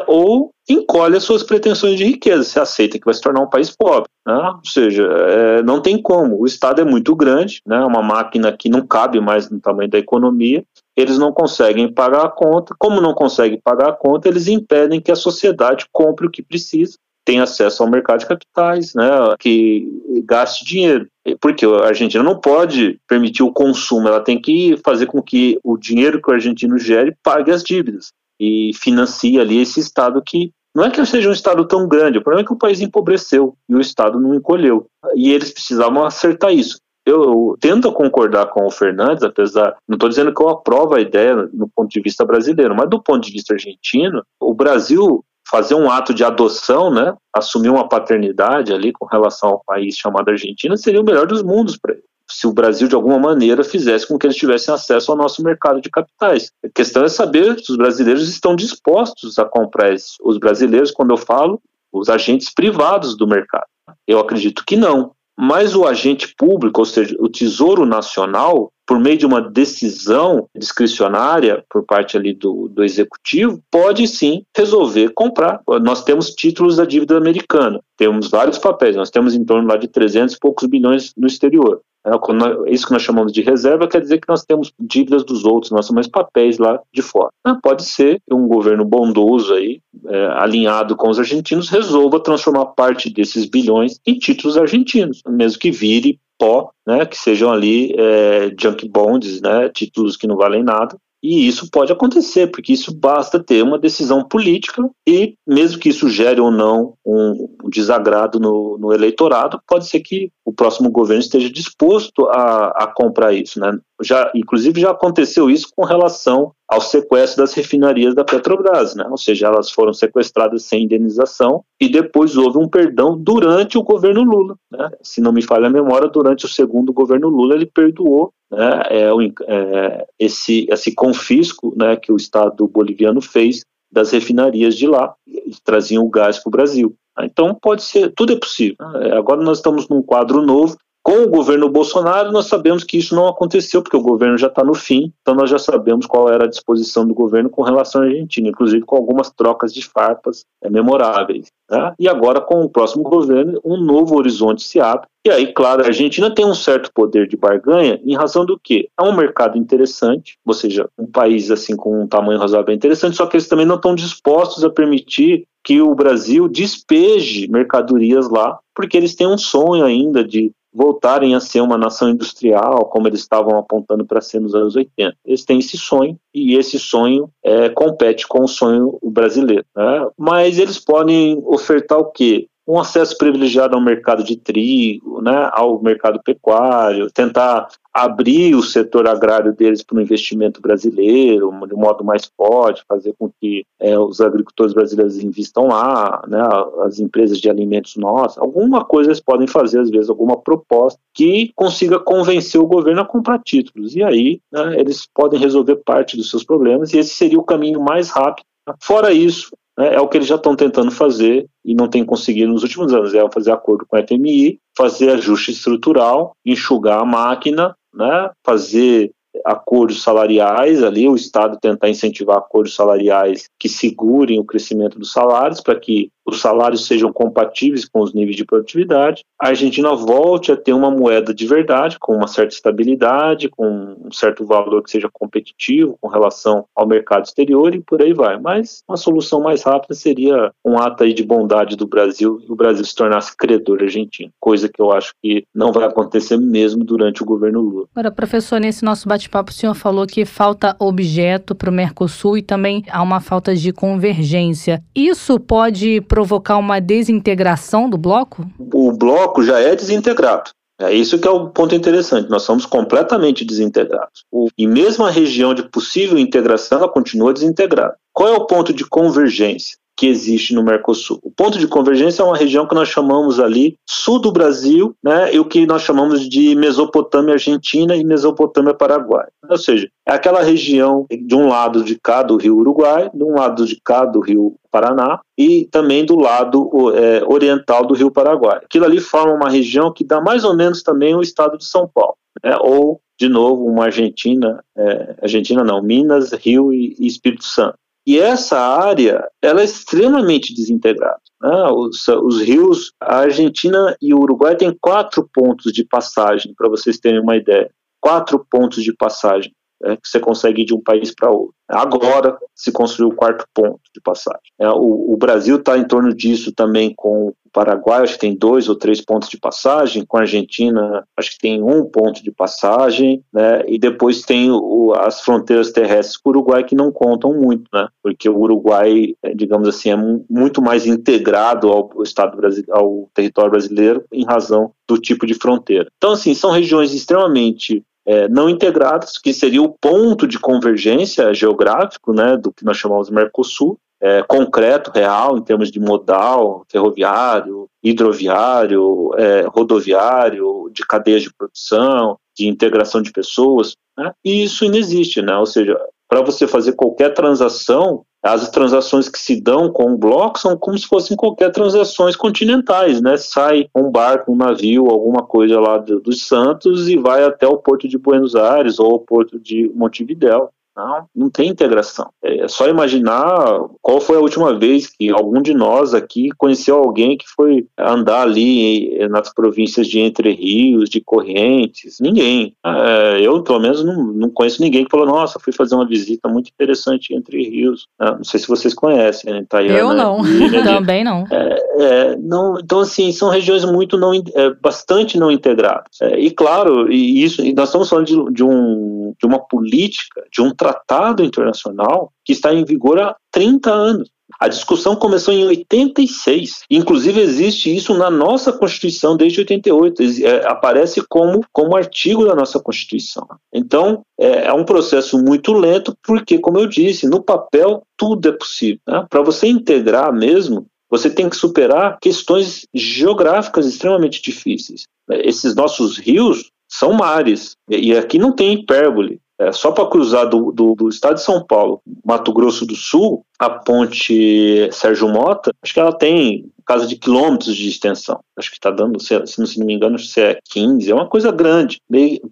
ou 0.08 0.52
encolhe 0.68 1.16
as 1.16 1.24
suas 1.24 1.44
pretensões 1.44 1.98
de 1.98 2.06
riqueza, 2.06 2.44
se 2.44 2.60
aceita 2.60 2.98
que 2.98 3.06
vai 3.06 3.14
se 3.14 3.22
tornar 3.22 3.42
um 3.42 3.50
país 3.50 3.70
pobre. 3.76 4.10
Né? 4.26 4.34
Ou 4.34 4.66
seja, 4.66 5.04
é, 5.04 5.64
não 5.64 5.82
tem 5.82 6.02
como. 6.02 6.42
O 6.42 6.46
Estado 6.46 6.82
é 6.82 6.86
muito 6.86 7.16
grande, 7.16 7.62
né? 7.66 7.80
uma 7.86 8.02
máquina 8.02 8.52
que 8.52 8.70
não 8.70 8.86
cabe 8.86 9.20
mais 9.20 9.50
no 9.50 9.60
tamanho 9.60 9.90
da 9.90 10.00
economia, 10.00 10.64
eles 10.96 11.18
não 11.18 11.32
conseguem 11.32 11.92
pagar 11.92 12.26
a 12.26 12.30
conta. 12.30 12.74
Como 12.80 13.00
não 13.00 13.14
conseguem 13.14 13.60
pagar 13.64 13.90
a 13.90 13.96
conta, 13.96 14.28
eles 14.28 14.48
impedem 14.48 15.02
que 15.02 15.12
a 15.12 15.16
sociedade 15.16 15.86
compre 15.92 16.28
o 16.28 16.32
que 16.32 16.42
precisa 16.42 16.98
tem 17.26 17.40
acesso 17.40 17.82
ao 17.82 17.90
mercado 17.90 18.20
de 18.20 18.28
capitais, 18.28 18.94
né, 18.94 19.10
que 19.40 19.90
gaste 20.24 20.64
dinheiro. 20.64 21.08
Porque 21.42 21.66
a 21.66 21.88
Argentina 21.88 22.24
não 22.24 22.40
pode 22.40 23.00
permitir 23.08 23.42
o 23.42 23.52
consumo, 23.52 24.08
ela 24.08 24.20
tem 24.20 24.40
que 24.40 24.78
fazer 24.86 25.08
com 25.08 25.20
que 25.24 25.58
o 25.64 25.76
dinheiro 25.76 26.22
que 26.22 26.30
o 26.30 26.34
argentino 26.34 26.78
gere 26.78 27.16
pague 27.24 27.50
as 27.50 27.64
dívidas 27.64 28.14
e 28.39 28.71
financie 28.76 29.39
ali 29.39 29.62
esse 29.62 29.80
Estado 29.80 30.21
que 30.26 30.52
não 30.76 30.84
é 30.84 30.91
que 30.91 31.06
seja 31.06 31.30
um 31.30 31.34
Estado 31.34 31.65
tão 31.65 31.88
grande, 31.88 32.17
o 32.17 32.21
problema 32.21 32.43
é 32.43 32.45
que 32.45 32.54
o 32.54 32.58
país 32.58 32.82
empobreceu 32.82 33.56
e 33.69 33.76
o 33.76 33.80
Estado 33.80 34.19
não 34.19 34.36
encolheu. 34.36 34.88
E 35.15 35.32
eles 35.32 35.52
precisavam 35.52 36.04
acertar 36.04 36.52
isso. 36.52 36.80
Eu 37.06 37.56
tento 37.62 37.91
concordar 37.93 38.48
com 38.48 38.65
o 38.65 38.71
Fernandes, 38.71 39.24
apesar, 39.24 39.78
não 39.88 39.95
estou 39.95 40.10
dizendo 40.10 40.34
que 40.34 40.41
eu 40.41 40.50
aprovo 40.50 40.95
a 40.95 41.00
ideia 41.00 41.48
no 41.54 41.69
ponto 41.74 41.89
de 41.89 42.02
vista 42.02 42.26
brasileiro, 42.26 42.76
mas 42.76 42.89
do 42.89 43.02
ponto 43.02 43.24
de 43.24 43.32
vista 43.32 43.54
argentino, 43.54 44.21
o 44.39 44.54
Brasil 44.54 45.24
fazer 45.48 45.76
um 45.76 45.89
ato 45.89 46.13
de 46.13 46.24
adoção, 46.24 46.91
né, 46.91 47.15
assumir 47.34 47.69
uma 47.69 47.88
paternidade 47.88 48.74
ali 48.74 48.91
com 48.91 49.06
relação 49.06 49.50
ao 49.50 49.63
país 49.63 49.95
chamado 49.95 50.30
Argentina, 50.30 50.76
seria 50.76 51.00
o 51.00 51.06
melhor 51.06 51.28
dos 51.28 51.43
mundos 51.43 51.78
para 51.78 51.93
ele. 51.93 52.04
Se 52.28 52.48
o 52.48 52.54
Brasil, 52.54 52.88
de 52.88 52.96
alguma 52.96 53.20
maneira, 53.20 53.64
fizesse 53.64 54.08
com 54.08 54.18
que 54.18 54.26
eles 54.26 54.36
tivessem 54.36 54.74
acesso 54.74 55.12
ao 55.12 55.18
nosso 55.18 55.44
mercado 55.44 55.80
de 55.80 55.90
capitais. 55.90 56.52
A 56.64 56.70
questão 56.70 57.04
é 57.04 57.10
saber 57.10 57.60
se 57.60 57.72
os 57.72 57.78
brasileiros 57.78 58.28
estão 58.28 58.56
dispostos 58.56 59.38
a 59.38 59.46
comprar 59.46 59.94
isso. 59.94 60.16
Os 60.24 60.38
brasileiros, 60.38 60.92
quando 60.92 61.12
eu 61.12 61.18
falo, 61.18 61.62
os 61.92 62.10
agentes 62.10 62.54
privados 62.54 63.16
do 63.16 63.28
mercado. 63.28 63.68
Eu 64.08 64.20
acredito 64.20 64.64
que 64.66 64.76
não. 64.76 65.12
Mas 65.38 65.76
o 65.76 65.86
agente 65.86 66.34
público, 66.38 66.80
ou 66.80 66.86
seja, 66.86 67.16
o 67.20 67.28
Tesouro 67.28 67.86
Nacional, 67.86 68.72
por 68.88 69.00
meio 69.00 69.18
de 69.18 69.26
uma 69.26 69.42
decisão 69.42 70.48
discricionária 70.56 71.64
por 71.70 71.84
parte 71.84 72.16
ali 72.16 72.34
do, 72.34 72.70
do 72.70 72.84
executivo, 72.84 73.62
pode 73.70 74.08
sim 74.08 74.46
resolver 74.56 75.10
comprar. 75.10 75.62
Nós 75.82 76.04
temos 76.04 76.30
títulos 76.30 76.78
da 76.78 76.86
dívida 76.86 77.18
americana, 77.18 77.82
temos 77.98 78.30
vários 78.30 78.58
papéis, 78.58 78.96
nós 78.96 79.10
temos 79.10 79.36
em 79.36 79.44
torno 79.44 79.68
lá 79.68 79.76
de 79.76 79.88
300 79.88 80.36
e 80.36 80.40
poucos 80.40 80.68
bilhões 80.68 81.12
no 81.18 81.28
exterior. 81.28 81.82
É, 82.06 82.72
isso 82.72 82.86
que 82.86 82.94
nós 82.94 83.02
chamamos 83.02 83.34
de 83.34 83.41
reserva 83.41 83.88
quer 83.88 84.00
dizer 84.00 84.20
que 84.20 84.30
nós 84.30 84.44
temos 84.44 84.72
dívidas 84.80 85.24
dos 85.24 85.44
outros, 85.44 85.72
nós 85.72 85.88
temos 85.88 86.08
papéis 86.08 86.58
lá 86.60 86.80
de 86.94 87.02
fora. 87.02 87.30
Ah, 87.44 87.58
pode 87.62 87.84
ser 87.84 88.22
que 88.28 88.34
um 88.34 88.48
governo 88.48 88.86
bondoso 88.86 89.54
aí, 89.54 89.82
é, 90.08 90.28
alinhado 90.34 90.96
com 90.96 91.10
os 91.10 91.20
argentinos, 91.20 91.70
resolva 91.70 92.20
transformar 92.20 92.68
parte 92.68 93.10
desses 93.10 93.46
bilhões 93.46 94.00
em 94.06 94.20
títulos 94.20 94.58
argentinos, 94.58 95.22
mesmo 95.28 95.60
que 95.60 95.72
vire 95.72 96.20
pó, 96.38 96.70
né, 96.86 97.06
que 97.06 97.18
sejam 97.18 97.52
ali 97.52 97.96
é, 97.98 98.54
junk 98.60 98.88
bonds, 98.88 99.41
né, 99.41 99.70
títulos 99.70 100.18
que 100.18 100.28
não 100.28 100.36
valem 100.36 100.63
nada, 100.63 100.98
e 101.26 101.48
isso 101.48 101.68
pode 101.72 101.92
acontecer, 101.92 102.48
porque 102.52 102.74
isso 102.74 102.94
basta 102.94 103.44
ter 103.44 103.64
uma 103.64 103.80
decisão 103.80 104.24
política 104.24 104.88
e, 105.08 105.36
mesmo 105.46 105.80
que 105.80 105.90
isso 105.90 106.08
gere 106.08 106.40
ou 106.40 106.52
não 106.52 106.94
um, 107.04 107.50
desagrado 107.68 108.40
no, 108.40 108.78
no, 108.78 108.94
eleitorado, 108.94 109.60
pode 109.68 109.88
ser 109.88 110.02
que 110.02 110.32
o 110.46 110.54
próximo 110.54 110.92
governo 110.92 111.22
esteja 111.22 111.50
disposto 111.50 112.28
a, 112.28 112.84
a 112.84 112.88
comprar 112.88 113.34
isso. 113.34 113.60
Né? 113.60 113.76
Já, 114.02 114.32
inclusive, 114.36 114.82
já 114.82 114.92
aconteceu 114.92 115.50
isso 115.50 115.68
com 115.76 115.86
relação 115.86 116.52
ao 116.68 116.82
sequestro 116.82 117.44
das 117.44 117.54
refinarias 117.54 118.14
da 118.14 118.24
Petrobras, 118.24 118.96
né? 118.96 119.06
ou 119.10 119.18
seja, 119.18 119.48
elas 119.48 119.72
foram 119.72 119.94
sequestradas 119.94 120.64
sem 120.64 120.84
indenização 120.84 121.64
e 121.80 121.88
depois 121.88 122.36
houve 122.36 122.58
um 122.58 122.68
perdão 122.68 123.18
durante 123.18 123.78
o 123.78 123.84
governo 123.84 124.24
Lula. 124.24 124.56
Né? 124.72 124.90
Se 125.02 125.22
não 125.22 125.32
me 125.32 125.42
falha 125.42 125.68
a 125.68 125.70
memória, 125.70 126.10
durante 126.10 126.46
o 126.46 126.50
segundo 126.50 126.92
governo 126.92 127.30
Lula, 127.30 127.56
ele 127.56 127.66
perdoou 127.66 128.34
né, 128.52 128.82
é, 128.90 129.10
é, 129.48 130.08
esse, 130.20 130.68
esse 130.70 130.94
confisco 130.94 131.74
né, 131.78 131.96
que 131.96 132.12
o 132.12 132.18
Estado 132.18 132.68
boliviano 132.68 133.22
fez 133.22 133.62
das 133.92 134.12
refinarias 134.12 134.76
de 134.76 134.88
lá, 134.88 135.14
que 135.26 135.64
traziam 135.64 136.04
o 136.04 136.10
gás 136.10 136.40
para 136.40 136.50
o 136.50 136.52
Brasil. 136.52 136.96
Então 137.22 137.56
pode 137.56 137.84
ser, 137.84 138.12
tudo 138.14 138.34
é 138.34 138.40
possível. 138.40 138.76
É, 139.02 139.14
agora 139.14 139.42
nós 139.42 139.60
estamos 139.60 139.88
num 139.88 140.02
quadro 140.02 140.42
novo 140.42 140.76
com 141.06 141.22
o 141.22 141.30
governo 141.30 141.70
Bolsonaro, 141.70 142.32
nós 142.32 142.48
sabemos 142.48 142.84
que 142.84 142.98
isso 142.98 143.13
não 143.13 143.28
aconteceu, 143.28 143.84
porque 143.84 143.96
o 143.96 144.02
governo 144.02 144.39
já 144.39 144.48
está 144.48 144.63
no 144.63 144.74
fim, 144.74 145.13
então 145.22 145.36
nós 145.36 145.52
já 145.52 145.60
sabemos 145.60 146.08
qual 146.08 146.28
era 146.28 146.46
a 146.46 146.50
disposição 146.50 147.08
do 147.08 147.13
governo 147.13 147.48
com 147.48 147.62
relação 147.62 148.02
à 148.02 148.06
Argentina, 148.06 148.50
inclusive 148.50 148.84
com 148.84 148.96
algumas 148.96 149.30
trocas 149.30 149.72
de 149.72 149.86
farpas 149.86 150.46
é, 150.63 150.68
memoráveis. 150.68 151.46
Tá? 151.68 151.94
E 152.00 152.10
agora, 152.10 152.41
com 152.41 152.62
o 152.62 152.70
próximo 152.70 153.04
governo, 153.04 153.62
um 153.63 153.78
novo 153.78 154.18
horizonte 154.18 154.63
se 154.63 154.80
abre. 154.80 155.06
E 155.24 155.30
aí, 155.30 155.54
claro, 155.54 155.84
a 155.84 155.86
Argentina 155.86 156.34
tem 156.34 156.44
um 156.44 156.56
certo 156.56 156.89
poder 156.91 157.28
de 157.28 157.38
barganha 157.38 158.02
em 158.04 158.15
razão 158.15 158.44
do 158.44 158.60
que 158.60 158.89
é 159.00 159.04
um 159.04 159.15
mercado 159.15 159.60
interessante, 159.60 160.39
ou 160.44 160.56
seja, 160.56 160.89
um 160.98 161.06
país 161.06 161.52
assim 161.52 161.76
com 161.76 162.02
um 162.02 162.08
tamanho 162.08 162.39
razoável 162.39 162.74
interessante, 162.74 163.15
só 163.15 163.28
que 163.28 163.38
eles 163.38 163.48
também 163.48 163.65
não 163.68 163.76
estão 163.76 163.94
dispostos 163.94 164.63
a 164.63 164.72
permitir 164.72 165.46
que 165.63 165.82
o 165.82 165.94
Brasil 165.94 166.48
despeje 166.48 167.48
mercadorias 167.48 168.28
lá, 168.28 168.58
porque 168.74 168.98
eles 168.98 169.15
têm 169.15 169.28
um 169.28 169.38
sonho 169.38 169.86
ainda 169.86 170.24
de 170.24 170.52
voltarem 170.76 171.34
a 171.34 171.40
ser 171.40 171.62
uma 171.62 171.78
nação 171.78 172.10
industrial, 172.10 172.86
como 172.90 173.08
eles 173.08 173.22
estavam 173.22 173.58
apontando 173.58 174.06
para 174.06 174.20
ser 174.20 174.42
nos 174.42 174.54
anos 174.54 174.76
80. 174.76 175.16
Eles 175.26 175.46
têm 175.46 175.60
esse 175.60 175.78
sonho 175.78 176.20
e 176.34 176.58
esse 176.58 176.78
sonho 176.78 177.30
é, 177.42 177.70
compete 177.70 178.28
com 178.28 178.44
o 178.44 178.48
sonho 178.48 179.00
brasileiro. 179.02 179.66
Né? 179.74 180.08
Mas 180.18 180.60
eles 180.60 180.78
podem 180.78 181.42
ofertar 181.46 181.98
o 181.98 182.12
quê? 182.12 182.50
Um 182.67 182.80
acesso 182.80 183.17
privilegiado 183.17 183.75
ao 183.75 183.82
mercado 183.82 184.23
de 184.23 184.36
trigo, 184.36 185.21
né, 185.21 185.49
ao 185.54 185.82
mercado 185.82 186.21
pecuário, 186.23 187.12
tentar 187.12 187.67
abrir 187.93 188.56
o 188.56 188.62
setor 188.62 189.08
agrário 189.08 189.54
deles 189.54 189.82
para 189.82 189.97
o 189.97 190.01
investimento 190.01 190.62
brasileiro, 190.62 191.49
de 191.65 191.73
um 191.73 191.80
modo 191.80 192.04
mais 192.04 192.30
forte, 192.36 192.84
fazer 192.89 193.13
com 193.17 193.32
que 193.39 193.63
é, 193.80 193.97
os 193.97 194.19
agricultores 194.19 194.73
brasileiros 194.73 195.23
investam 195.23 195.67
lá, 195.67 196.21
né, 196.28 196.41
as 196.82 196.99
empresas 196.99 197.39
de 197.39 197.49
alimentos 197.49 197.95
nossas, 197.95 198.38
alguma 198.38 198.84
coisa 198.84 199.12
eles 199.12 199.21
podem 199.21 199.47
fazer, 199.47 199.80
às 199.80 199.89
vezes, 199.89 200.10
alguma 200.10 200.38
proposta 200.38 200.99
que 201.13 201.51
consiga 201.56 201.99
convencer 201.99 202.60
o 202.60 202.67
governo 202.67 203.01
a 203.01 203.06
comprar 203.06 203.39
títulos. 203.39 203.95
E 203.95 204.04
aí 204.04 204.41
né, 204.51 204.80
eles 204.80 205.08
podem 205.13 205.39
resolver 205.39 205.78
parte 205.78 206.17
dos 206.17 206.30
seus 206.30 206.43
problemas, 206.43 206.93
e 206.93 206.97
esse 206.97 207.16
seria 207.16 207.39
o 207.39 207.43
caminho 207.43 207.80
mais 207.80 208.09
rápido. 208.09 208.45
Fora 208.82 209.13
isso, 209.13 209.55
é 209.78 209.99
o 209.99 210.07
que 210.07 210.17
eles 210.17 210.28
já 210.28 210.36
estão 210.36 210.55
tentando 210.55 210.91
fazer 210.91 211.47
e 211.63 211.76
não 211.76 211.88
têm 211.88 212.05
conseguido 212.05 212.51
nos 212.51 212.63
últimos 212.63 212.93
anos, 212.93 213.13
é 213.13 213.30
fazer 213.30 213.51
acordo 213.51 213.86
com 213.86 213.97
a 213.97 214.07
FMI, 214.07 214.59
fazer 214.78 215.11
ajuste 215.11 215.51
estrutural, 215.51 216.34
enxugar 216.45 216.99
a 217.01 217.05
máquina, 217.05 217.76
né, 217.93 218.30
fazer 218.43 219.11
acordos 219.43 220.01
salariais 220.01 220.82
ali, 220.82 221.07
o 221.09 221.15
Estado 221.15 221.57
tentar 221.59 221.89
incentivar 221.89 222.38
acordos 222.38 222.73
salariais 222.73 223.49
que 223.59 223.67
segurem 223.67 224.39
o 224.39 224.45
crescimento 224.45 224.97
dos 224.97 225.11
salários 225.11 225.59
para 225.59 225.78
que 225.78 226.09
os 226.26 226.41
salários 226.41 226.88
sejam 226.88 227.13
compatíveis 227.13 227.86
com 227.86 228.01
os 228.01 228.13
níveis 228.13 228.36
de 228.36 228.45
produtividade, 228.45 229.23
a 229.39 229.49
Argentina 229.49 229.93
volte 229.93 230.51
a 230.51 230.57
ter 230.57 230.73
uma 230.73 230.89
moeda 230.89 231.34
de 231.34 231.45
verdade, 231.45 231.97
com 231.99 232.13
uma 232.13 232.28
certa 232.28 232.53
estabilidade, 232.53 233.49
com 233.49 233.95
um 234.05 234.11
certo 234.11 234.45
valor 234.45 234.82
que 234.82 234.89
seja 234.89 235.09
competitivo 235.11 235.97
com 236.01 236.07
relação 236.07 236.65
ao 236.76 236.88
mercado 236.88 237.26
exterior 237.26 237.76
e 237.76 237.82
por 237.82 238.01
aí 238.01 238.13
vai. 238.13 238.39
Mas 238.39 238.82
uma 238.88 238.97
solução 238.97 239.41
mais 239.41 239.63
rápida 239.63 239.93
seria 239.93 240.51
um 240.63 240.78
ato 240.78 241.03
aí 241.03 241.13
de 241.13 241.23
bondade 241.23 241.76
do 241.76 241.88
Brasil 241.88 242.39
e 242.47 242.51
o 242.51 242.55
Brasil 242.55 242.84
se 242.84 242.95
tornasse 242.95 243.36
credor 243.36 243.82
argentino, 243.82 244.32
coisa 244.39 244.69
que 244.69 244.82
eu 244.82 244.91
acho 244.91 245.13
que 245.21 245.43
não 245.53 245.71
vai 245.71 245.86
acontecer 245.86 246.38
mesmo 246.38 246.84
durante 246.84 247.21
o 247.21 247.26
governo 247.26 247.61
Lula. 247.61 247.88
Agora, 247.93 248.11
professor, 248.11 248.59
nesse 248.59 248.84
nosso 248.84 249.07
bate-papo, 249.07 249.51
o 249.51 249.53
senhor 249.53 249.73
falou 249.73 250.07
que 250.07 250.26
falta 250.26 250.76
objeto 250.80 251.53
para 251.53 251.69
o 251.69 251.73
Mercosul 251.73 252.38
e 252.38 252.41
também 252.41 252.84
há 252.89 253.01
uma 253.01 253.19
falta 253.19 253.55
de 253.55 253.71
convergência. 253.71 254.84
Isso 254.95 255.39
pode 255.39 256.01
provocar 256.16 256.57
uma 256.57 256.80
desintegração 256.80 257.89
do 257.89 257.97
bloco? 257.97 258.49
O 258.74 258.93
bloco 258.93 259.43
já 259.43 259.59
é 259.59 259.76
desintegrado. 259.76 260.49
É 260.80 260.93
isso 260.93 261.20
que 261.20 261.28
é 261.28 261.32
o 261.32 261.49
ponto 261.49 261.76
interessante. 261.76 262.30
Nós 262.30 262.43
somos 262.43 262.66
completamente 262.66 263.43
desintegrados. 263.43 264.24
E 264.57 264.66
mesmo 264.66 265.05
a 265.05 265.11
região 265.11 265.53
de 265.53 265.63
possível 265.63 266.18
integração, 266.18 266.78
ela 266.78 266.88
continua 266.88 267.34
desintegrada. 267.34 267.95
Qual 268.13 268.30
é 268.30 268.38
o 268.38 268.45
ponto 268.45 268.74
de 268.74 268.86
convergência? 268.86 269.78
Que 269.96 270.08
existe 270.08 270.54
no 270.54 270.64
Mercosul. 270.64 271.20
O 271.24 271.32
ponto 271.32 271.58
de 271.58 271.68
convergência 271.68 272.22
é 272.22 272.26
uma 272.26 272.38
região 272.38 272.68
que 272.68 272.76
nós 272.76 272.89
chamamos 272.89 273.39
ali 273.39 273.78
sul 273.88 274.20
do 274.20 274.32
Brasil, 274.32 274.96
né, 275.04 275.34
e 275.34 275.39
o 275.39 275.46
que 275.46 275.66
nós 275.66 275.84
chamamos 275.84 276.28
de 276.28 276.56
Mesopotâmia 276.56 277.34
Argentina 277.34 277.96
e 277.96 278.04
Mesopotâmia 278.04 278.74
Paraguai. 278.74 279.28
Ou 279.50 279.58
seja, 279.58 279.88
é 280.08 280.14
aquela 280.14 280.41
região 280.41 281.06
de 281.10 281.36
um 281.36 281.48
lado 281.48 281.84
de 281.84 281.98
cá 282.00 282.22
do 282.22 282.36
rio 282.36 282.58
Uruguai, 282.58 283.10
de 283.14 283.24
um 283.24 283.36
lado 283.36 283.66
de 283.66 283.80
cá 283.84 284.06
do 284.06 284.20
rio 284.20 284.56
Paraná 284.70 285.22
e 285.38 285.66
também 285.72 286.06
do 286.06 286.18
lado 286.18 286.70
é, 286.93 287.24
oriental 287.26 287.86
do 287.86 287.93
rio 287.93 288.12
Paraguai. 288.12 288.60
Aquilo 288.64 288.86
ali 288.86 289.00
forma 289.00 289.34
uma 289.34 289.50
região 289.50 289.93
que 289.93 290.04
dá 290.04 290.20
mais 290.20 290.43
ou 290.43 290.56
menos 290.56 290.84
também 290.84 291.16
o 291.16 291.22
estado 291.22 291.58
de 291.58 291.66
São 291.66 291.89
Paulo, 291.91 292.16
né, 292.43 292.58
ou 292.60 293.00
de 293.18 293.30
novo 293.30 293.66
uma 293.66 293.86
Argentina, 293.86 294.62
é, 294.78 295.16
Argentina 295.22 295.64
não, 295.64 295.82
Minas, 295.82 296.34
Rio 296.34 296.74
e, 296.74 296.96
e 297.00 297.08
Espírito 297.08 297.46
Santo. 297.46 297.78
E 298.06 298.20
essa 298.20 298.60
área 298.60 299.28
ela 299.41 299.62
é 299.62 299.66
extremamente 299.66 300.53
desintegrada. 300.53 301.20
Né? 301.41 301.70
Os, 301.72 302.08
os, 302.08 302.41
rios, 302.41 302.93
a 303.01 303.18
Argentina 303.20 303.95
e 304.01 304.14
o 304.14 304.20
Uruguai 304.20 304.56
têm 304.56 304.76
quatro 304.80 305.28
pontos 305.34 305.72
de 305.72 305.84
passagem, 305.84 306.53
para 306.56 306.70
vocês 306.70 306.99
terem 306.99 307.20
uma 307.20 307.36
ideia. 307.36 307.70
Quatro 307.99 308.45
pontos 308.49 308.84
de 308.84 308.95
passagem 308.95 309.51
é, 309.84 309.95
que 309.95 310.08
você 310.08 310.20
consegue 310.20 310.62
ir 310.62 310.66
de 310.66 310.74
um 310.74 310.82
país 310.82 311.14
para 311.14 311.32
outro. 311.32 311.53
Agora 311.68 312.38
se 312.53 312.72
construiu 312.72 313.10
o 313.10 313.16
quarto 313.16 313.45
ponto 313.53 313.82
de 313.93 314.01
passagem. 314.01 314.51
É, 314.60 314.70
o, 314.70 315.14
o, 315.14 315.18
Brasil 315.18 315.58
está 315.58 315.78
em 315.78 315.88
torno 315.88 316.14
disso 316.14 316.53
também 316.53 316.93
com 316.95 317.34
Paraguai, 317.56 318.03
acho 318.03 318.16
que 318.16 318.20
tem 318.20 318.36
dois 318.36 318.68
ou 318.68 318.76
três 318.76 318.99
pontos 318.99 319.30
de 319.30 319.38
passagem, 319.38 320.06
com 320.06 320.18
a 320.18 320.22
Argentina, 320.22 321.08
acho 321.16 321.32
que 321.32 321.39
tem 321.39 321.64
um 321.64 321.86
ponto 321.86 322.22
de 322.22 322.30
passagem, 322.30 323.24
né? 323.32 323.64
e 323.66 323.80
depois 323.80 324.24
tem 324.24 324.51
o, 324.51 324.93
as 324.93 325.22
fronteiras 325.22 325.72
terrestres 325.72 326.18
com 326.18 326.30
o 326.30 326.34
Uruguai 326.34 326.66
que 326.66 326.76
não 326.76 326.91
contam 326.91 327.34
muito, 327.34 327.64
né? 327.74 327.88
porque 328.03 328.28
o 328.28 328.38
Uruguai, 328.38 329.14
é, 329.24 329.34
digamos 329.34 329.70
assim, 329.70 329.89
é 329.89 329.95
muito 330.30 330.62
mais 330.62 330.86
integrado 330.86 331.70
ao, 331.70 332.03
Estado 332.03 332.38
ao 332.72 333.10
território 333.14 333.51
brasileiro 333.51 334.03
em 334.12 334.26
razão 334.26 334.74
do 334.86 334.97
tipo 334.97 335.26
de 335.26 335.34
fronteira. 335.34 335.88
Então, 335.95 336.12
assim, 336.12 336.34
são 336.34 336.51
regiões 336.51 336.93
extremamente 336.93 337.82
é, 338.06 338.28
não 338.28 338.49
integradas, 338.49 339.18
que 339.18 339.34
seria 339.34 339.62
o 339.62 339.70
ponto 339.70 340.28
de 340.28 340.38
convergência 340.38 341.34
geográfico 341.34 342.14
né, 342.14 342.36
do 342.36 342.51
que 342.51 342.66
nós 342.66 342.76
chamamos 342.78 343.10
Mercosul, 343.10 343.80
é, 344.02 344.24
concreto, 344.24 344.91
real, 344.91 345.38
em 345.38 345.41
termos 345.41 345.72
de 345.72 345.80
modal, 345.80 346.66
ferroviário, 346.70 347.68
hidroviário, 347.84 349.12
é, 349.18 349.41
rodoviário, 349.48 350.70
de 350.72 350.86
cadeias 350.86 351.24
de 351.24 351.34
produção, 351.34 352.18
de 352.36 352.48
integração 352.48 353.02
de 353.02 353.12
pessoas, 353.12 353.76
né? 353.98 354.12
e 354.24 354.43
isso 354.43 354.68
não 354.68 354.76
existe, 354.76 355.22
né? 355.22 355.36
ou 355.38 355.46
seja, 355.46 355.80
para 356.08 356.22
você 356.22 356.48
fazer 356.48 356.74
qualquer 356.74 357.14
transação, 357.14 358.06
as 358.24 358.50
transações 358.50 359.08
que 359.08 359.20
se 359.20 359.39
dão 359.39 359.72
com 359.72 359.93
o 359.93 359.98
bloco 359.98 360.39
são 360.39 360.58
como 360.58 360.78
se 360.78 360.88
fossem 360.88 361.16
qualquer 361.16 361.52
transações 361.52 362.16
continentais, 362.16 363.00
né? 363.00 363.18
Sai 363.18 363.68
um 363.76 363.91
barco, 363.91 364.32
um 364.32 364.36
navio, 364.36 364.88
alguma 364.89 365.24
coisa 365.24 365.60
lá 365.60 365.78
dos 365.78 366.26
Santos 366.26 366.89
e 366.89 366.98
vai 366.98 367.24
até 367.24 367.48
o 367.48 367.58
porto 367.58 367.88
de 367.88 368.00
Buenos 368.00 368.36
Aires 368.36 368.80
ou 368.80 368.96
o 368.96 369.00
porto 369.00 369.39
de 369.39 369.72
Montevidéu. 369.76 370.50
Não, 370.76 371.05
não 371.15 371.30
tem 371.30 371.49
integração. 371.49 372.09
É 372.23 372.47
só 372.47 372.67
imaginar 372.67 373.59
qual 373.82 374.01
foi 374.01 374.17
a 374.17 374.21
última 374.21 374.57
vez 374.57 374.88
que 374.88 375.09
algum 375.09 375.41
de 375.41 375.53
nós 375.53 375.93
aqui 375.93 376.30
conheceu 376.38 376.76
alguém 376.76 377.17
que 377.17 377.26
foi 377.28 377.65
andar 377.78 378.23
ali 378.23 379.07
nas 379.09 379.34
províncias 379.34 379.88
de 379.88 379.99
Entre 379.99 380.34
Rios, 380.34 380.89
de 380.89 380.99
Correntes. 381.01 381.97
Ninguém. 381.99 382.53
É, 382.65 383.19
eu, 383.21 383.41
pelo 383.41 383.59
menos, 383.59 383.84
não, 383.84 384.03
não 384.03 384.30
conheço 384.30 384.61
ninguém 384.61 384.84
que 384.84 384.91
falou: 384.91 385.05
Nossa, 385.05 385.39
fui 385.39 385.53
fazer 385.53 385.76
uma 385.76 385.88
visita 385.88 386.28
muito 386.28 386.49
interessante 386.49 387.13
em 387.13 387.17
Entre 387.17 387.41
Rios. 387.49 387.88
É, 388.01 388.11
não 388.11 388.23
sei 388.23 388.39
se 388.39 388.47
vocês 388.47 388.73
conhecem, 388.73 389.32
né? 389.32 389.45
Tayana, 389.47 389.80
eu 389.80 389.93
não. 389.93 390.21
Também 390.63 391.03
não. 391.03 391.26
É, 391.32 391.59
é, 391.78 392.15
não. 392.17 392.59
Então, 392.59 392.80
assim, 392.80 393.11
são 393.11 393.30
regiões 393.30 393.63
muito 393.65 393.97
não, 393.97 394.13
é, 394.13 394.49
bastante 394.61 395.17
não 395.17 395.32
integradas. 395.32 396.01
É, 396.01 396.19
e 396.19 396.32
claro, 396.32 396.91
e 396.91 397.23
isso, 397.23 397.41
e 397.41 397.53
nós 397.53 397.69
estamos 397.69 397.89
falando 397.89 398.05
de, 398.05 398.34
de, 398.34 398.43
um, 398.43 399.13
de 399.19 399.26
uma 399.26 399.39
política, 399.39 400.23
de 400.32 400.41
um 400.41 400.53
tratado 400.66 401.24
internacional 401.24 402.11
que 402.24 402.34
está 402.34 402.53
em 402.53 402.66
vigor 402.66 402.99
há 402.99 403.16
30 403.32 403.72
anos. 403.72 404.09
A 404.39 404.47
discussão 404.47 404.95
começou 404.95 405.34
em 405.34 405.45
86. 405.45 406.63
Inclusive, 406.70 407.22
existe 407.22 407.74
isso 407.74 407.93
na 407.93 408.09
nossa 408.09 408.51
Constituição 408.51 409.16
desde 409.16 409.39
88. 409.39 410.01
É, 410.24 410.47
aparece 410.47 411.01
como, 411.07 411.45
como 411.53 411.78
artigo 411.78 412.26
da 412.26 412.36
nossa 412.36 412.59
Constituição. 412.59 413.26
Então, 413.53 414.01
é, 414.20 414.47
é, 414.47 414.53
um 414.53 414.66
processo 414.66 415.22
muito 415.22 415.53
lento, 415.53 415.95
porque, 416.03 416.39
como 416.39 416.57
eu 416.57 416.68
disse, 416.68 417.07
no 417.07 417.22
papel 417.22 417.84
tudo 417.95 418.28
é 418.28 418.32
possível. 418.32 418.80
Né? 418.88 419.05
Para 419.09 419.22
você 419.22 419.47
integrar 419.47 420.11
mesmo, 420.11 420.66
você 420.89 421.09
tem 421.09 421.30
que 421.30 421.36
superar 421.36 421.99
questões 422.01 422.66
geográficas 422.74 423.68
extremamente 423.68 424.22
difíceis. 424.22 424.86
Esses 425.09 425.55
nossos 425.55 425.97
rios 425.97 426.49
são 426.68 426.93
mares, 426.93 427.55
e 427.70 427.95
aqui 427.95 428.18
não 428.18 428.32
tem 428.32 428.53
hipérbole. 428.53 429.20
É, 429.40 429.52
só 429.52 429.72
para 429.72 429.90
cruzar 429.90 430.30
do, 430.30 430.52
do, 430.52 430.76
do, 430.76 430.88
estado 430.88 431.16
de 431.16 431.24
São 431.24 431.44
Paulo, 431.44 431.82
Mato 432.06 432.32
Grosso 432.32 432.66
do 432.66 432.76
Sul, 432.76 433.26
a 433.38 433.50
ponte 433.50 434.70
Sérgio 434.72 435.10
Mota, 435.10 435.52
acho 435.62 435.74
que 435.74 435.80
ela 435.80 435.92
tem 435.92 436.46
casa 436.66 436.88
de 436.88 436.96
quilômetros 436.96 437.56
de 437.56 437.70
extensão. 437.70 438.20
Acho 438.36 438.50
que 438.50 438.58
está 438.58 438.72
dando, 438.72 439.00
se, 439.00 439.26
se 439.28 439.60
não 439.60 439.66
me 439.66 439.74
engano, 439.74 440.00
se 440.00 440.20
é 440.20 440.40
15, 440.50 440.90
é 440.90 440.96
uma 440.96 441.08
coisa 441.08 441.32
grande. 441.32 441.80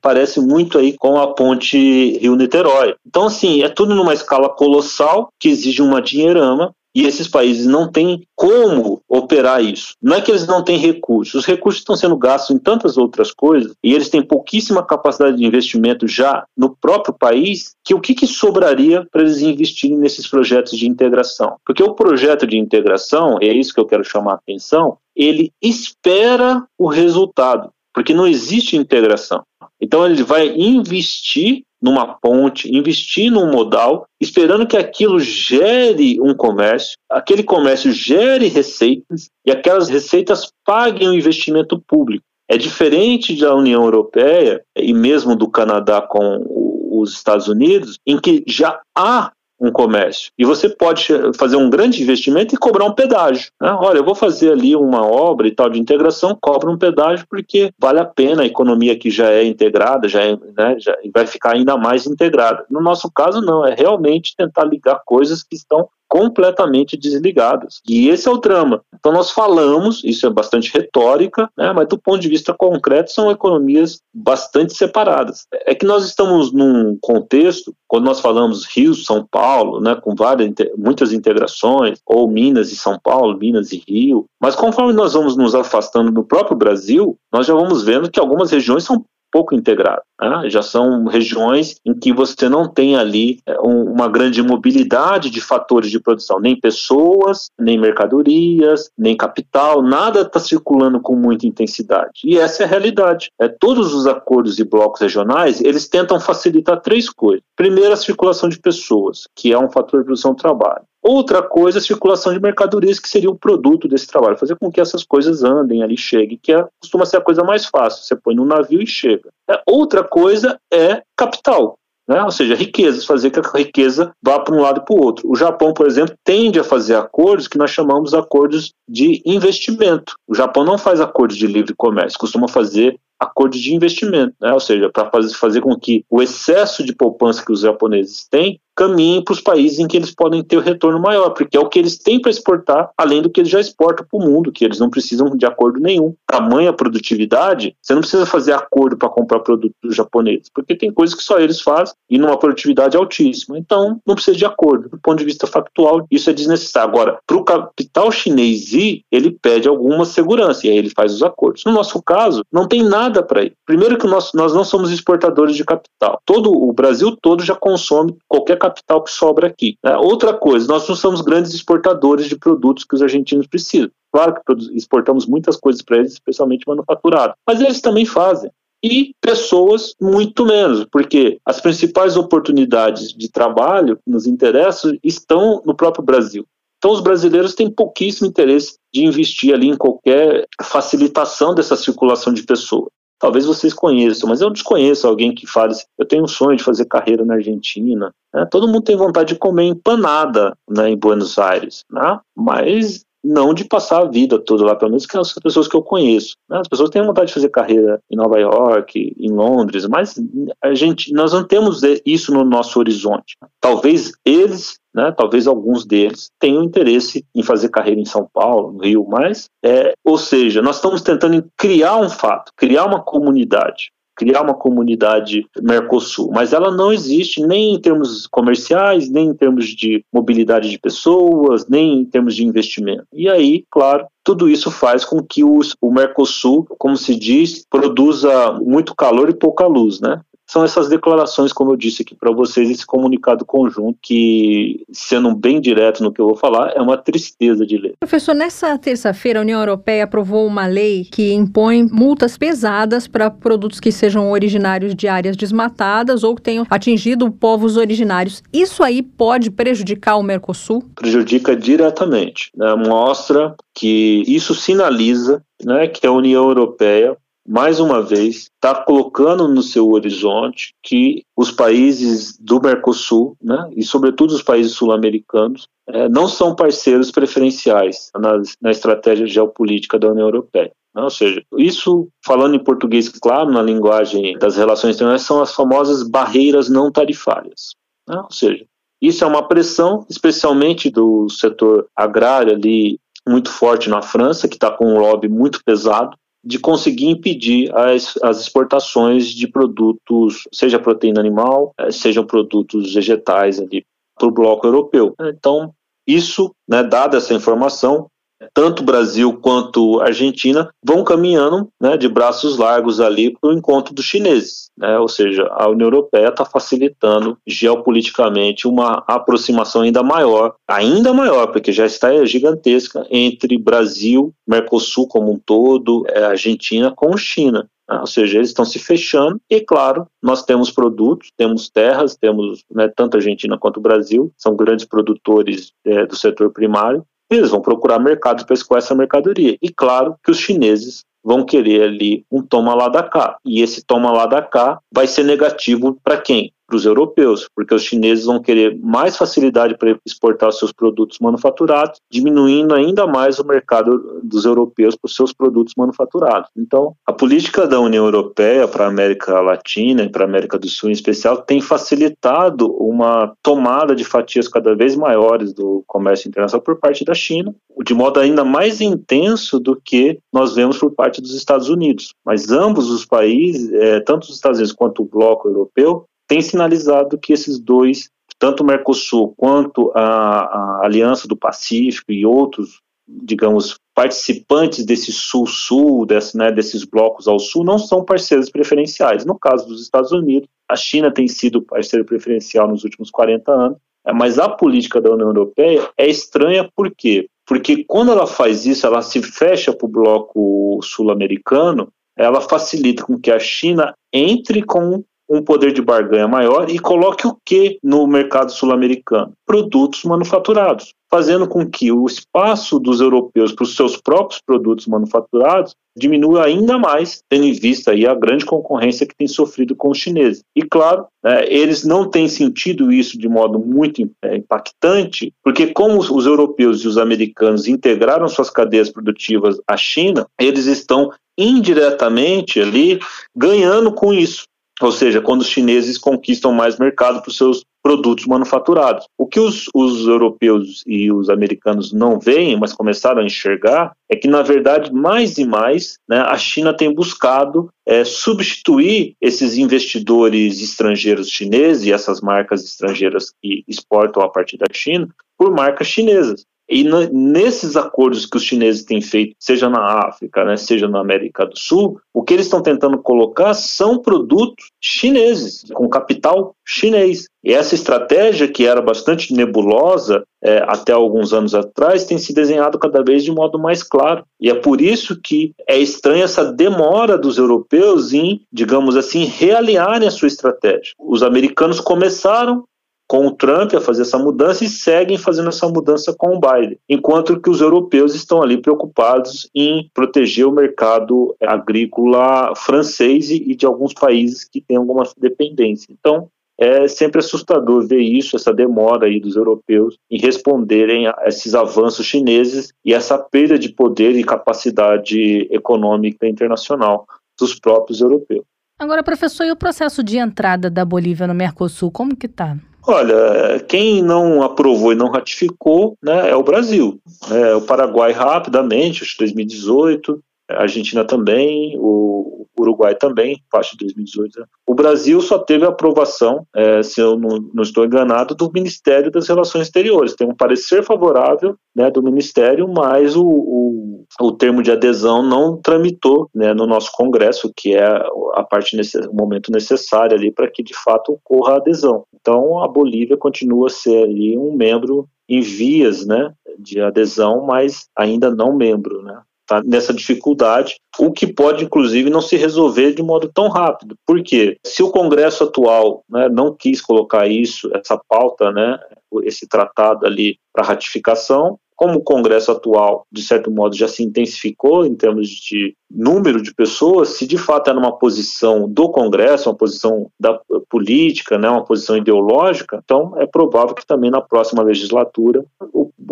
parece 0.02 0.40
muito 0.40 0.78
aí 0.78 0.96
com 0.98 1.18
a 1.20 1.34
ponte 1.34 2.18
Rio-Niterói. 2.18 2.96
Então, 3.06 3.26
assim, 3.26 3.62
é 3.64 3.70
tudo 3.70 3.94
numa 3.94 4.14
escala 4.14 4.50
colossal, 4.50 5.30
que 5.40 5.50
exige 5.50 5.82
uma 5.82 6.02
dinheirama, 6.02 6.74
e 6.96 7.06
esses 7.06 7.28
países 7.28 7.66
não 7.66 7.92
têm 7.92 8.24
como 8.36 9.02
operar 9.08 9.64
isso. 9.64 9.96
Não 10.02 10.16
é 10.16 10.22
que 10.22 10.32
eles 10.32 10.46
não 10.46 10.64
têm 10.64 10.78
recursos, 10.78 11.34
os 11.36 11.46
recursos 11.46 11.82
estão 11.82 11.96
sendo 11.96 12.18
gastos 12.18 12.56
em 12.56 12.60
tantas 12.60 12.98
outras 12.98 13.32
coisas 13.32 13.74
e 13.84 13.94
eles 13.94 14.10
têm 14.10 14.22
pouquíssima 14.22 14.86
capacidade 14.86 15.38
de 15.38 15.46
investimento 15.46 16.08
já 16.08 16.46
no 16.56 16.76
próprio 16.76 17.14
país, 17.14 17.76
que 17.84 17.94
o 17.94 18.00
que, 18.00 18.14
que 18.14 18.28
sobraria 18.28 19.08
para 19.12 19.22
eles 19.22 19.42
investirem 19.42 19.98
nesses 19.98 20.28
projetos 20.28 20.78
de 20.78 20.88
integração? 20.88 21.56
Porque 21.66 21.84
o 21.84 21.94
projeto 21.94 22.46
de 22.46 22.58
integração, 22.58 23.38
é 23.42 23.48
isso 23.48 23.74
que 23.74 23.80
eu 23.80 23.86
quero 23.86 24.04
chamar 24.04 24.34
a 24.34 24.36
atenção, 24.36 24.98
ele 25.16 25.52
espera 25.62 26.64
o 26.78 26.88
resultado, 26.88 27.72
porque 27.94 28.14
não 28.14 28.28
existe 28.28 28.76
integração. 28.76 29.44
Então 29.80 30.06
ele 30.06 30.24
vai 30.24 30.48
investir 30.50 31.64
numa 31.84 32.16
ponte, 32.16 32.74
investir 32.74 33.30
num 33.30 33.52
modal, 33.52 34.08
esperando 34.22 34.66
que 34.66 34.78
aquilo 34.78 35.20
gere 35.20 36.18
um 36.22 36.34
comércio, 36.34 36.98
aquele 37.10 37.44
comércio 37.44 37.92
gere 37.92 38.48
receitas 38.48 39.30
e 39.46 39.52
aquelas 39.52 39.90
receitas 39.90 40.50
paguem 40.66 41.10
o 41.10 41.14
investimento 41.14 41.78
público. 41.86 42.24
É 42.50 42.58
diferente 42.58 43.38
da 43.38 43.54
União 43.54 43.84
Europeia 43.84 44.64
e 44.78 44.94
mesmo 44.94 45.36
do 45.36 45.50
Canadá 45.50 46.02
com 46.02 46.46
os 46.90 47.12
Estados 47.12 47.50
Unidos, 47.50 47.98
em 48.08 48.18
que 48.18 48.46
já 48.48 48.80
há 48.96 49.34
um 49.60 49.72
comércio. 49.72 50.32
E 50.38 50.46
você 50.46 50.68
pode 50.68 51.08
fazer 51.38 51.56
um 51.56 51.70
grande 51.70 52.02
investimento 52.02 52.54
e 52.54 52.58
cobrar 52.58 52.86
um 52.86 52.94
pedágio. 52.94 53.52
Né? 53.62 53.72
Olha, 53.72 54.00
eu 54.00 54.04
vou 54.04 54.16
fazer 54.16 54.52
ali 54.52 54.76
uma 54.76 55.06
obra 55.06 55.48
e 55.48 55.52
tal 55.52 55.70
de 55.70 55.80
integração, 55.80 56.38
cobra 56.40 56.70
um 56.70 56.78
pedágio 56.78 57.26
porque 57.30 57.72
vale 57.80 58.00
a 58.00 58.06
pena, 58.06 58.44
a 58.44 58.46
economia 58.46 58.98
que 58.98 59.10
já 59.10 59.30
é 59.30 59.44
integrada, 59.46 60.08
já, 60.08 60.22
é, 60.22 60.38
né, 60.58 60.76
já 60.80 60.96
vai 61.14 61.26
ficar 61.26 61.54
ainda 61.54 61.78
mais 61.78 62.06
integrada. 62.06 62.66
No 62.70 62.82
nosso 62.82 63.10
caso, 63.12 63.42
não, 63.42 63.66
é 63.66 63.74
realmente 63.74 64.36
tentar 64.36 64.66
ligar 64.66 65.02
coisas 65.06 65.44
que 65.44 65.56
estão 65.56 65.88
completamente 66.14 66.96
desligadas. 66.96 67.82
E 67.90 68.08
esse 68.08 68.28
é 68.28 68.32
o 68.32 68.38
drama. 68.38 68.84
Então 68.94 69.12
nós 69.12 69.32
falamos, 69.32 70.04
isso 70.04 70.28
é 70.28 70.30
bastante 70.30 70.72
retórica, 70.72 71.50
né, 71.58 71.74
mas 71.74 71.88
do 71.88 71.98
ponto 71.98 72.20
de 72.20 72.30
vista 72.30 72.54
concreto 72.54 73.12
são 73.12 73.32
economias 73.32 74.00
bastante 74.14 74.76
separadas. 74.76 75.48
É 75.66 75.74
que 75.74 75.88
nós 75.88 76.06
estamos 76.06 76.54
num 76.54 76.96
contexto, 77.02 77.74
quando 77.88 78.06
nós 78.06 78.20
falamos 78.20 78.68
Rio, 78.68 78.94
São 78.94 79.26
Paulo, 79.26 79.82
né, 79.82 79.96
com 79.96 80.14
várias, 80.14 80.54
muitas 80.78 81.12
integrações, 81.12 81.98
ou 82.06 82.30
Minas 82.30 82.72
e 82.72 82.76
São 82.76 83.00
Paulo, 83.04 83.36
Minas 83.36 83.72
e 83.72 83.82
Rio, 83.88 84.28
mas 84.40 84.54
conforme 84.54 84.94
nós 84.94 85.14
vamos 85.14 85.36
nos 85.36 85.56
afastando 85.56 86.12
do 86.12 86.24
próprio 86.24 86.56
Brasil, 86.56 87.18
nós 87.32 87.48
já 87.48 87.56
vamos 87.56 87.82
vendo 87.82 88.12
que 88.12 88.20
algumas 88.20 88.52
regiões 88.52 88.84
são 88.84 89.04
pouco 89.34 89.56
integrado. 89.56 90.04
Né? 90.22 90.48
Já 90.48 90.62
são 90.62 91.06
regiões 91.06 91.78
em 91.84 91.96
que 91.96 92.14
você 92.14 92.48
não 92.48 92.70
tem 92.70 92.96
ali 92.96 93.40
é, 93.48 93.60
um, 93.60 93.92
uma 93.92 94.08
grande 94.08 94.44
mobilidade 94.44 95.32
de 95.32 95.42
fatores 95.42 95.90
de 95.90 96.00
produção, 96.00 96.40
nem 96.40 96.56
pessoas, 96.56 97.50
nem 97.60 97.80
mercadorias, 97.80 98.92
nem 98.96 99.18
capital, 99.18 99.82
nada 99.82 100.22
está 100.22 100.40
circulando 100.40 101.02
com 101.02 101.16
muita 101.16 101.48
intensidade. 101.48 102.22
E 102.24 102.38
essa 102.38 102.62
é 102.62 102.66
a 102.68 102.70
realidade. 102.70 103.32
É, 103.42 103.48
todos 103.48 103.92
os 103.96 104.06
acordos 104.06 104.60
e 104.60 104.64
blocos 104.64 105.02
regionais, 105.02 105.60
eles 105.62 105.90
tentam 105.90 106.20
facilitar 106.20 106.80
três 106.80 107.10
coisas. 107.10 107.44
Primeiro, 107.56 107.94
a 107.94 107.98
circulação 107.98 108.48
de 108.48 108.60
pessoas, 108.60 109.28
que 109.36 109.52
é 109.52 109.58
um 109.58 109.70
fator 109.70 110.02
de 110.02 110.06
produção 110.06 110.34
do 110.34 110.38
trabalho. 110.38 110.84
Outra 111.04 111.44
coisa 111.44 111.80
é 111.80 111.82
a 111.82 111.84
circulação 111.84 112.34
de 112.34 112.40
mercadorias, 112.40 112.98
que 112.98 113.10
seria 113.10 113.30
o 113.30 113.38
produto 113.38 113.90
desse 113.90 114.08
trabalho, 114.08 114.38
fazer 114.38 114.56
com 114.56 114.72
que 114.72 114.80
essas 114.80 115.04
coisas 115.04 115.44
andem 115.44 115.84
ali, 115.84 115.98
cheguem, 115.98 116.40
que 116.42 116.54
é, 116.54 116.66
costuma 116.82 117.06
ser 117.06 117.18
a 117.18 117.22
coisa 117.22 117.44
mais 117.44 117.66
fácil. 117.66 118.04
Você 118.04 118.16
põe 118.16 118.34
no 118.34 118.46
navio 118.46 118.82
e 118.82 118.88
chega. 118.88 119.30
É, 119.50 119.62
outra 119.68 120.02
coisa 120.02 120.58
é 120.72 121.04
capital. 121.18 121.78
Né? 122.08 122.22
Ou 122.24 122.32
seja, 122.32 122.56
riquezas, 122.56 123.06
fazer 123.06 123.30
que 123.32 123.40
a 123.40 123.58
riqueza 123.58 124.12
vá 124.22 124.40
para 124.40 124.56
um 124.56 124.62
lado 124.62 124.82
e 124.82 124.86
para 124.86 124.96
o 124.96 125.04
outro. 125.04 125.30
O 125.30 125.36
Japão, 125.36 125.74
por 125.74 125.88
exemplo, 125.88 126.16
tende 126.24 126.60
a 126.60 126.64
fazer 126.64 126.96
acordos 126.96 127.48
que 127.48 127.58
nós 127.58 127.72
chamamos 127.72 128.14
acordos 128.14 128.74
de 128.88 129.22
investimento. 129.26 130.16
O 130.28 130.36
Japão 130.36 130.64
não 130.64 130.78
faz 130.78 131.00
acordos 131.00 131.38
de 131.38 131.48
livre 131.48 131.74
comércio, 131.76 132.20
costuma 132.20 132.48
fazer 132.48 132.98
acordos 133.24 133.60
de 133.60 133.74
investimento, 133.74 134.34
né? 134.42 134.54
ou 134.54 134.60
seja, 134.60 134.90
para 134.90 135.10
fazer 135.34 135.62
com 135.62 135.78
que 135.78 136.06
o 136.10 136.22
excesso 136.22 136.84
de 136.84 136.94
poupança 136.94 137.44
que 137.46 137.52
os 137.52 137.62
japoneses 137.62 138.28
têm 138.30 138.60
caminhem 138.76 139.24
para 139.24 139.34
os 139.34 139.42
países 139.42 139.80
em 139.80 139.88
que 139.88 139.98
eles 139.98 140.14
podem 140.14 140.44
ter 140.44 140.58
o 140.58 140.62
retorno 140.62 141.00
maior, 141.00 141.30
porque 141.32 141.58
é 141.58 141.60
o 141.60 141.70
que 141.70 141.80
eles 141.80 141.98
têm 141.98 142.20
para 142.20 142.32
exportar, 142.32 142.90
além 142.98 143.22
do 143.22 143.30
que 143.30 143.42
eles 143.42 143.52
já 143.52 143.60
exportam 143.60 144.06
para 144.10 144.20
o 144.20 144.24
mundo, 144.24 144.52
que 144.52 144.66
eles 144.66 144.80
não 144.80 144.90
precisam 144.90 145.36
de 145.36 145.46
acordo 145.46 145.80
nenhum. 145.80 146.14
Tamanha 146.28 146.74
produtividade, 146.74 147.76
você 147.82 147.94
não 147.94 148.02
precisa 148.02 148.26
fazer 148.26 148.54
acordo 148.54 148.98
para 148.98 149.10
comprar 149.10 149.40
produtos 149.40 149.96
japoneses, 149.96 150.50
porque 150.54 150.76
tem 150.76 150.92
coisas 150.92 151.16
que 151.16 151.24
só 151.24 151.40
eles 151.40 151.62
fazem 151.62 151.94
e 152.10 152.18
numa 152.18 152.38
produtividade 152.38 152.98
altíssima. 152.98 153.58
Então, 153.58 154.00
não 154.06 154.16
precisa 154.16 154.38
de 154.38 154.46
acordo. 154.46 154.90
Do 154.90 154.98
ponto 154.98 155.20
de 155.20 155.26
vista 155.26 155.48
factual, 155.48 156.06
isso 156.10 156.30
é 156.30 156.34
desnecessário. 156.34 156.90
Agora, 156.90 157.20
para 157.26 157.38
o 157.38 157.44
capital 157.44 158.12
chinês 158.12 158.74
ir, 158.74 159.04
ele 159.12 159.32
pede 159.32 159.68
alguma 159.68 160.06
segurança 160.06 160.66
e 160.66 160.70
aí 160.70 160.78
ele 160.78 160.90
faz 160.90 161.14
os 161.14 161.24
acordos. 161.24 161.64
No 161.66 161.72
nosso 161.72 162.02
caso, 162.02 162.44
não 162.52 162.68
tem 162.68 162.84
nada 162.84 163.13
para 163.22 163.44
ir. 163.44 163.54
Primeiro 163.66 163.98
que 163.98 164.08
nós, 164.08 164.32
nós 164.34 164.54
não 164.54 164.64
somos 164.64 164.92
exportadores 164.92 165.56
de 165.56 165.66
capital. 165.66 166.20
Todo 166.26 166.52
o 166.52 166.72
Brasil 166.74 167.16
todo 167.22 167.44
já 167.44 167.56
consome 167.56 168.18
qualquer 168.28 168.58
capital 168.58 169.04
que 169.04 169.12
sobra 169.12 169.48
aqui. 169.48 169.78
Né? 169.84 169.98
Outra 169.98 170.34
coisa, 170.34 170.68
nós 170.68 170.88
não 170.88 170.96
somos 170.96 171.22
grandes 171.22 171.54
exportadores 171.54 172.28
de 172.28 172.38
produtos 172.38 172.84
que 172.84 172.96
os 172.96 173.02
argentinos 173.02 173.46
precisam. 173.46 173.92
Claro 174.12 174.36
que 174.36 174.76
exportamos 174.76 175.26
muitas 175.26 175.58
coisas 175.58 175.82
para 175.82 175.98
eles, 175.98 176.14
especialmente 176.14 176.68
manufaturado, 176.68 177.34
mas 177.48 177.60
eles 177.62 177.82
também 177.82 178.06
fazem 178.06 178.50
e 178.84 179.16
pessoas 179.22 179.96
muito 180.00 180.46
menos, 180.46 180.86
porque 180.92 181.40
as 181.46 181.62
principais 181.62 182.18
oportunidades 182.18 183.14
de 183.14 183.32
trabalho 183.32 183.96
que 183.96 184.12
nos 184.12 184.28
interessam 184.28 184.98
estão 185.02 185.62
no 185.66 185.74
próprio 185.74 186.04
Brasil. 186.04 186.46
Então, 186.78 186.92
os 186.92 187.00
brasileiros 187.00 187.56
têm 187.56 187.72
pouquíssimo 187.72 188.28
interesse 188.28 188.78
de 188.94 189.06
investir 189.06 189.54
ali 189.54 189.70
em 189.70 189.78
qualquer 189.78 190.46
facilitação 190.62 191.56
dessa 191.56 191.78
circulação 191.78 192.34
de 192.34 192.44
pessoas. 192.44 192.90
Talvez 193.24 193.46
vocês 193.46 193.74
conheçam, 193.74 194.28
mas 194.28 194.42
eu 194.42 194.50
desconheço 194.50 195.08
alguém 195.08 195.34
que 195.34 195.48
fale 195.48 195.72
assim, 195.72 195.86
eu 195.98 196.06
tenho 196.06 196.26
um 196.26 196.28
sonho 196.28 196.58
de 196.58 196.64
fazer 196.64 196.84
carreira 196.84 197.24
na 197.24 197.36
Argentina. 197.36 198.14
Né? 198.34 198.46
Todo 198.52 198.68
mundo 198.68 198.82
tem 198.82 198.98
vontade 198.98 199.34
de 199.34 199.40
comer 199.40 199.64
empanada 199.64 200.54
né, 200.70 200.90
em 200.90 200.98
Buenos 200.98 201.40
Aires, 201.40 201.86
né? 201.90 202.20
mas 202.36 203.06
não 203.24 203.54
de 203.54 203.64
passar 203.64 204.02
a 204.02 204.10
vida 204.10 204.38
toda 204.38 204.66
lá, 204.66 204.76
pelo 204.76 204.92
menos 204.92 205.06
que 205.06 205.18
as 205.18 205.34
pessoas 205.34 205.68
que 205.68 205.76
eu 205.76 205.82
conheço. 205.82 206.36
Né? 206.50 206.60
As 206.60 206.68
pessoas 206.68 206.90
têm 206.90 207.06
vontade 207.06 207.28
de 207.28 207.34
fazer 207.34 207.50
carreira 207.50 208.02
em 208.12 208.18
Nova 208.18 208.38
York, 208.40 209.16
em 209.18 209.32
Londres, 209.32 209.88
mas 209.88 210.20
a 210.62 210.74
gente, 210.74 211.14
nós 211.14 211.32
não 211.32 211.44
temos 211.44 211.82
isso 212.06 212.34
no 212.34 212.44
nosso 212.44 212.80
horizonte. 212.80 213.38
Talvez 213.62 214.12
eles, 214.26 214.78
né, 214.94 215.14
talvez 215.16 215.48
alguns 215.48 215.86
deles 215.86 216.30
tenham 216.40 216.64
interesse 216.64 217.26
em 217.34 217.42
fazer 217.42 217.70
carreira 217.70 218.02
em 218.02 218.06
São 218.06 218.28
Paulo, 218.34 218.74
no 218.74 218.84
Rio, 218.84 219.06
mas, 219.08 219.46
é, 219.64 219.94
ou 220.04 220.18
seja, 220.18 220.62
nós 220.62 220.76
estamos 220.76 221.02
tentando 221.02 221.46
criar 221.58 221.98
um 221.98 222.10
fato, 222.10 222.52
criar 222.58 222.86
uma 222.86 223.02
comunidade 223.02 223.93
criar 224.16 224.42
uma 224.42 224.54
comunidade 224.54 225.46
Mercosul, 225.62 226.32
mas 226.32 226.54
ela 226.54 226.72
não 226.72 226.92
existe 226.92 227.46
nem 227.46 227.74
em 227.74 227.80
termos 227.80 228.28
comerciais, 228.28 229.10
nem 229.10 229.28
em 229.28 229.34
termos 229.34 229.68
de 229.68 230.04
mobilidade 230.12 230.70
de 230.70 230.80
pessoas, 230.80 231.68
nem 231.68 232.00
em 232.02 232.06
termos 232.06 232.36
de 232.36 232.46
investimento. 232.46 233.06
E 233.14 233.30
aí, 233.30 233.66
claro, 233.70 234.06
tudo 234.24 234.50
isso 234.50 234.72
faz 234.72 235.04
com 235.04 235.22
que 235.22 235.44
o, 235.44 235.60
o 235.82 235.92
Mercosul, 235.92 236.66
como 236.78 236.96
se 236.96 237.16
diz, 237.16 237.66
produza 237.70 238.54
muito 238.62 238.96
calor 238.96 239.30
e 239.30 239.34
pouca 239.34 239.68
luz, 239.68 240.00
né? 240.00 240.22
São 240.54 240.64
essas 240.64 240.88
declarações, 240.88 241.52
como 241.52 241.72
eu 241.72 241.76
disse 241.76 242.04
aqui 242.04 242.14
para 242.14 242.32
vocês, 242.32 242.70
esse 242.70 242.86
comunicado 242.86 243.44
conjunto, 243.44 243.98
que, 244.00 244.86
sendo 244.92 245.34
bem 245.34 245.60
direto 245.60 246.04
no 246.04 246.14
que 246.14 246.22
eu 246.22 246.28
vou 246.28 246.36
falar, 246.36 246.74
é 246.76 246.80
uma 246.80 246.96
tristeza 246.96 247.66
de 247.66 247.76
ler. 247.76 247.94
Professor, 248.00 248.36
nessa 248.36 248.78
terça-feira, 248.78 249.40
a 249.40 249.42
União 249.42 249.60
Europeia 249.60 250.04
aprovou 250.04 250.46
uma 250.46 250.68
lei 250.68 251.08
que 251.12 251.34
impõe 251.34 251.90
multas 251.92 252.38
pesadas 252.38 253.08
para 253.08 253.32
produtos 253.32 253.80
que 253.80 253.92
sejam 253.92 254.30
originários 254.30 254.94
de 254.94 255.08
áreas 255.08 255.36
desmatadas 255.36 256.24
ou 256.24 256.36
que 256.36 256.44
tenham 256.44 256.68
atingido 256.70 257.32
povos 257.32 257.76
originários. 257.76 258.44
Isso 258.54 258.84
aí 258.84 259.02
pode 259.02 259.50
prejudicar 259.50 260.18
o 260.18 260.24
Mercosul? 260.24 260.84
Prejudica 260.94 261.56
diretamente. 261.56 262.52
Né? 262.56 262.76
Mostra 262.76 263.56
que 263.74 264.24
isso 264.28 264.54
sinaliza 264.54 265.44
né, 265.66 265.88
que 265.88 266.06
a 266.06 266.12
União 266.12 266.48
Europeia 266.48 267.18
mais 267.46 267.80
uma 267.80 268.02
vez, 268.02 268.50
está 268.56 268.74
colocando 268.74 269.48
no 269.48 269.62
seu 269.62 269.90
horizonte 269.90 270.74
que 270.82 271.24
os 271.36 271.52
países 271.52 272.38
do 272.40 272.62
Mercosul, 272.62 273.36
né, 273.42 273.70
e 273.76 273.84
sobretudo 273.84 274.32
os 274.32 274.42
países 274.42 274.74
sul-americanos, 274.74 275.68
é, 275.88 276.08
não 276.08 276.28
são 276.28 276.56
parceiros 276.56 277.12
preferenciais 277.12 278.10
na, 278.16 278.42
na 278.62 278.72
estratégia 278.72 279.28
geopolítica 279.28 280.00
da 280.00 280.10
União 280.10 280.28
Europeia. 280.28 280.72
Né? 280.96 281.02
Ou 281.02 281.10
seja, 281.10 281.44
isso, 281.58 282.08
falando 282.26 282.56
em 282.56 282.64
português 282.64 283.10
claro, 283.10 283.52
na 283.52 283.62
linguagem 283.62 284.38
das 284.38 284.56
relações 284.56 284.96
internacionais, 284.96 285.24
são 285.24 285.42
as 285.42 285.54
famosas 285.54 286.04
barreiras 286.04 286.70
não 286.70 286.92
tarifárias. 286.92 287.72
Né? 288.08 288.18
Ou 288.18 288.32
seja, 288.32 288.66
isso 289.02 289.24
é 289.24 289.28
uma 289.28 289.46
pressão, 289.46 290.06
especialmente 290.10 290.90
do 290.90 291.28
setor 291.30 291.88
agrário 291.94 292.54
ali, 292.54 293.00
muito 293.28 293.50
forte 293.50 293.90
na 293.90 294.02
França, 294.02 294.48
que 294.48 294.56
está 294.56 294.72
com 294.72 294.86
um 294.86 295.00
lobby 295.00 295.28
muito 295.28 295.62
pesado, 295.64 296.16
de 296.44 296.60
conseguir 296.60 297.08
impedir 297.08 297.74
as, 297.76 298.18
as 298.22 298.42
exportações 298.42 299.28
de 299.28 299.48
produtos, 299.48 300.48
seja 300.52 300.78
proteína 300.78 301.20
animal, 301.20 301.74
eh, 301.80 301.92
sejam 301.92 302.26
produtos 302.26 302.94
vegetais 302.94 303.60
ali 303.60 303.86
para 304.18 304.28
o 304.28 304.32
bloco 304.32 304.68
europeu. 304.68 305.16
Então, 305.22 305.74
isso, 306.06 306.54
né, 306.68 306.84
dada 306.84 307.18
essa 307.18 307.34
informação, 307.34 308.08
tanto 308.54 308.84
Brasil 308.84 309.34
quanto 309.34 310.02
Argentina 310.02 310.70
vão 310.84 311.04
caminhando 311.04 311.70
né, 311.82 311.98
de 311.98 312.08
braços 312.08 312.58
largos 312.58 313.00
ali 313.00 313.32
para 313.32 313.50
o 313.50 313.54
encontro 313.54 313.94
dos 313.94 314.06
chineses. 314.06 314.70
Né? 314.78 314.98
Ou 314.98 315.08
seja, 315.08 315.48
a 315.52 315.70
União 315.70 315.88
Europeia 315.88 316.30
está 316.30 316.46
facilitando 316.46 317.38
geopoliticamente 317.46 318.68
uma 318.68 319.04
aproximação 319.08 319.82
ainda 319.82 320.02
maior, 320.02 320.56
ainda 320.68 321.14
maior, 321.14 321.48
porque 321.48 321.72
já 321.72 321.86
está 321.86 322.24
gigantesca, 322.26 323.06
entre 323.10 323.58
Brasil, 323.58 324.34
Mercosul 324.48 325.08
como 325.08 325.32
um 325.32 325.40
todo, 325.40 326.06
é, 326.10 326.24
Argentina 326.26 326.92
com 326.96 327.16
China. 327.18 327.70
Né? 327.90 328.00
Ou 328.00 328.08
seja, 328.08 328.38
eles 328.38 328.50
estão 328.50 328.66
se 328.66 328.80
fechando 328.80 329.40
e, 329.50 329.62
claro, 329.62 330.08
nós 330.22 330.44
temos 330.44 330.72
produtos, 330.72 331.32
temos 331.38 331.70
terras, 331.70 332.16
temos 332.16 332.64
né, 332.72 332.92
tanto 332.96 333.16
a 333.16 333.18
Argentina 333.20 333.58
quanto 333.58 333.78
o 333.78 333.82
Brasil, 333.82 334.32
são 334.38 334.56
grandes 334.56 334.86
produtores 334.86 335.72
é, 335.86 336.06
do 336.06 336.16
setor 336.16 336.52
primário, 336.52 337.06
eles 337.36 337.52
vão 337.52 337.62
procurar 337.62 338.00
mercados 338.00 338.44
para 338.44 338.54
escoar 338.54 338.80
essa 338.80 338.96
mercadoria. 338.96 339.58
E 339.62 339.70
claro 339.70 340.16
que 340.24 340.32
os 340.32 340.38
chineses 340.38 341.04
vão 341.24 341.46
querer 341.46 341.84
ali 341.84 342.26
um 342.32 342.42
toma 342.42 342.76
lá 342.76 342.90
da 342.90 343.02
cá. 343.02 343.38
E 343.46 343.62
esse 343.62 343.84
toma 343.84 344.12
lá 344.12 344.26
da 344.26 344.42
cá 344.42 344.80
vai 344.94 345.08
ser 345.08 345.24
negativo 345.24 345.98
para 346.04 346.18
quem? 346.18 346.52
Para 346.74 346.78
os 346.78 346.86
europeus, 346.88 347.48
porque 347.56 347.76
os 347.76 347.84
chineses 347.84 348.26
vão 348.26 348.42
querer 348.42 348.76
mais 348.82 349.16
facilidade 349.16 349.78
para 349.78 349.96
exportar 350.04 350.52
seus 350.52 350.72
produtos 350.72 351.20
manufaturados, 351.20 352.00
diminuindo 352.12 352.74
ainda 352.74 353.06
mais 353.06 353.38
o 353.38 353.46
mercado 353.46 354.20
dos 354.24 354.44
europeus 354.44 354.96
para 354.96 355.08
os 355.08 355.16
seus 355.16 355.32
produtos 355.32 355.76
manufaturados. 355.78 356.50
Então, 356.58 356.96
a 357.06 357.14
política 357.14 357.68
da 357.68 357.80
União 357.80 358.06
Europeia 358.06 358.68
para 358.68 358.86
a 358.86 358.88
América 358.88 359.40
Latina 359.40 360.02
e 360.02 360.10
para 360.10 360.24
a 360.24 360.28
América 360.28 360.58
do 360.58 360.68
Sul 360.68 360.90
em 360.90 360.94
especial 360.94 361.44
tem 361.44 361.62
facilitado 361.62 362.76
uma 362.78 363.36
tomada 363.44 363.96
de 363.96 364.04
fatias 364.04 364.48
cada 364.48 364.76
vez 364.76 364.96
maiores 364.96 365.54
do 365.54 365.84
comércio 365.86 366.28
internacional 366.28 366.64
por 366.64 366.80
parte 366.80 367.06
da 367.06 367.14
China, 367.14 367.54
de 367.86 367.94
modo 367.94 368.20
ainda 368.20 368.44
mais 368.44 368.82
intenso 368.82 369.60
do 369.60 369.80
que 369.80 370.18
nós 370.34 370.56
vemos 370.56 370.80
por 370.80 370.90
parte 370.90 371.22
dos 371.22 371.36
Estados 371.36 371.70
Unidos. 371.70 372.16
Mas 372.26 372.50
ambos 372.50 372.90
os 372.90 373.06
países, 373.06 373.72
é, 373.74 374.00
tanto 374.00 374.24
os 374.24 374.34
Estados 374.34 374.58
Unidos 374.58 374.74
quanto 374.74 375.04
o 375.04 375.06
bloco 375.06 375.48
europeu, 375.48 376.08
têm 376.34 376.42
sinalizado 376.42 377.16
que 377.20 377.32
esses 377.32 377.60
dois, 377.60 378.10
tanto 378.40 378.64
o 378.64 378.66
Mercosul 378.66 379.36
quanto 379.38 379.92
a, 379.94 380.02
a 380.02 380.82
Aliança 380.84 381.28
do 381.28 381.38
Pacífico 381.38 382.12
e 382.12 382.26
outros, 382.26 382.82
digamos, 383.08 383.78
participantes 383.94 384.84
desse 384.84 385.12
sul-sul, 385.12 386.08
desse, 386.08 386.36
né, 386.36 386.52
desses 386.52 386.86
blocos 386.86 387.28
ao 387.28 387.38
sul, 387.38 387.64
não 387.64 387.78
são 387.78 388.04
parceiros 388.04 388.50
preferenciais. 388.50 389.26
No 389.26 389.38
caso 389.38 389.68
dos 389.68 389.80
Estados 389.84 390.12
Unidos, 390.12 390.50
a 390.68 390.76
China 390.76 391.14
tem 391.14 391.28
sido 391.28 391.62
parceiro 391.62 392.04
preferencial 392.04 392.68
nos 392.68 392.84
últimos 392.84 393.12
40 393.12 393.52
anos, 393.52 393.78
mas 394.16 394.40
a 394.40 394.50
política 394.50 395.00
da 395.00 395.12
União 395.12 395.28
Europeia 395.28 395.88
é 395.96 396.10
estranha 396.10 396.68
por 396.76 396.90
quê? 396.98 397.28
Porque 397.46 397.84
quando 397.84 398.12
ela 398.12 398.26
faz 398.26 398.66
isso, 398.66 398.88
ela 398.88 399.04
se 399.04 399.22
fecha 399.22 399.72
para 399.72 399.86
o 399.86 399.92
bloco 399.92 400.80
sul-americano, 400.82 401.90
ela 402.18 402.42
facilita 402.42 403.04
com 403.04 403.20
que 403.20 403.30
a 403.30 403.38
China 403.38 403.94
entre 404.12 404.64
com 404.64 405.04
um 405.34 405.42
poder 405.42 405.74
de 405.74 405.82
barganha 405.82 406.28
maior 406.28 406.70
e 406.70 406.78
coloque 406.78 407.26
o 407.26 407.36
que 407.44 407.80
no 407.84 408.06
mercado 408.06 408.52
sul-americano? 408.52 409.34
Produtos 409.46 410.04
manufaturados, 410.04 410.94
fazendo 411.10 411.48
com 411.48 411.68
que 411.68 411.92
o 411.92 412.06
espaço 412.06 412.80
dos 412.80 413.02
europeus 413.02 413.52
para 413.52 413.64
os 413.64 413.76
seus 413.76 413.98
próprios 413.98 414.40
produtos 414.46 414.86
manufaturados 414.86 415.76
diminua 415.98 416.46
ainda 416.46 416.78
mais, 416.78 417.24
tendo 417.28 417.46
em 417.46 417.52
vista 417.52 417.92
aí 417.92 418.06
a 418.06 418.14
grande 418.14 418.46
concorrência 418.46 419.08
que 419.08 419.16
tem 419.16 419.28
sofrido 419.28 419.76
com 419.76 419.90
os 419.90 419.98
chineses. 419.98 420.44
E 420.56 420.62
claro, 420.62 421.06
é, 421.26 421.52
eles 421.52 421.84
não 421.84 422.08
têm 422.08 422.28
sentido 422.28 422.92
isso 422.92 423.18
de 423.18 423.28
modo 423.28 423.58
muito 423.58 424.08
é, 424.24 424.38
impactante, 424.38 425.34
porque 425.44 425.68
como 425.68 426.00
os 426.00 426.26
europeus 426.28 426.82
e 426.82 426.88
os 426.88 426.98
americanos 426.98 427.68
integraram 427.68 428.28
suas 428.28 428.52
cadeias 428.52 428.90
produtivas 428.90 429.60
à 429.68 429.76
China, 429.76 430.28
eles 430.40 430.66
estão 430.66 431.10
indiretamente 431.36 432.60
ali 432.60 433.00
ganhando 433.36 433.92
com 433.92 434.14
isso 434.14 434.46
ou 434.84 434.92
seja, 434.92 435.22
quando 435.22 435.42
os 435.42 435.48
chineses 435.48 435.98
conquistam 435.98 436.52
mais 436.52 436.78
mercado 436.78 437.22
para 437.22 437.30
os 437.30 437.38
seus 437.38 437.64
produtos 437.82 438.26
manufaturados. 438.26 439.06
O 439.18 439.28
que 439.28 439.40
os, 439.40 439.70
os, 439.74 440.08
europeus 440.08 440.84
e 440.88 441.12
os 441.12 441.30
americanos 441.30 441.92
não 441.92 442.18
veem, 442.18 442.58
mas 442.58 442.72
começaram 442.72 443.22
a 443.22 443.26
enxergar, 443.26 443.92
é 444.10 444.16
que, 444.16 444.28
na 444.28 444.42
verdade, 444.42 444.92
mais 444.94 445.38
e 445.38 445.46
mais, 445.46 445.98
né, 446.08 446.20
a 446.20 446.38
China 446.38 446.76
tem 446.76 446.94
buscado 446.94 447.70
é, 447.86 448.06
substituir 448.06 449.16
esses 449.22 449.58
investidores 449.58 450.62
estrangeiros 450.62 451.30
chineses 451.30 451.86
e 451.86 451.92
essas 451.92 452.22
marcas 452.22 452.64
estrangeiras 452.64 453.34
que 453.42 453.64
exportam 453.68 454.24
a 454.24 454.30
partir 454.30 454.58
da 454.58 454.68
China 454.72 455.10
por 455.38 455.52
marcas 455.52 455.88
chinesas. 455.88 456.46
E 456.70 456.84
nesses 457.12 457.76
acordos 457.76 458.26
que 458.26 458.38
os 458.38 458.44
chineses 458.44 458.84
têm 458.84 459.02
feito, 459.02 459.36
seja 459.40 459.70
na 459.70 460.08
África, 460.08 460.46
né, 460.46 460.56
seja 460.56 460.88
na 460.88 461.00
América 461.00 461.46
do 461.46 461.58
Sul, 461.58 462.00
o 462.14 462.24
que 462.24 462.34
eles 462.34 462.46
estão 462.46 462.62
tentando 462.62 462.98
colocar 462.98 463.54
são 463.54 464.00
produtos 464.00 464.72
chineses, 464.82 465.64
com 465.74 465.90
capital 465.90 466.56
chinês. 466.66 467.28
E 467.44 467.54
essa 467.54 467.76
estratégia, 467.76 468.48
que 468.48 468.66
era 468.66 468.82
bastante 468.82 469.34
nebulosa 469.34 470.24
é, 470.42 470.64
até 470.66 470.94
alguns 470.94 471.34
anos 471.34 471.54
atrás, 471.54 472.06
tem 472.06 472.18
se 472.18 472.34
desenhado 472.34 472.80
cada 472.80 473.04
vez 473.04 473.24
de 473.24 473.32
modo 473.32 473.60
mais 473.60 473.84
claro. 473.84 474.24
E 474.40 474.50
é 474.50 474.56
por 474.56 474.80
isso 474.80 475.20
que 475.22 475.54
é 475.68 475.78
estranha 475.78 476.24
essa 476.24 476.46
demora 476.46 477.18
dos 477.18 477.38
europeus 477.38 478.14
em, 478.14 478.42
digamos 478.52 478.96
assim, 478.96 479.26
realinharem 479.26 480.08
a 480.08 480.12
sua 480.12 480.28
estratégia. 480.28 480.94
Os 480.98 481.22
americanos 481.22 481.82
começaram 481.82 482.64
com 483.08 483.28
o 483.28 483.32
Trump 483.32 483.74
a 483.74 483.82
fazer 483.82 484.04
essa 484.04 484.18
mudança 484.18 484.64
e 484.64 484.70
seguem 484.70 485.18
fazendo 485.18 485.50
essa 485.50 485.68
mudança 485.68 486.14
com 486.18 486.36
o 486.36 486.40
Biden, 486.40 486.78
enquanto 486.90 487.40
que 487.40 487.50
os 487.50 487.62
europeus 487.62 488.16
estão 488.16 488.42
ali 488.42 488.62
preocupados 488.62 489.50
em 489.54 489.90
proteger 489.94 490.48
o 490.48 490.52
mercado 490.52 491.36
agrícola 491.42 492.56
francês 492.56 493.30
e 493.30 493.56
de 493.56 493.66
alguns 493.66 493.94
países 493.94 494.44
que 494.44 494.62
têm 494.62 494.78
alguma 494.78 495.04
dependência. 495.18 495.88
Então, 495.92 496.30
é 496.58 496.88
sempre 496.88 497.20
assustador 497.20 497.86
ver 497.86 498.00
isso, 498.00 498.36
essa 498.36 498.54
demora 498.54 499.08
aí 499.08 499.20
dos 499.20 499.36
europeus 499.36 499.98
em 500.10 500.20
responderem 500.20 501.08
a 501.08 501.16
esses 501.26 501.56
avanços 501.56 502.06
chineses 502.06 502.72
e 502.86 502.94
essa 502.94 503.18
perda 503.18 503.58
de 503.58 503.70
poder 503.70 504.16
e 504.16 504.24
capacidade 504.24 505.48
econômica 505.52 506.28
internacional 506.28 507.06
dos 507.40 507.60
próprios 507.60 508.02
europeus. 508.02 508.44
Agora, 508.80 509.04
professor, 509.04 509.46
e 509.46 509.52
o 509.52 509.56
processo 509.56 510.04
de 510.04 510.18
entrada 510.18 510.70
da 510.70 510.86
Bolívia 510.86 511.28
no 511.28 511.34
Mercosul, 511.34 511.92
como 511.92 512.16
que 512.16 512.28
está? 512.28 512.58
Olha, 512.86 513.60
quem 513.68 514.02
não 514.02 514.44
aprovou 514.44 514.92
e 514.92 514.96
não 514.96 515.10
ratificou 515.10 515.98
né, 516.04 516.30
é 516.30 516.36
o 516.36 516.44
Brasil. 516.44 517.00
É, 517.32 517.56
o 517.56 517.62
Paraguai 517.62 518.12
rapidamente, 518.12 519.04
acho 519.04 519.14
que 519.14 519.20
2018, 519.20 520.22
a 520.50 520.64
Argentina 520.64 521.06
também, 521.06 521.78
o 521.78 522.46
Uruguai 522.60 522.96
também, 522.96 523.42
parte 523.50 523.78
de 523.78 523.86
2018. 523.86 524.40
Né? 524.40 524.46
O 524.68 524.76
Brasil 524.76 525.22
só 525.22 525.40
teve 525.40 525.66
aprovação, 525.66 526.46
é, 526.56 526.84
se 526.84 527.00
eu 527.00 527.18
não, 527.18 527.40
não, 527.54 527.64
estou 527.64 527.86
enganado, 527.86 528.36
do 528.36 528.52
Ministério 528.52 529.12
das 529.12 529.28
Relações 529.28 529.68
Exteriores. 529.68 530.16
Tem 530.16 530.28
um 530.28 530.36
parecer 530.36 530.84
favorável 530.84 531.56
né, 531.76 531.90
do 531.90 532.04
Ministério, 532.04 532.68
mas 532.68 533.16
o, 533.16 533.26
o, 533.26 533.93
o, 534.20 534.32
termo 534.32 534.62
de 534.62 534.72
adesão 534.72 535.22
não 535.22 535.58
tramitou 535.58 536.30
né, 536.34 536.54
no 536.54 536.66
nosso 536.66 536.92
Congresso, 536.94 537.52
que 537.56 537.76
é 537.76 537.86
a 538.34 538.44
parte 538.44 538.76
nesse, 538.76 539.00
momento 539.10 539.52
necessário 539.52 540.16
ali 540.16 540.32
para 540.32 540.50
que 540.50 540.64
de 540.64 540.74
fato 540.74 541.14
ocorra 541.14 541.54
a 541.54 541.58
adesão. 541.58 542.06
Então 542.14 542.64
a 542.64 542.68
Bolívia 542.68 543.18
continua 543.18 543.68
a 543.68 543.72
ser 543.72 544.04
ali 544.04 544.38
um 544.38 544.56
membro 544.56 545.08
em 545.28 545.42
vias 545.42 546.06
né, 546.06 546.34
de 546.60 546.80
adesão, 546.82 547.46
mas 547.46 547.88
ainda 547.96 548.34
não 548.34 548.56
membro. 548.56 549.02
Né? 549.02 549.20
tá 549.46 549.62
nessa 549.64 549.94
dificuldade, 549.94 550.78
o 550.98 551.12
que 551.12 551.28
pode, 551.28 551.66
inclusive, 551.66 552.10
não 552.10 552.22
se 552.22 552.36
resolver 552.38 552.94
de 552.94 553.04
modo 553.04 553.30
tão 553.34 553.50
rápido. 553.50 553.96
Por 554.06 554.22
quê? 554.24 554.58
Se 554.66 554.82
o 554.82 554.92
Congresso 554.92 555.44
atual 555.44 556.04
né, 556.10 556.30
não 556.30 556.56
quis 556.56 556.82
colocar 556.82 557.28
isso, 557.28 557.70
essa 557.74 558.00
pauta, 558.08 558.52
né, 558.52 558.80
esse 559.24 559.48
tratado 559.48 560.06
ali 560.06 560.38
para 560.54 560.66
ratificação, 560.66 561.60
como 561.76 562.00
o 562.00 562.04
Congresso 562.04 562.52
atual, 562.52 563.06
de 563.12 563.22
certo 563.22 563.52
modo, 563.52 563.76
já 563.76 563.88
se 563.88 564.04
intensificou 564.04 564.86
em 564.86 564.96
termos 564.96 565.28
de 565.28 565.76
número 565.90 566.42
de 566.42 566.54
pessoas, 566.54 567.10
se 567.10 567.28
de 567.28 567.38
fato 567.38 567.70
era 567.70 567.78
uma 567.78 567.98
posição 567.98 568.68
do 568.68 568.90
Congresso, 568.90 569.50
uma 569.50 569.56
posição 569.56 570.10
da 570.20 570.40
política, 570.70 571.38
né, 571.38 571.50
uma 571.50 571.64
posição 571.64 571.96
ideológica, 571.96 572.82
então 572.84 573.14
é 573.18 573.28
provável 573.28 573.76
que 573.76 573.86
também 573.86 574.10
na 574.10 574.22
próxima 574.22 574.64
legislatura 574.64 575.46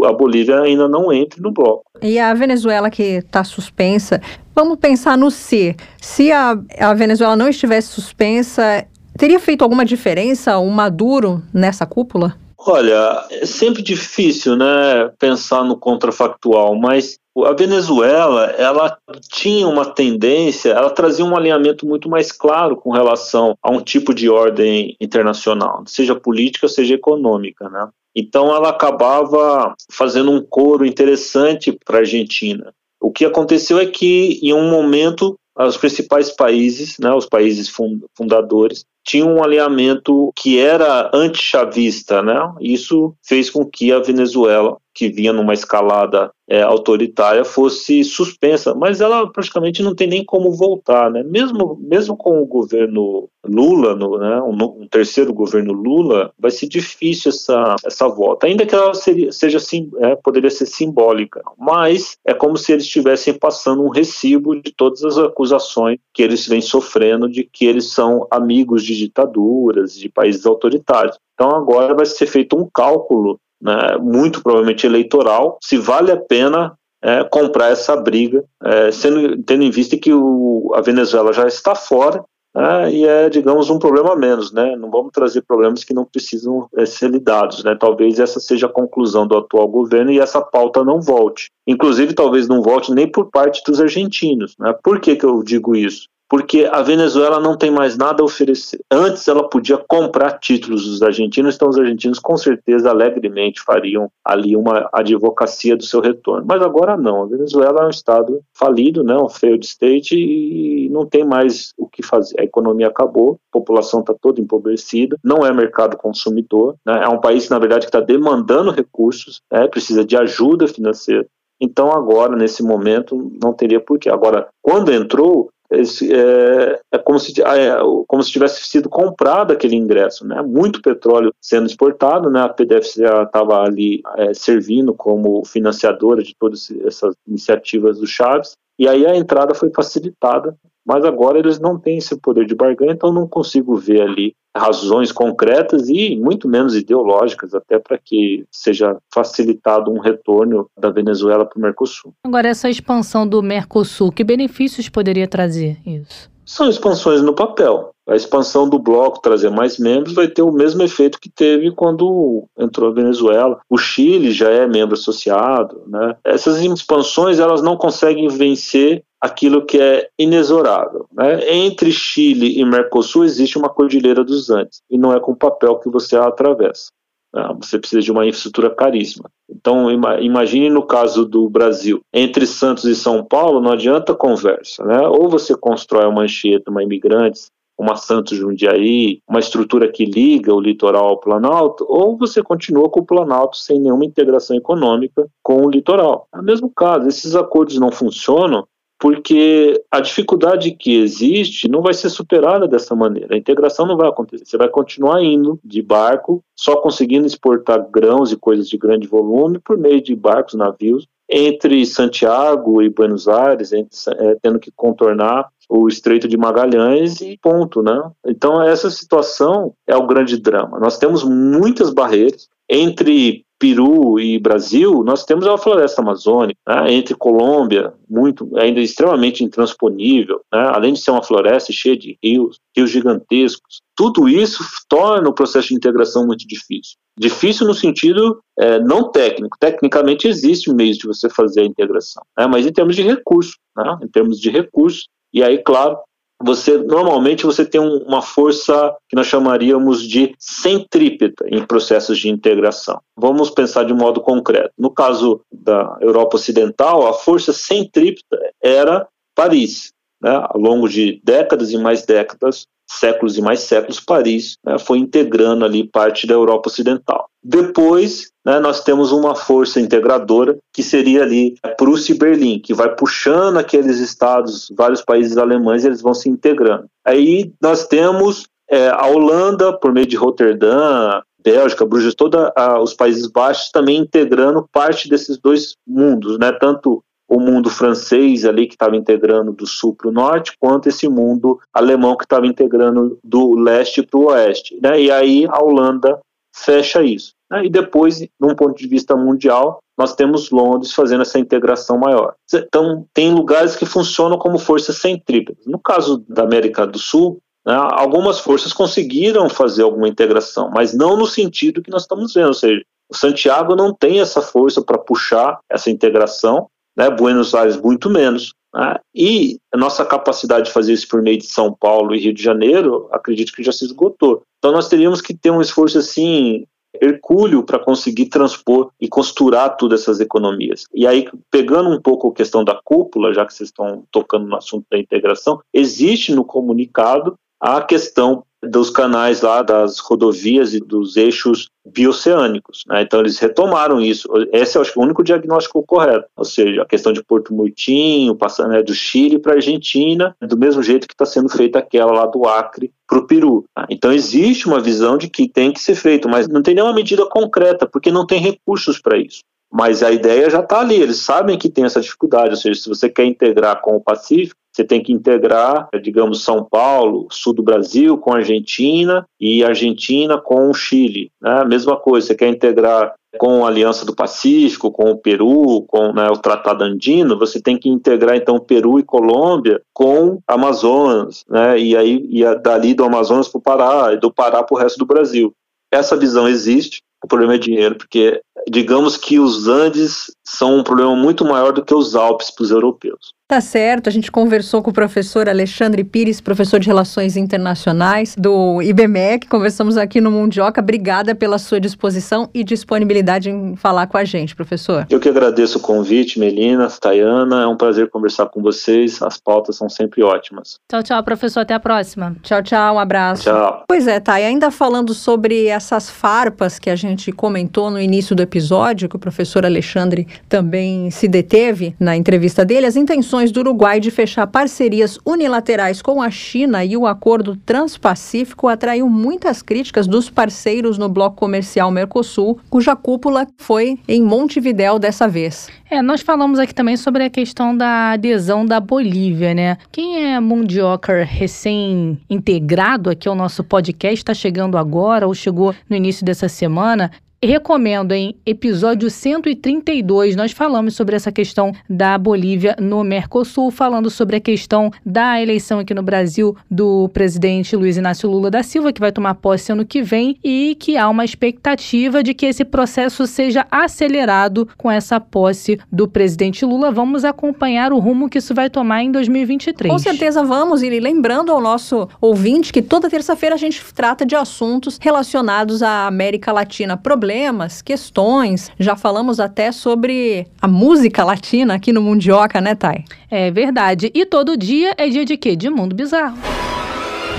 a 0.04 0.14
Bolívia 0.14 0.62
ainda 0.62 0.88
não 0.88 1.12
entre 1.12 1.42
no 1.42 1.52
bloco. 1.52 1.84
E 2.02 2.20
a 2.20 2.34
Venezuela 2.34 2.90
que 2.90 3.04
está 3.04 3.44
suspensa, 3.44 4.22
vamos 4.56 4.78
pensar 4.78 5.18
no 5.18 5.30
se. 5.30 5.76
Se 6.00 6.32
a, 6.32 6.58
a 6.80 6.94
Venezuela 6.94 7.36
não 7.36 7.48
estivesse 7.48 7.90
suspensa, 7.90 8.86
teria 9.18 9.40
feito 9.40 9.64
alguma 9.64 9.86
diferença 9.86 10.58
o 10.58 10.70
Maduro 10.70 11.42
nessa 11.54 11.86
cúpula? 11.86 12.36
Olha, 12.64 13.26
é 13.32 13.46
sempre 13.46 13.82
difícil, 13.82 14.56
né, 14.56 15.10
pensar 15.18 15.64
no 15.64 15.76
contrafactual, 15.76 16.76
mas 16.76 17.18
a 17.44 17.54
Venezuela, 17.54 18.46
ela 18.52 18.96
tinha 19.32 19.68
uma 19.68 19.86
tendência, 19.86 20.70
ela 20.70 20.92
trazia 20.92 21.26
um 21.26 21.36
alinhamento 21.36 21.88
muito 21.88 22.08
mais 22.08 22.32
claro 22.32 22.76
com 22.76 22.92
relação 22.92 23.56
a 23.64 23.72
um 23.72 23.82
tipo 23.82 24.14
de 24.14 24.30
ordem 24.30 24.96
internacional, 25.02 25.84
seja 25.88 26.14
política, 26.14 26.68
seja 26.68 26.94
econômica, 26.94 27.68
né? 27.68 27.90
Então 28.16 28.54
ela 28.54 28.70
acabava 28.70 29.74
fazendo 29.90 30.30
um 30.30 30.42
coro 30.42 30.86
interessante 30.86 31.76
para 31.84 31.98
a 31.98 32.00
Argentina. 32.02 32.72
O 33.02 33.12
que 33.12 33.26
aconteceu 33.26 33.80
é 33.80 33.88
que, 33.88 34.40
em 34.44 34.54
um 34.54 34.70
momento, 34.70 35.36
os 35.58 35.78
principais 35.78 36.30
países, 36.30 37.00
né, 37.00 37.12
os 37.12 37.26
países 37.26 37.72
fundadores, 38.16 38.86
tinha 39.04 39.26
um 39.26 39.44
alinhamento 39.44 40.32
que 40.36 40.60
era 40.60 41.10
anti-chavista, 41.14 42.22
né? 42.22 42.54
Isso 42.60 43.16
fez 43.24 43.50
com 43.50 43.66
que 43.66 43.92
a 43.92 44.00
Venezuela 44.00 44.78
que 44.94 45.10
vinha 45.10 45.34
numa 45.34 45.54
escalada 45.54 46.32
é, 46.52 46.62
autoritária 46.62 47.46
fosse 47.46 48.04
suspensa, 48.04 48.76
mas 48.76 49.00
ela 49.00 49.32
praticamente 49.32 49.82
não 49.82 49.96
tem 49.96 50.06
nem 50.06 50.26
como 50.26 50.52
voltar, 50.52 51.10
né? 51.10 51.24
Mesmo, 51.24 51.80
mesmo 51.82 52.18
com 52.18 52.42
o 52.42 52.46
governo 52.46 53.30
Lula, 53.46 53.96
no, 53.96 54.18
né, 54.18 54.42
um, 54.42 54.84
um, 54.84 54.88
terceiro 54.88 55.34
governo 55.34 55.72
Lula, 55.72 56.32
vai 56.38 56.52
ser 56.52 56.68
difícil 56.68 57.30
essa, 57.30 57.76
essa 57.86 58.08
volta, 58.08 58.48
ainda 58.48 58.66
que 58.66 58.76
ela 58.76 58.94
seria, 58.94 59.32
seja 59.32 59.60
sim, 59.60 59.90
é, 60.00 60.16
poderia 60.16 60.50
ser 60.50 60.66
simbólica, 60.66 61.42
mas 61.58 62.18
é 62.26 62.34
como 62.34 62.58
se 62.58 62.74
eles 62.74 62.84
estivessem 62.84 63.34
passando 63.34 63.84
um 63.84 63.90
recibo 63.90 64.60
de 64.62 64.72
todas 64.72 65.04
as 65.04 65.18
acusações 65.18 65.98
que 66.14 66.22
eles 66.22 66.46
vêm 66.48 66.62
sofrendo 66.62 67.30
de 67.30 67.46
que 67.46 67.66
eles 67.66 67.92
são 67.92 68.28
amigos 68.30 68.84
de 68.84 68.96
ditaduras, 68.96 69.96
de 69.96 70.10
países 70.10 70.46
autoritários. 70.46 71.18
Então 71.34 71.56
agora 71.56 71.96
vai 71.96 72.06
ser 72.06 72.28
feito 72.28 72.56
um 72.56 72.70
cálculo 72.72 73.40
né, 73.62 73.98
muito 74.00 74.42
provavelmente 74.42 74.86
eleitoral, 74.86 75.58
se 75.62 75.78
vale 75.78 76.12
a 76.12 76.18
pena 76.18 76.74
é, 77.02 77.24
comprar 77.24 77.72
essa 77.72 77.96
briga, 77.96 78.44
é, 78.64 78.92
sendo, 78.92 79.42
tendo 79.44 79.64
em 79.64 79.72
vista 79.72 79.98
que 79.98 80.14
o, 80.14 80.72
a 80.76 80.82
Venezuela 80.82 81.34
já 81.34 81.48
está 81.48 81.74
fora 81.74 82.24
né, 82.54 82.92
e 82.92 83.06
é, 83.06 83.30
digamos, 83.30 83.70
um 83.70 83.80
problema 83.80 84.16
menos. 84.16 84.52
Né? 84.52 84.76
Não 84.76 84.92
vamos 84.92 85.12
trazer 85.12 85.42
problemas 85.42 85.84
que 85.84 85.94
não 85.94 86.06
precisam 86.06 86.68
é, 86.76 86.86
ser 86.86 87.10
lidados. 87.10 87.64
Né? 87.64 87.76
Talvez 87.76 88.20
essa 88.20 88.40
seja 88.40 88.68
a 88.68 88.72
conclusão 88.72 89.26
do 89.26 89.38
atual 89.38 89.68
governo 89.68 90.12
e 90.12 90.20
essa 90.20 90.42
pauta 90.42 90.84
não 90.84 91.02
volte. 91.02 91.50
Inclusive, 91.66 92.14
talvez 92.14 92.48
não 92.48 92.62
volte 92.62 92.94
nem 92.94 93.10
por 93.10 93.30
parte 93.32 93.64
dos 93.66 93.80
argentinos. 93.80 94.56
Né? 94.60 94.74
Por 94.84 95.00
que, 95.00 95.16
que 95.16 95.26
eu 95.26 95.42
digo 95.44 95.76
isso? 95.76 96.08
Porque 96.32 96.66
a 96.72 96.82
Venezuela 96.82 97.42
não 97.42 97.58
tem 97.58 97.70
mais 97.70 97.98
nada 97.98 98.24
a 98.24 98.26
oferecer. 98.26 98.80
Antes 98.90 99.28
ela 99.28 99.50
podia 99.50 99.78
comprar 99.78 100.40
títulos 100.40 100.86
dos 100.86 101.04
argentinos, 101.04 101.56
então 101.56 101.68
os 101.68 101.78
argentinos 101.78 102.20
com 102.20 102.38
certeza 102.38 102.90
alegremente 102.90 103.62
fariam 103.62 104.10
ali 104.24 104.56
uma 104.56 104.90
advocacia 104.94 105.76
do 105.76 105.84
seu 105.84 106.00
retorno. 106.00 106.46
Mas 106.48 106.62
agora 106.62 106.96
não, 106.96 107.24
a 107.24 107.26
Venezuela 107.26 107.82
é 107.82 107.88
um 107.88 107.90
estado 107.90 108.40
falido, 108.58 109.04
né, 109.04 109.14
um 109.18 109.28
failed 109.28 109.66
state 109.66 110.16
e 110.16 110.88
não 110.90 111.06
tem 111.06 111.26
mais 111.26 111.74
o 111.78 111.86
que 111.86 112.02
fazer. 112.02 112.40
A 112.40 112.46
economia 112.46 112.88
acabou, 112.88 113.38
a 113.52 113.60
população 113.60 114.00
está 114.00 114.14
toda 114.14 114.40
empobrecida, 114.40 115.18
não 115.22 115.46
é 115.46 115.52
mercado 115.52 115.98
consumidor, 115.98 116.78
né, 116.86 117.02
é 117.04 117.10
um 117.10 117.20
país 117.20 117.50
na 117.50 117.60
verdade 117.60 117.88
que 117.88 117.90
está 117.90 118.00
demandando 118.00 118.72
recursos, 118.72 119.42
né, 119.52 119.68
precisa 119.68 120.06
de 120.06 120.16
ajuda 120.16 120.66
financeira. 120.66 121.28
Então 121.60 121.92
agora, 121.92 122.38
nesse 122.38 122.64
momento, 122.64 123.32
não 123.44 123.54
teria 123.54 123.82
porquê. 123.82 124.10
Agora, 124.10 124.48
quando 124.64 124.92
entrou, 124.92 125.52
é, 125.72 126.82
é, 126.92 126.98
como, 126.98 127.18
se, 127.18 127.42
é, 127.42 127.78
como 128.08 128.22
se 128.22 128.32
tivesse 128.32 128.66
sido 128.66 128.90
comprado 128.90 129.54
aquele 129.54 129.76
ingresso, 129.76 130.28
né? 130.28 130.42
Muito 130.42 130.82
petróleo 130.82 131.34
sendo 131.42 131.66
exportado, 131.66 132.30
né? 132.30 132.42
A 132.42 132.54
já 132.98 133.24
estava 133.24 133.62
ali 133.62 134.02
é, 134.18 134.34
servindo 134.34 134.94
como 134.94 135.46
financiadora 135.46 136.22
de 136.22 136.36
todas 136.38 136.70
essas 136.86 137.16
iniciativas 137.26 138.00
do 138.00 138.08
Chaves, 138.08 138.58
e 138.78 138.88
aí 138.88 139.06
a 139.06 139.16
entrada 139.16 139.54
foi 139.54 139.72
facilitada, 139.74 140.58
mas 140.86 141.06
agora 141.06 141.40
eles 141.40 141.60
não 141.60 141.78
têm 141.78 141.98
esse 141.98 142.18
poder 142.18 142.46
de 142.46 142.56
barganha, 142.56 142.94
então 142.94 143.12
não 143.12 143.28
consigo 143.28 143.76
ver 143.76 144.02
ali 144.02 144.36
razões 144.56 145.12
concretas 145.12 145.88
e 145.88 146.16
muito 146.18 146.48
menos 146.48 146.76
ideológicas, 146.76 147.54
até 147.54 147.80
para 147.80 147.98
que 147.98 148.46
seja 148.52 148.98
facilitado 149.14 149.92
um 149.92 150.00
retorno 150.00 150.70
da 150.78 150.90
Venezuela 150.90 151.46
para 151.46 151.58
o 151.58 151.62
Mercosul. 151.62 152.14
Agora, 152.26 152.50
essa 152.50 152.70
expansão 152.70 153.26
do 153.26 153.42
Mercosul, 153.42 154.12
que 154.12 154.24
benefícios 154.24 154.90
poderia 154.90 155.28
trazer 155.28 155.78
isso? 155.86 156.30
São 156.46 156.70
expansões 156.70 157.22
no 157.22 157.34
papel. 157.34 157.92
A 158.12 158.16
expansão 158.16 158.68
do 158.68 158.78
bloco, 158.78 159.22
trazer 159.22 159.50
mais 159.50 159.78
membros, 159.78 160.14
vai 160.14 160.28
ter 160.28 160.42
o 160.42 160.52
mesmo 160.52 160.84
efeito 160.84 161.18
que 161.18 161.30
teve 161.30 161.72
quando 161.72 162.46
entrou 162.60 162.90
a 162.90 162.94
Venezuela. 162.94 163.62
O 163.70 163.78
Chile 163.78 164.32
já 164.32 164.50
é 164.50 164.68
membro 164.68 164.96
associado. 164.96 165.84
Né? 165.88 166.18
Essas 166.26 166.60
expansões 166.60 167.40
elas 167.40 167.62
não 167.62 167.78
conseguem 167.78 168.28
vencer 168.28 169.02
aquilo 169.22 169.66
que 169.66 169.80
é 169.80 170.10
inexorável. 170.20 171.06
Né? 171.14 171.56
Entre 171.56 171.90
Chile 171.90 172.60
e 172.60 172.66
Mercosul 172.66 173.24
existe 173.24 173.58
uma 173.58 173.70
cordilheira 173.70 174.26
dos 174.26 174.50
Andes, 174.50 174.82
e 174.90 174.98
não 174.98 175.14
é 175.14 175.20
com 175.20 175.34
papel 175.34 175.80
que 175.80 175.90
você 175.90 176.18
a 176.18 176.28
atravessa. 176.28 176.92
Né? 177.34 177.56
Você 177.62 177.80
precisa 177.80 178.02
de 178.02 178.12
uma 178.12 178.26
infraestrutura 178.26 178.70
caríssima. 178.70 179.30
Então, 179.50 179.90
imagine 180.20 180.70
no 180.70 180.84
caso 180.84 181.26
do 181.26 181.50
Brasil, 181.50 182.02
entre 182.12 182.46
Santos 182.46 182.84
e 182.84 182.94
São 182.94 183.24
Paulo, 183.24 183.62
não 183.62 183.72
adianta 183.72 184.14
conversa. 184.14 184.84
Né? 184.84 185.00
Ou 185.08 185.30
você 185.30 185.56
constrói 185.56 186.06
uma 186.08 186.24
Anchieta, 186.24 186.70
uma 186.70 186.84
Imigrantes, 186.84 187.50
uma 187.82 187.96
Santos 187.96 188.38
Jundiaí, 188.38 189.22
uma 189.28 189.40
estrutura 189.40 189.92
que 189.92 190.06
liga 190.06 190.54
o 190.54 190.62
litoral 190.62 191.10
ao 191.10 191.20
Planalto, 191.20 191.86
ou 191.90 192.16
você 192.16 192.44
continua 192.44 192.90
com 192.90 193.00
o 193.00 193.06
Planalto 193.06 193.58
sem 193.58 193.80
nenhuma 193.80 194.06
integração 194.06 194.56
econômica 194.56 195.28
com 195.42 195.66
o 195.66 195.70
litoral. 195.70 196.28
É 196.34 196.40
o 196.40 196.44
mesmo 196.44 196.70
caso, 196.70 197.08
esses 197.08 197.36
acordos 197.36 197.80
não 197.80 197.92
funcionam 197.92 198.68
porque 199.02 199.84
a 199.90 200.00
dificuldade 200.00 200.70
que 200.74 200.96
existe 200.96 201.68
não 201.68 201.82
vai 201.82 201.92
ser 201.92 202.12
superada 202.12 202.68
dessa 202.68 202.96
maneira. 202.96 203.34
A 203.34 203.38
integração 203.38 203.88
não 203.88 203.98
vai 203.98 204.08
acontecer. 204.08 204.46
Você 204.46 204.58
vai 204.60 204.70
continuar 204.70 205.24
indo 205.24 205.60
de 205.66 205.82
barco, 205.82 206.44
só 206.56 206.76
conseguindo 206.76 207.26
exportar 207.26 207.90
grãos 207.90 208.32
e 208.32 208.38
coisas 208.38 208.70
de 208.70 208.78
grande 208.78 209.08
volume 209.08 209.58
por 209.58 209.76
meio 209.76 210.04
de 210.04 210.16
barcos, 210.16 210.54
navios, 210.54 211.08
entre 211.32 211.86
Santiago 211.86 212.82
e 212.82 212.90
Buenos 212.90 213.28
Aires, 213.28 213.72
entre, 213.72 213.98
é, 214.18 214.36
tendo 214.42 214.60
que 214.60 214.72
contornar 214.76 215.48
o 215.70 215.88
Estreito 215.88 216.28
de 216.28 216.36
Magalhães 216.36 217.22
e 217.22 217.40
ponto, 217.42 217.82
né? 217.82 217.98
Então 218.28 218.62
essa 218.62 218.90
situação 218.90 219.74
é 219.88 219.96
o 219.96 220.06
grande 220.06 220.38
drama. 220.38 220.78
Nós 220.80 220.98
temos 220.98 221.24
muitas 221.24 221.94
barreiras 221.94 222.50
entre 222.72 223.46
Peru 223.60 224.20
e 224.20 224.40
Brasil, 224.40 225.04
nós 225.04 225.24
temos 225.24 225.46
a 225.46 225.56
floresta 225.56 226.02
amazônica, 226.02 226.60
né, 226.68 226.94
entre 226.94 227.14
Colômbia, 227.14 227.94
muito, 228.10 228.50
ainda 228.58 228.80
extremamente 228.80 229.44
intransponível, 229.44 230.42
né, 230.52 230.72
além 230.74 230.94
de 230.94 231.00
ser 231.00 231.12
uma 231.12 231.22
floresta 231.22 231.72
cheia 231.72 231.96
de 231.96 232.18
rios, 232.24 232.58
rios 232.76 232.90
gigantescos. 232.90 233.82
Tudo 233.96 234.28
isso 234.28 234.64
torna 234.90 235.30
o 235.30 235.34
processo 235.34 235.68
de 235.68 235.76
integração 235.76 236.26
muito 236.26 236.48
difícil. 236.48 236.96
Difícil 237.20 237.68
no 237.68 237.74
sentido 237.76 238.42
é, 238.58 238.80
não 238.80 239.12
técnico. 239.12 239.56
Tecnicamente 239.60 240.28
existe 240.28 240.74
meios 240.74 240.98
de 240.98 241.06
você 241.06 241.30
fazer 241.30 241.62
a 241.62 241.66
integração, 241.66 242.24
né, 242.36 242.48
mas 242.48 242.66
em 242.66 242.72
termos 242.72 242.96
de 242.96 243.04
recursos, 243.04 243.58
né, 243.78 244.00
em 244.02 244.08
termos 244.08 244.40
de 244.40 244.50
recursos, 244.50 245.08
e 245.34 245.44
aí, 245.44 245.60
claro, 245.60 245.98
você 246.44 246.78
normalmente 246.78 247.46
você 247.46 247.66
tem 247.66 247.80
um, 247.80 247.98
uma 248.00 248.22
força 248.22 248.96
que 249.10 249.16
nós 249.16 249.28
chamaríamos 249.28 250.08
de 250.08 250.36
centrípeta 250.40 251.46
em 251.48 251.66
processos 251.66 252.20
de 252.20 252.30
integração. 252.30 253.00
Vamos 253.16 253.50
pensar 253.50 253.84
de 253.84 253.94
modo 253.94 254.22
concreto. 254.22 254.72
No 254.78 254.92
caso 254.92 255.42
da 255.52 255.98
Europa 256.02 256.36
Ocidental, 256.36 257.08
a 257.08 257.14
força 257.14 257.54
centrípeta 257.54 258.38
era 258.62 259.08
Paris. 259.36 259.92
Né? 260.22 260.32
Ao 260.50 260.60
longo 260.60 260.88
de 260.88 261.20
décadas 261.24 261.72
e 261.72 261.78
mais 261.78 262.06
décadas, 262.06 262.66
séculos 263.00 263.38
e 263.38 263.42
mais 263.42 263.62
séculos, 263.62 264.00
Paris 264.00 264.58
né, 264.66 264.78
foi 264.78 264.98
integrando 264.98 265.64
ali 265.64 265.88
parte 265.88 266.28
da 266.28 266.34
Europa 266.34 266.70
Ocidental. 266.70 267.30
Depois, 267.44 268.32
né, 268.46 268.60
nós 268.60 268.84
temos 268.84 269.12
uma 269.12 269.36
força 269.36 269.80
integradora 269.80 270.58
que 270.74 270.84
seria 270.84 271.24
ali 271.24 271.56
Prússia 271.78 272.14
e 272.14 272.18
Berlim, 272.18 272.60
que 272.60 272.74
vai 272.74 272.94
puxando 272.94 273.58
aqueles 273.58 274.00
estados, 274.00 274.72
vários 274.76 275.02
países 275.02 275.38
alemães, 275.38 275.86
eles 275.86 276.02
vão 276.02 276.14
se 276.14 276.30
integrando. 276.30 276.86
Aí 277.06 277.52
nós 277.62 277.88
temos 277.88 278.48
é, 278.70 278.90
a 278.90 279.08
Holanda, 279.08 279.74
por 279.74 279.92
meio 279.92 280.08
de 280.08 280.16
Roterdã, 280.16 281.22
Bélgica, 281.44 281.86
Bruges, 281.86 282.14
todos 282.14 282.40
os 282.82 282.94
Países 282.94 283.28
Baixos 283.28 283.72
também 283.72 283.98
integrando 283.98 284.68
parte 284.72 285.10
desses 285.10 285.38
dois 285.40 285.76
mundos, 285.88 286.38
né? 286.38 286.52
Tanto 286.52 287.04
o 287.32 287.40
mundo 287.40 287.70
francês 287.70 288.44
ali 288.44 288.68
que 288.68 288.74
estava 288.74 288.98
integrando 288.98 289.54
do 289.54 289.66
sul 289.66 289.96
para 289.96 290.10
o 290.10 290.12
norte, 290.12 290.52
quanto 290.60 290.90
esse 290.90 291.08
mundo 291.08 291.58
alemão 291.74 292.18
que 292.18 292.26
estava 292.26 292.46
integrando 292.46 293.18
do 293.24 293.56
leste 293.56 294.04
para 294.04 294.20
o 294.20 294.26
oeste. 294.26 294.78
Né? 294.84 295.04
E 295.04 295.12
aí 295.12 295.48
a 295.50 295.64
Holanda 295.64 296.20
fecha 296.54 297.02
isso. 297.02 297.32
Né? 297.50 297.68
E 297.68 297.70
depois, 297.70 298.28
num 298.38 298.54
ponto 298.54 298.78
de 298.78 298.86
vista 298.86 299.16
mundial, 299.16 299.80
nós 299.98 300.14
temos 300.14 300.52
Londres 300.52 300.92
fazendo 300.92 301.22
essa 301.22 301.40
integração 301.40 301.98
maior. 301.98 302.34
Então, 302.54 303.06
tem 303.14 303.34
lugares 303.34 303.78
que 303.78 303.86
funcionam 303.86 304.38
como 304.38 304.60
forças 304.60 304.98
centrípetas. 304.98 305.66
No 305.66 305.80
caso 305.80 306.26
da 306.28 306.44
América 306.44 306.86
do 306.86 307.00
Sul, 307.00 307.40
né, 307.66 307.74
algumas 307.94 308.42
forças 308.42 308.74
conseguiram 308.74 309.48
fazer 309.50 309.84
alguma 309.84 310.10
integração, 310.10 310.70
mas 310.70 310.94
não 310.94 311.16
no 311.16 311.26
sentido 311.26 311.82
que 311.82 311.92
nós 311.92 312.02
estamos 312.02 312.34
vendo, 312.34 312.48
ou 312.48 312.54
seja, 312.54 312.82
o 313.10 313.16
Santiago 313.16 313.74
não 313.76 313.94
tem 313.94 314.20
essa 314.20 314.42
força 314.42 314.82
para 314.82 314.98
puxar 314.98 315.60
essa 315.70 315.90
integração, 315.90 316.68
né? 316.96 317.10
Buenos 317.10 317.54
Aires 317.54 317.78
muito 317.78 318.10
menos. 318.10 318.54
Né? 318.74 318.96
E 319.14 319.60
a 319.74 319.78
nossa 319.78 320.06
capacidade 320.06 320.66
de 320.66 320.72
fazer 320.72 320.94
isso 320.94 321.08
por 321.08 321.22
meio 321.22 321.38
de 321.38 321.46
São 321.46 321.74
Paulo 321.74 322.16
e 322.16 322.20
Rio 322.20 322.34
de 322.34 322.44
Janeiro, 322.44 323.08
acredito 323.12 323.54
que 323.54 323.64
já 323.64 323.72
se 323.72 323.86
esgotou. 323.86 324.44
Então 324.58 324.72
nós 324.72 324.88
teríamos 324.88 325.22
que 325.22 325.34
ter 325.34 325.52
um 325.52 325.62
esforço 325.62 325.98
assim 325.98 326.66
hercúleo 327.00 327.64
para 327.64 327.80
conseguir 327.80 328.26
transpor 328.26 328.92
e 329.00 329.08
costurar 329.08 329.78
todas 329.78 330.02
essas 330.02 330.20
economias. 330.20 330.86
E 330.94 331.08
aí, 331.08 331.28
pegando 331.50 331.90
um 331.90 332.02
pouco 332.02 332.30
a 332.30 332.34
questão 332.34 332.64
da 332.64 332.80
cúpula, 332.84 333.34
já 333.34 333.46
que 333.46 333.54
vocês 333.54 333.70
estão 333.70 334.04
tocando 334.12 334.46
no 334.46 334.58
assunto 334.58 334.86
da 334.92 334.98
integração, 334.98 335.62
existe 335.74 336.34
no 336.34 336.44
comunicado 336.44 337.36
a 337.60 337.82
questão 337.82 338.44
dos 338.64 338.90
canais 338.90 339.42
lá, 339.42 339.62
das 339.62 340.00
rodovias 340.00 340.74
e 340.74 340.80
dos 340.80 341.18
eixos 341.18 341.70
bioceânicos. 341.86 342.84
Né? 342.88 343.02
Então 343.02 343.20
eles 343.20 343.40
retomaram 343.40 344.00
isso. 344.00 344.30
Esse 344.52 344.78
acho 344.78 344.92
é 344.92 345.02
o 345.02 345.04
único 345.04 345.24
diagnóstico 345.24 345.84
correto. 345.84 346.28
Ou 346.36 346.46
seja, 346.46 346.84
a 346.84 346.86
questão 346.86 347.12
de 347.12 347.24
Porto 347.24 347.54
Murtinho, 347.54 348.36
passando 348.36 348.70
né, 348.70 348.84
do 348.84 348.94
Chile 348.94 349.40
para 349.40 349.54
a 349.54 349.56
Argentina, 349.56 350.36
do 350.42 350.58
mesmo 350.58 350.84
jeito 350.84 351.08
que 351.08 351.14
está 351.14 351.26
sendo 351.26 351.50
feita 351.50 351.80
aquela 351.80 352.12
lá 352.12 352.26
do 352.26 352.48
Acre 352.48 352.92
para 353.08 353.20
o 353.20 353.26
Peru. 353.26 353.66
Tá? 353.74 353.88
Então 353.90 354.12
existe 354.12 354.68
uma 354.68 354.80
visão 354.80 355.18
de 355.18 355.28
que 355.28 355.50
tem 355.50 355.72
que 355.72 355.80
ser 355.80 355.96
feito, 355.96 356.30
mas 356.30 356.48
não 356.48 356.62
tem 356.62 356.76
nenhuma 356.76 356.94
medida 356.94 357.26
concreta, 357.26 357.88
porque 357.88 358.12
não 358.12 358.26
tem 358.26 358.40
recursos 358.40 359.00
para 359.02 359.18
isso. 359.18 359.42
Mas 359.72 360.04
a 360.04 360.12
ideia 360.12 360.50
já 360.50 360.60
está 360.60 360.82
ali, 360.82 360.96
eles 360.96 361.18
sabem 361.18 361.58
que 361.58 361.70
tem 361.70 361.86
essa 361.86 362.02
dificuldade, 362.02 362.50
ou 362.50 362.58
seja, 362.58 362.82
se 362.82 362.90
você 362.90 363.10
quer 363.10 363.26
integrar 363.26 363.82
com 363.82 363.96
o 363.96 364.02
Pacífico, 364.02 364.60
você 364.72 364.84
tem 364.84 365.04
que 365.04 365.12
integrar, 365.12 365.90
digamos, 366.02 366.44
São 366.44 366.64
Paulo, 366.64 367.28
sul 367.30 367.54
do 367.54 367.62
Brasil, 367.62 368.18
com 368.18 368.34
a 368.34 368.38
Argentina 368.38 369.26
e 369.40 369.64
Argentina 369.64 370.38
com 370.38 370.70
o 370.70 370.74
Chile. 370.74 371.30
Né? 371.42 371.66
Mesma 371.66 371.98
coisa, 371.98 372.28
você 372.28 372.36
quer 372.36 372.48
integrar 372.48 373.14
com 373.38 373.66
a 373.66 373.70
Aliança 373.70 374.06
do 374.06 374.16
Pacífico, 374.16 374.92
com 374.92 375.12
o 375.12 375.18
Peru, 375.18 375.84
com 375.88 376.14
né, 376.14 376.28
o 376.30 376.38
Tratado 376.38 376.84
Andino, 376.84 377.38
você 377.38 377.62
tem 377.62 377.78
que 377.78 377.90
integrar 377.90 378.36
então 378.36 378.60
Peru 378.60 379.00
e 379.00 379.04
Colômbia 379.04 379.82
com 379.94 380.40
Amazonas, 380.48 381.46
né? 381.50 381.80
E 381.80 381.96
aí 381.96 382.28
e 382.30 382.56
dali 382.56 382.94
do 382.94 383.06
Amazonas 383.06 383.48
para 383.48 383.60
o 383.60 383.62
Pará, 383.62 384.14
e 384.14 384.18
do 384.18 384.32
Pará 384.34 384.64
para 384.64 384.76
o 384.76 384.78
resto 384.78 384.98
do 384.98 385.06
Brasil. 385.06 385.54
Essa 385.94 386.16
visão 386.16 386.48
existe, 386.48 387.02
o 387.24 387.28
problema 387.28 387.56
é 387.56 387.58
dinheiro, 387.58 387.96
porque 387.96 388.42
digamos 388.70 389.18
que 389.18 389.40
os 389.40 389.68
Andes 389.68 390.32
são 390.44 390.78
um 390.78 390.84
problema 390.84 391.16
muito 391.16 391.46
maior 391.46 391.72
do 391.72 391.84
que 391.84 391.94
os 391.94 392.16
Alpes 392.16 392.50
para 392.52 392.64
os 392.64 392.72
europeus. 392.72 393.34
Tá 393.52 393.60
certo, 393.60 394.08
a 394.08 394.12
gente 394.14 394.32
conversou 394.32 394.82
com 394.82 394.92
o 394.92 394.94
professor 394.94 395.50
Alexandre 395.50 396.06
Pires, 396.06 396.40
professor 396.40 396.80
de 396.80 396.88
Relações 396.88 397.36
Internacionais 397.36 398.34
do 398.40 398.82
IBMEC, 398.82 399.46
conversamos 399.46 399.98
aqui 399.98 400.22
no 400.22 400.32
Mundioca. 400.32 400.80
Obrigada 400.80 401.36
pela 401.36 401.58
sua 401.58 401.78
disposição 401.78 402.50
e 402.54 402.64
disponibilidade 402.64 403.50
em 403.50 403.76
falar 403.76 404.08
com 404.08 404.16
a 404.16 404.24
gente, 404.24 404.56
professor. 404.56 405.06
Eu 405.10 405.20
que 405.20 405.28
agradeço 405.28 405.80
o 405.80 405.82
convite, 405.82 406.40
Melina, 406.40 406.88
Tayana, 406.88 407.64
é 407.64 407.68
um 407.68 407.76
prazer 407.76 408.10
conversar 408.10 408.46
com 408.46 408.62
vocês, 408.62 409.22
as 409.22 409.38
pautas 409.38 409.76
são 409.76 409.90
sempre 409.90 410.24
ótimas. 410.24 410.80
Tchau, 410.90 411.04
tchau, 411.04 411.22
professor, 411.22 411.60
até 411.60 411.74
a 411.74 411.80
próxima. 411.80 412.34
Tchau, 412.42 412.64
tchau, 412.64 412.96
um 412.96 413.00
abraço. 413.00 413.44
Tchau. 413.44 413.84
Pois 413.86 414.08
é, 414.08 414.22
Thay, 414.22 414.46
ainda 414.46 414.72
falando 414.72 415.14
sobre 415.14 415.66
essas 415.66 416.10
farpas 416.10 416.80
que 416.80 416.90
a 416.90 416.96
gente 416.96 417.34
comentou 417.34 417.92
no 417.92 418.00
início 418.00 418.34
do 418.34 418.42
episódio, 418.42 419.10
que 419.10 419.18
o 419.18 419.20
professor 419.20 419.66
Alexandre 419.66 420.26
também 420.48 421.12
se 421.12 421.28
deteve 421.28 421.94
na 422.00 422.16
entrevista 422.16 422.64
dele, 422.64 422.86
as 422.86 422.96
intenções 422.96 423.41
do 423.50 423.62
Uruguai 423.62 424.02
de 424.02 424.12
fechar 424.12 424.46
parcerias 424.46 425.18
unilaterais 425.26 426.02
com 426.02 426.22
a 426.22 426.30
China 426.30 426.84
e 426.84 426.98
o 426.98 427.08
acordo 427.08 427.56
transpacífico 427.56 428.68
atraiu 428.68 429.10
muitas 429.10 429.62
críticas 429.62 430.06
dos 430.06 430.30
parceiros 430.30 430.98
no 430.98 431.08
bloco 431.08 431.38
comercial 431.38 431.90
Mercosul, 431.90 432.60
cuja 432.70 432.94
cúpula 432.94 433.48
foi 433.58 433.98
em 434.06 434.22
Montevidéu 434.22 435.00
dessa 435.00 435.30
vez. 435.30 435.70
É, 435.90 436.02
nós 436.02 436.22
falamos 436.22 436.60
aqui 436.60 436.76
também 436.76 436.98
sobre 436.98 437.24
a 437.24 437.30
questão 437.30 437.76
da 437.76 438.12
adesão 438.12 438.66
da 438.66 438.80
Bolívia, 438.80 439.54
né? 439.54 439.78
Quem 439.92 440.34
é 440.34 440.40
mundioker 440.40 441.26
recém-integrado 441.26 443.10
aqui 443.10 443.30
ao 443.30 443.36
nosso 443.36 443.64
podcast, 443.64 444.16
está 444.16 444.34
chegando 444.34 444.78
agora 444.78 445.26
ou 445.26 445.34
chegou 445.34 445.74
no 445.90 445.96
início 445.96 446.26
dessa 446.26 446.50
semana, 446.50 447.12
recomendo 447.48 448.12
em 448.12 448.36
episódio 448.46 449.10
132, 449.10 450.36
nós 450.36 450.52
falamos 450.52 450.96
sobre 450.96 451.16
essa 451.16 451.32
questão 451.32 451.74
da 451.90 452.16
Bolívia 452.16 452.76
no 452.80 453.04
Mercosul, 453.04 453.72
falando 453.72 454.12
sobre 454.12 454.36
a 454.36 454.40
questão 454.40 454.92
da 455.04 455.42
eleição 455.42 455.80
aqui 455.80 455.92
no 455.92 456.04
Brasil 456.04 456.56
do 456.70 457.10
presidente 457.10 457.76
Luiz 457.76 457.98
Inácio 457.98 458.30
Lula 458.30 458.52
da 458.52 458.62
Silva, 458.62 458.94
que 458.94 459.02
vai 459.02 459.12
tomar 459.12 459.34
posse 459.36 459.72
ano 459.72 459.84
que 459.84 460.04
vem, 460.04 460.38
e 460.44 460.76
que 460.80 460.98
há 460.98 461.10
uma 461.10 461.26
expectativa 461.26 462.22
de 462.22 462.36
que 462.36 462.46
esse 462.46 462.64
processo 462.64 463.26
seja 463.26 463.66
acelerado 463.72 464.70
com 464.78 464.92
essa 464.92 465.20
posse 465.20 465.80
do 465.92 466.08
presidente 466.08 466.64
Lula. 466.64 466.92
Vamos 466.92 467.26
acompanhar 467.26 467.92
o 467.92 467.98
rumo 467.98 468.30
que 468.30 468.38
isso 468.38 468.54
vai 468.54 468.70
tomar 468.70 469.02
em 469.02 469.12
2023. 469.12 469.92
Com 469.92 469.98
certeza 469.98 470.44
vamos, 470.44 470.84
e 470.84 471.00
lembrando 471.00 471.52
ao 471.52 471.60
nosso 471.60 472.08
ouvinte 472.22 472.72
que 472.72 472.84
toda 472.84 473.10
terça-feira 473.10 473.56
a 473.56 473.58
gente 473.58 473.84
trata 473.96 474.24
de 474.24 474.36
assuntos 474.36 475.00
relacionados 475.02 475.82
à 475.82 476.06
América 476.06 476.52
Latina, 476.52 476.96
problemas 476.96 477.31
problemas, 477.32 477.82
questões. 477.82 478.70
Já 478.78 478.96
falamos 478.98 479.40
até 479.40 479.72
sobre 479.72 480.48
a 480.62 480.68
música 480.68 481.24
latina 481.24 481.76
aqui 481.76 481.94
no 481.94 482.02
Mundioca, 482.02 482.60
né, 482.60 482.76
Thay? 482.76 483.06
É 483.30 483.50
verdade. 483.50 484.12
E 484.14 484.26
todo 484.26 484.58
dia 484.58 484.94
é 484.98 485.08
dia 485.08 485.24
de 485.24 485.38
quê? 485.38 485.56
De 485.56 485.70
Mundo 485.70 485.96
Bizarro. 485.96 486.38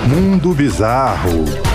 Mundo 0.07 0.51
Bizarro. 0.53 1.72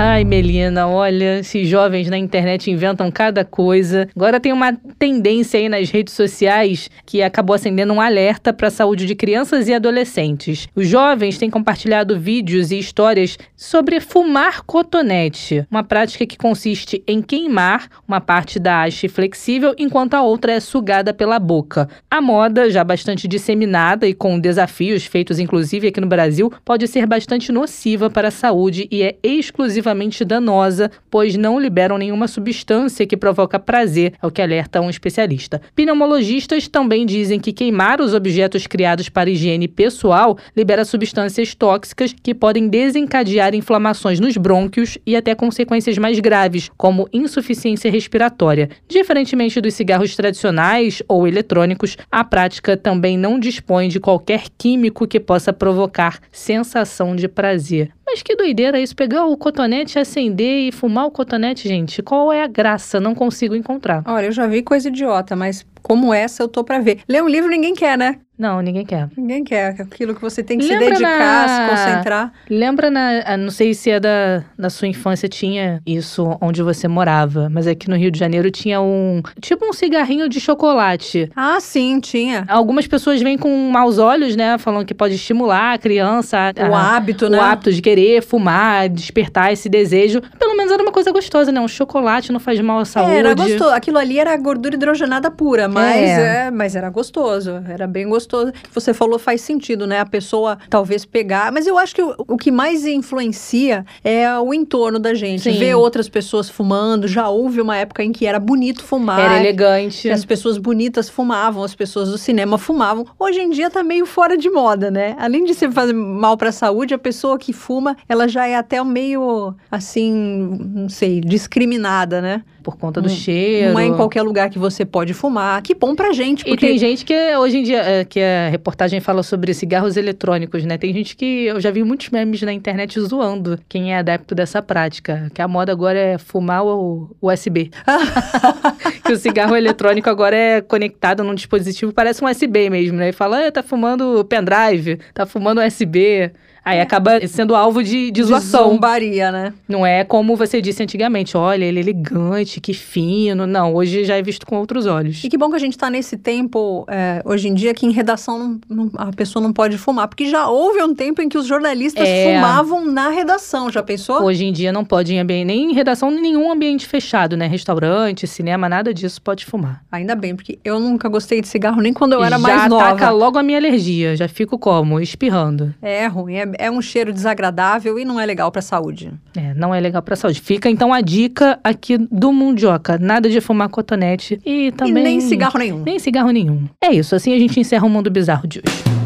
Ai, 0.00 0.22
Melina, 0.22 0.86
olha, 0.86 1.40
esses 1.40 1.66
jovens 1.66 2.08
na 2.08 2.16
internet 2.16 2.70
inventam 2.70 3.10
cada 3.10 3.44
coisa. 3.44 4.08
Agora 4.14 4.38
tem 4.38 4.52
uma 4.52 4.72
tendência 4.96 5.58
aí 5.58 5.68
nas 5.68 5.90
redes 5.90 6.14
sociais 6.14 6.88
que 7.04 7.20
acabou 7.20 7.52
acendendo 7.52 7.92
um 7.92 8.00
alerta 8.00 8.52
para 8.52 8.68
a 8.68 8.70
saúde 8.70 9.06
de 9.06 9.16
crianças 9.16 9.66
e 9.66 9.74
adolescentes. 9.74 10.68
Os 10.72 10.86
jovens 10.86 11.36
têm 11.36 11.50
compartilhado 11.50 12.16
vídeos 12.16 12.70
e 12.70 12.78
histórias 12.78 13.36
sobre 13.56 13.98
fumar 13.98 14.62
cotonete, 14.62 15.66
uma 15.68 15.82
prática 15.82 16.24
que 16.24 16.38
consiste 16.38 17.02
em 17.04 17.20
queimar 17.20 17.88
uma 18.06 18.20
parte 18.20 18.60
da 18.60 18.84
haste 18.84 19.08
flexível 19.08 19.74
enquanto 19.76 20.14
a 20.14 20.22
outra 20.22 20.52
é 20.52 20.60
sugada 20.60 21.12
pela 21.12 21.40
boca. 21.40 21.88
A 22.08 22.20
moda, 22.20 22.70
já 22.70 22.84
bastante 22.84 23.26
disseminada 23.26 24.06
e 24.06 24.14
com 24.14 24.38
desafios 24.38 25.04
feitos 25.06 25.40
inclusive 25.40 25.88
aqui 25.88 26.00
no 26.00 26.06
Brasil, 26.06 26.52
pode 26.64 26.86
ser 26.86 27.04
bastante 27.04 27.50
nociva 27.50 28.08
para 28.08 28.28
a 28.28 28.30
saúde 28.30 28.86
e 28.92 29.02
é 29.02 29.16
exclusiva 29.24 29.87
danosa, 30.24 30.90
pois 31.10 31.36
não 31.36 31.58
liberam 31.58 31.98
nenhuma 31.98 32.28
substância 32.28 33.06
que 33.06 33.16
provoca 33.16 33.58
prazer, 33.58 34.14
é 34.22 34.26
o 34.26 34.30
que 34.30 34.42
alerta 34.42 34.80
um 34.80 34.90
especialista. 34.90 35.60
Pneumologistas 35.74 36.68
também 36.68 37.06
dizem 37.06 37.38
que 37.38 37.52
queimar 37.52 38.00
os 38.00 38.14
objetos 38.14 38.66
criados 38.66 39.08
para 39.08 39.30
higiene 39.30 39.68
pessoal 39.68 40.36
libera 40.56 40.84
substâncias 40.84 41.54
tóxicas 41.54 42.12
que 42.12 42.34
podem 42.34 42.68
desencadear 42.68 43.54
inflamações 43.54 44.20
nos 44.20 44.36
brônquios 44.36 44.98
e 45.06 45.16
até 45.16 45.34
consequências 45.34 45.98
mais 45.98 46.18
graves, 46.20 46.70
como 46.76 47.08
insuficiência 47.12 47.90
respiratória. 47.90 48.70
Diferentemente 48.88 49.60
dos 49.60 49.74
cigarros 49.74 50.14
tradicionais 50.16 51.02
ou 51.08 51.26
eletrônicos, 51.26 51.96
a 52.10 52.24
prática 52.24 52.76
também 52.76 53.16
não 53.16 53.38
dispõe 53.38 53.88
de 53.88 54.00
qualquer 54.00 54.44
químico 54.56 55.06
que 55.06 55.20
possa 55.20 55.52
provocar 55.52 56.18
sensação 56.30 57.14
de 57.14 57.28
prazer. 57.28 57.90
Mas 58.10 58.22
que 58.22 58.34
doideira 58.34 58.80
isso, 58.80 58.96
pegar 58.96 59.26
o 59.26 59.36
cotonete, 59.36 59.77
acender 59.98 60.68
e 60.68 60.72
fumar 60.72 61.06
o 61.06 61.10
cotonete, 61.10 61.68
gente. 61.68 62.02
Qual 62.02 62.32
é 62.32 62.42
a 62.42 62.46
graça? 62.46 62.98
Não 62.98 63.14
consigo 63.14 63.54
encontrar. 63.54 64.02
Olha, 64.06 64.26
eu 64.26 64.32
já 64.32 64.46
vi 64.46 64.62
coisa 64.62 64.88
idiota, 64.88 65.36
mas 65.36 65.66
como 65.82 66.12
essa 66.12 66.42
eu 66.42 66.48
tô 66.48 66.64
para 66.64 66.78
ver. 66.78 67.00
Ler 67.08 67.22
um 67.22 67.28
livro 67.28 67.50
ninguém 67.50 67.74
quer, 67.74 67.96
né? 67.96 68.18
Não, 68.38 68.62
ninguém 68.62 68.86
quer. 68.86 69.08
Ninguém 69.16 69.42
quer. 69.42 69.74
Aquilo 69.80 70.14
que 70.14 70.20
você 70.20 70.44
tem 70.44 70.58
que 70.58 70.64
Lembra 70.64 70.84
se 70.84 71.02
dedicar, 71.02 71.48
na... 71.48 71.48
se 71.48 71.70
concentrar. 71.70 72.32
Lembra 72.48 72.88
na. 72.88 73.22
Ah, 73.26 73.36
não 73.36 73.50
sei 73.50 73.74
se 73.74 73.90
é 73.90 73.98
da, 73.98 74.44
da 74.56 74.70
sua 74.70 74.86
infância 74.86 75.28
tinha 75.28 75.82
isso 75.84 76.38
onde 76.40 76.62
você 76.62 76.86
morava, 76.86 77.48
mas 77.50 77.66
aqui 77.66 77.90
no 77.90 77.96
Rio 77.96 78.12
de 78.12 78.18
Janeiro 78.18 78.48
tinha 78.48 78.80
um. 78.80 79.22
Tipo 79.40 79.66
um 79.66 79.72
cigarrinho 79.72 80.28
de 80.28 80.40
chocolate. 80.40 81.28
Ah, 81.34 81.58
sim, 81.58 81.98
tinha. 81.98 82.44
Algumas 82.46 82.86
pessoas 82.86 83.20
vêm 83.20 83.36
com 83.36 83.50
maus 83.70 83.98
olhos, 83.98 84.36
né? 84.36 84.56
Falando 84.56 84.86
que 84.86 84.94
pode 84.94 85.16
estimular 85.16 85.74
a 85.74 85.78
criança. 85.78 86.52
O 86.70 86.74
a, 86.74 86.96
hábito, 86.96 87.26
o 87.26 87.30
né? 87.30 87.38
O 87.38 87.40
hábito 87.40 87.72
de 87.72 87.82
querer 87.82 88.22
fumar, 88.22 88.88
despertar 88.88 89.52
esse 89.52 89.68
desejo. 89.68 90.20
Pelo 90.38 90.56
menos 90.56 90.70
era 90.72 90.80
uma 90.80 90.92
coisa 90.92 91.10
gostosa, 91.10 91.50
né? 91.50 91.60
Um 91.60 91.66
chocolate 91.66 92.30
não 92.30 92.38
faz 92.38 92.60
mal 92.60 92.78
à 92.78 92.84
saúde. 92.84 93.14
É, 93.14 93.18
era 93.18 93.34
gostoso. 93.34 93.70
Aquilo 93.70 93.98
ali 93.98 94.20
era 94.20 94.36
gordura 94.36 94.76
hidrogenada 94.76 95.28
pura, 95.28 95.66
mas, 95.78 96.08
é. 96.08 96.46
É, 96.46 96.50
mas 96.50 96.76
era 96.76 96.90
gostoso. 96.90 97.62
Era 97.68 97.86
bem 97.86 98.08
gostoso 98.08 98.52
você 98.72 98.94
falou 98.94 99.18
faz 99.18 99.40
sentido, 99.40 99.86
né? 99.86 100.00
A 100.00 100.06
pessoa 100.06 100.58
talvez 100.70 101.04
pegar. 101.04 101.52
Mas 101.52 101.66
eu 101.66 101.78
acho 101.78 101.94
que 101.94 102.02
o, 102.02 102.14
o 102.28 102.36
que 102.36 102.50
mais 102.50 102.86
influencia 102.86 103.84
é 104.04 104.38
o 104.38 104.54
entorno 104.54 104.98
da 104.98 105.14
gente. 105.14 105.42
Sim. 105.42 105.58
Ver 105.58 105.74
outras 105.74 106.08
pessoas 106.08 106.48
fumando. 106.48 107.08
Já 107.08 107.28
houve 107.28 107.60
uma 107.60 107.76
época 107.76 108.02
em 108.02 108.12
que 108.12 108.26
era 108.26 108.38
bonito 108.38 108.82
fumar. 108.82 109.20
Era 109.20 109.40
elegante. 109.40 110.10
As 110.10 110.24
pessoas 110.24 110.58
bonitas 110.58 111.08
fumavam, 111.08 111.62
as 111.62 111.74
pessoas 111.74 112.10
do 112.10 112.18
cinema 112.18 112.58
fumavam. 112.58 113.06
Hoje 113.18 113.40
em 113.40 113.50
dia 113.50 113.70
tá 113.70 113.82
meio 113.82 114.06
fora 114.06 114.36
de 114.36 114.50
moda, 114.50 114.90
né? 114.90 115.16
Além 115.18 115.44
de 115.44 115.54
ser 115.54 115.70
fazer 115.70 115.92
mal 115.92 116.36
para 116.36 116.50
a 116.50 116.52
saúde, 116.52 116.94
a 116.94 116.98
pessoa 116.98 117.38
que 117.38 117.52
fuma, 117.52 117.96
ela 118.08 118.28
já 118.28 118.46
é 118.46 118.56
até 118.56 118.82
meio 118.82 119.54
assim, 119.70 120.58
não 120.74 120.88
sei, 120.88 121.20
discriminada, 121.20 122.20
né? 122.20 122.42
Por 122.62 122.76
conta 122.76 123.00
do 123.00 123.06
hum, 123.06 123.10
cheiro. 123.10 123.72
Não 123.72 123.80
é 123.80 123.86
em 123.86 123.94
qualquer 123.94 124.22
lugar 124.22 124.50
que 124.50 124.58
você 124.58 124.84
pode 124.84 125.14
fumar. 125.14 125.62
Que 125.62 125.74
bom 125.74 125.94
pra 125.94 126.12
gente. 126.12 126.44
Porque... 126.44 126.66
E 126.66 126.68
tem 126.68 126.78
gente 126.78 127.04
que 127.04 127.36
hoje 127.36 127.58
em 127.58 127.62
dia, 127.62 127.80
é, 127.82 128.04
que 128.04 128.20
a 128.20 128.48
reportagem 128.48 129.00
fala 129.00 129.22
sobre 129.22 129.54
cigarros 129.54 129.96
eletrônicos, 129.96 130.64
né? 130.64 130.76
Tem 130.76 130.92
gente 130.92 131.16
que 131.16 131.46
eu 131.46 131.60
já 131.60 131.70
vi 131.70 131.82
muitos 131.82 132.10
memes 132.10 132.42
na 132.42 132.52
internet 132.52 133.00
zoando 133.00 133.58
quem 133.68 133.94
é 133.94 133.98
adepto 133.98 134.34
dessa 134.34 134.60
prática. 134.60 135.30
Que 135.34 135.40
a 135.40 135.48
moda 135.48 135.72
agora 135.72 135.98
é 135.98 136.18
fumar 136.18 136.64
o 136.64 137.16
USB. 137.20 137.70
que 139.04 139.12
o 139.12 139.16
cigarro 139.16 139.56
eletrônico 139.56 140.08
agora 140.10 140.36
é 140.36 140.60
conectado 140.60 141.24
num 141.24 141.34
dispositivo, 141.34 141.92
parece 141.92 142.22
um 142.22 142.28
USB 142.28 142.70
mesmo, 142.70 142.98
né? 142.98 143.10
E 143.10 143.12
fala, 143.12 143.46
ah, 143.46 143.52
tá 143.52 143.62
fumando 143.62 144.24
pendrive, 144.24 144.98
tá 145.14 145.24
fumando 145.26 145.60
USB. 145.60 146.30
Aí 146.64 146.80
acaba 146.80 147.26
sendo 147.26 147.54
alvo 147.54 147.82
de, 147.82 148.10
de 148.10 148.22
zoação. 148.22 148.64
De 148.64 148.70
zombaria, 148.74 149.32
né? 149.32 149.54
Não 149.68 149.86
é 149.86 150.04
como 150.04 150.36
você 150.36 150.60
disse 150.60 150.82
antigamente, 150.82 151.36
olha, 151.36 151.64
ele 151.64 151.78
é 151.78 151.82
elegante, 151.82 152.60
que 152.60 152.74
fino. 152.74 153.46
Não, 153.46 153.74
hoje 153.74 154.04
já 154.04 154.16
é 154.16 154.22
visto 154.22 154.46
com 154.46 154.56
outros 154.56 154.86
olhos. 154.86 155.22
E 155.24 155.28
que 155.28 155.38
bom 155.38 155.50
que 155.50 155.56
a 155.56 155.60
gente 155.60 155.78
tá 155.78 155.88
nesse 155.90 156.16
tempo, 156.16 156.84
é, 156.88 157.22
hoje 157.24 157.48
em 157.48 157.54
dia, 157.54 157.72
que 157.74 157.86
em 157.86 157.90
redação 157.90 158.38
não, 158.38 158.60
não, 158.68 158.90
a 158.96 159.12
pessoa 159.12 159.42
não 159.42 159.52
pode 159.52 159.78
fumar. 159.78 160.08
Porque 160.08 160.26
já 160.26 160.48
houve 160.48 160.82
um 160.82 160.94
tempo 160.94 161.22
em 161.22 161.28
que 161.28 161.38
os 161.38 161.46
jornalistas 161.46 162.06
é... 162.06 162.34
fumavam 162.34 162.84
na 162.84 163.08
redação, 163.08 163.70
já 163.70 163.82
pensou? 163.82 164.22
Hoje 164.22 164.44
em 164.44 164.52
dia 164.52 164.72
não 164.72 164.84
pode 164.84 165.12
em 165.12 165.18
ambiente, 165.18 165.46
nem 165.46 165.70
em 165.70 165.74
redação, 165.74 166.10
nem 166.10 166.20
nenhum 166.20 166.50
ambiente 166.50 166.86
fechado, 166.86 167.36
né? 167.36 167.46
Restaurante, 167.46 168.26
cinema, 168.26 168.68
nada 168.68 168.92
disso 168.92 169.20
pode 169.22 169.46
fumar. 169.46 169.82
Ainda 169.90 170.14
bem, 170.14 170.36
porque 170.36 170.58
eu 170.64 170.78
nunca 170.78 171.08
gostei 171.08 171.40
de 171.40 171.48
cigarro 171.48 171.80
nem 171.80 171.92
quando 171.92 172.12
eu 172.12 172.22
era 172.22 172.36
já 172.36 172.38
mais 172.38 172.68
nova. 172.68 172.84
Já 172.84 172.90
ataca 172.90 173.10
logo 173.10 173.38
a 173.38 173.42
minha 173.42 173.58
alergia, 173.58 174.16
já 174.16 174.28
fico 174.28 174.58
como? 174.58 175.00
Espirrando. 175.00 175.74
É 175.80 176.06
ruim, 176.06 176.34
é, 176.34 176.46
é 176.58 176.70
um 176.70 176.82
cheiro 176.82 177.12
desagradável 177.12 177.98
e 177.98 178.04
não 178.04 178.20
é 178.20 178.26
legal 178.26 178.50
pra 178.50 178.60
saúde. 178.60 179.12
É, 179.36 179.54
não 179.54 179.74
é 179.74 179.80
legal 179.80 180.02
pra 180.02 180.16
saúde. 180.16 180.40
Fica 180.40 180.68
então 180.68 180.92
a 180.92 181.00
dica 181.00 181.58
aqui 181.62 181.96
do 181.96 182.32
Mundioca, 182.32 182.98
nada 182.98 183.30
de 183.30 183.40
fumar 183.40 183.68
cotonete 183.68 184.40
e 184.44 184.72
também... 184.72 185.02
E 185.02 185.04
nem 185.04 185.20
cigarro 185.20 185.58
nenhum. 185.58 185.82
Nem 185.82 185.98
cigarro 185.98 186.30
nenhum. 186.30 186.68
É 186.82 186.92
isso, 186.92 187.14
assim 187.14 187.34
a 187.34 187.38
gente 187.38 187.58
encerra 187.58 187.86
o 187.86 187.90
Mundo 187.90 188.10
Bizarro 188.10 188.46
de 188.46 188.58
hoje. 188.58 188.97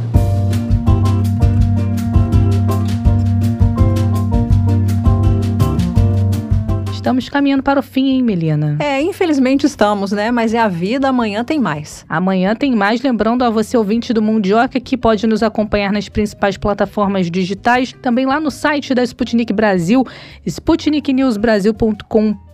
Estamos 7.03 7.29
caminhando 7.29 7.65
para 7.65 7.81
o 7.81 7.83
fim, 7.83 8.11
hein, 8.11 8.23
Melina? 8.23 8.77
É, 8.79 9.03
infelizmente 9.03 9.67
estamos, 9.67 10.13
né? 10.13 10.31
Mas 10.31 10.55
é 10.55 10.59
a 10.61 10.69
vida, 10.69 11.09
amanhã 11.09 11.43
tem 11.43 11.59
mais. 11.59 12.07
Amanhã 12.09 12.55
tem 12.55 12.77
mais. 12.77 13.03
Lembrando 13.03 13.43
a 13.43 13.51
você, 13.51 13.77
ouvinte 13.77 14.13
do 14.13 14.23
Mundioca, 14.23 14.79
que 14.79 14.97
pode 14.97 15.27
nos 15.27 15.43
acompanhar 15.43 15.93
nas 15.93 16.09
principais 16.09 16.57
plataformas 16.57 17.29
digitais, 17.29 17.93
também 18.01 18.25
lá 18.25 18.39
no 18.39 18.53
site 18.53 18.95
da 18.95 19.03
Sputnik 19.03 19.53
Brasil, 19.53 20.07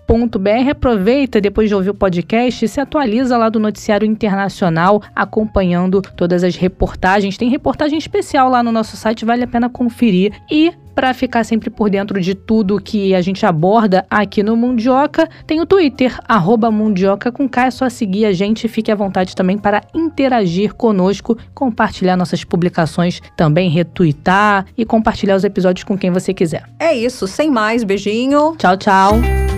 sputniknewsbrasil.com 0.09 0.79
Aproveita 0.79 1.41
depois 1.41 1.69
de 1.69 1.75
ouvir 1.75 1.91
o 1.91 1.95
podcast 1.95 2.65
e 2.65 2.69
se 2.69 2.81
atualiza 2.81 3.37
lá 3.37 3.49
do 3.49 3.61
noticiário 3.61 4.07
internacional, 4.07 5.03
acompanhando 5.15 6.01
todas 6.01 6.43
as 6.43 6.57
reportagens. 6.57 7.37
Tem 7.37 7.51
reportagem 7.51 7.99
especial 7.99 8.49
lá 8.49 8.63
no 8.63 8.73
nosso 8.73 8.97
site, 8.97 9.25
vale 9.25 9.45
a 9.45 9.47
pena 9.47 9.69
conferir. 9.69 10.33
E 10.51 10.73
para 10.95 11.13
ficar 11.13 11.45
sempre 11.45 11.69
por 11.69 11.91
dentro 11.91 12.21
de 12.21 12.35
tudo 12.35 12.81
que 12.81 13.15
a 13.15 13.21
gente 13.21 13.45
aborda 13.45 14.07
aqui 14.11 14.43
no 14.43 14.57
Mundioca, 14.57 15.29
tem 15.47 15.61
o 15.61 15.67
Twitter, 15.67 16.19
arroba 16.27 16.71
Mundioca 16.71 17.31
com 17.31 17.49
K, 17.49 17.67
é 17.67 17.71
só 17.71 17.89
seguir 17.89 18.25
a 18.25 18.33
gente 18.33 18.65
e 18.65 18.69
fique 18.69 18.91
à 18.91 18.95
vontade 18.95 19.37
também 19.37 19.59
para 19.59 19.83
interagir 19.95 20.75
conosco, 20.75 21.37
compartilhar 21.55 22.17
nossas 22.17 22.43
publicações, 22.45 23.21
também 23.37 23.69
retweetar 23.69 24.67
e 24.77 24.85
compartilhar 24.85 25.37
os 25.37 25.45
episódios 25.45 25.85
com 25.85 25.97
quem 25.97 26.11
você 26.11 26.33
quiser. 26.33 26.65
É 26.79 26.95
isso, 26.95 27.27
sem 27.27 27.51
mais, 27.51 27.85
beijinho. 27.85 28.55
Tchau, 28.57 28.77
tchau. 28.77 29.58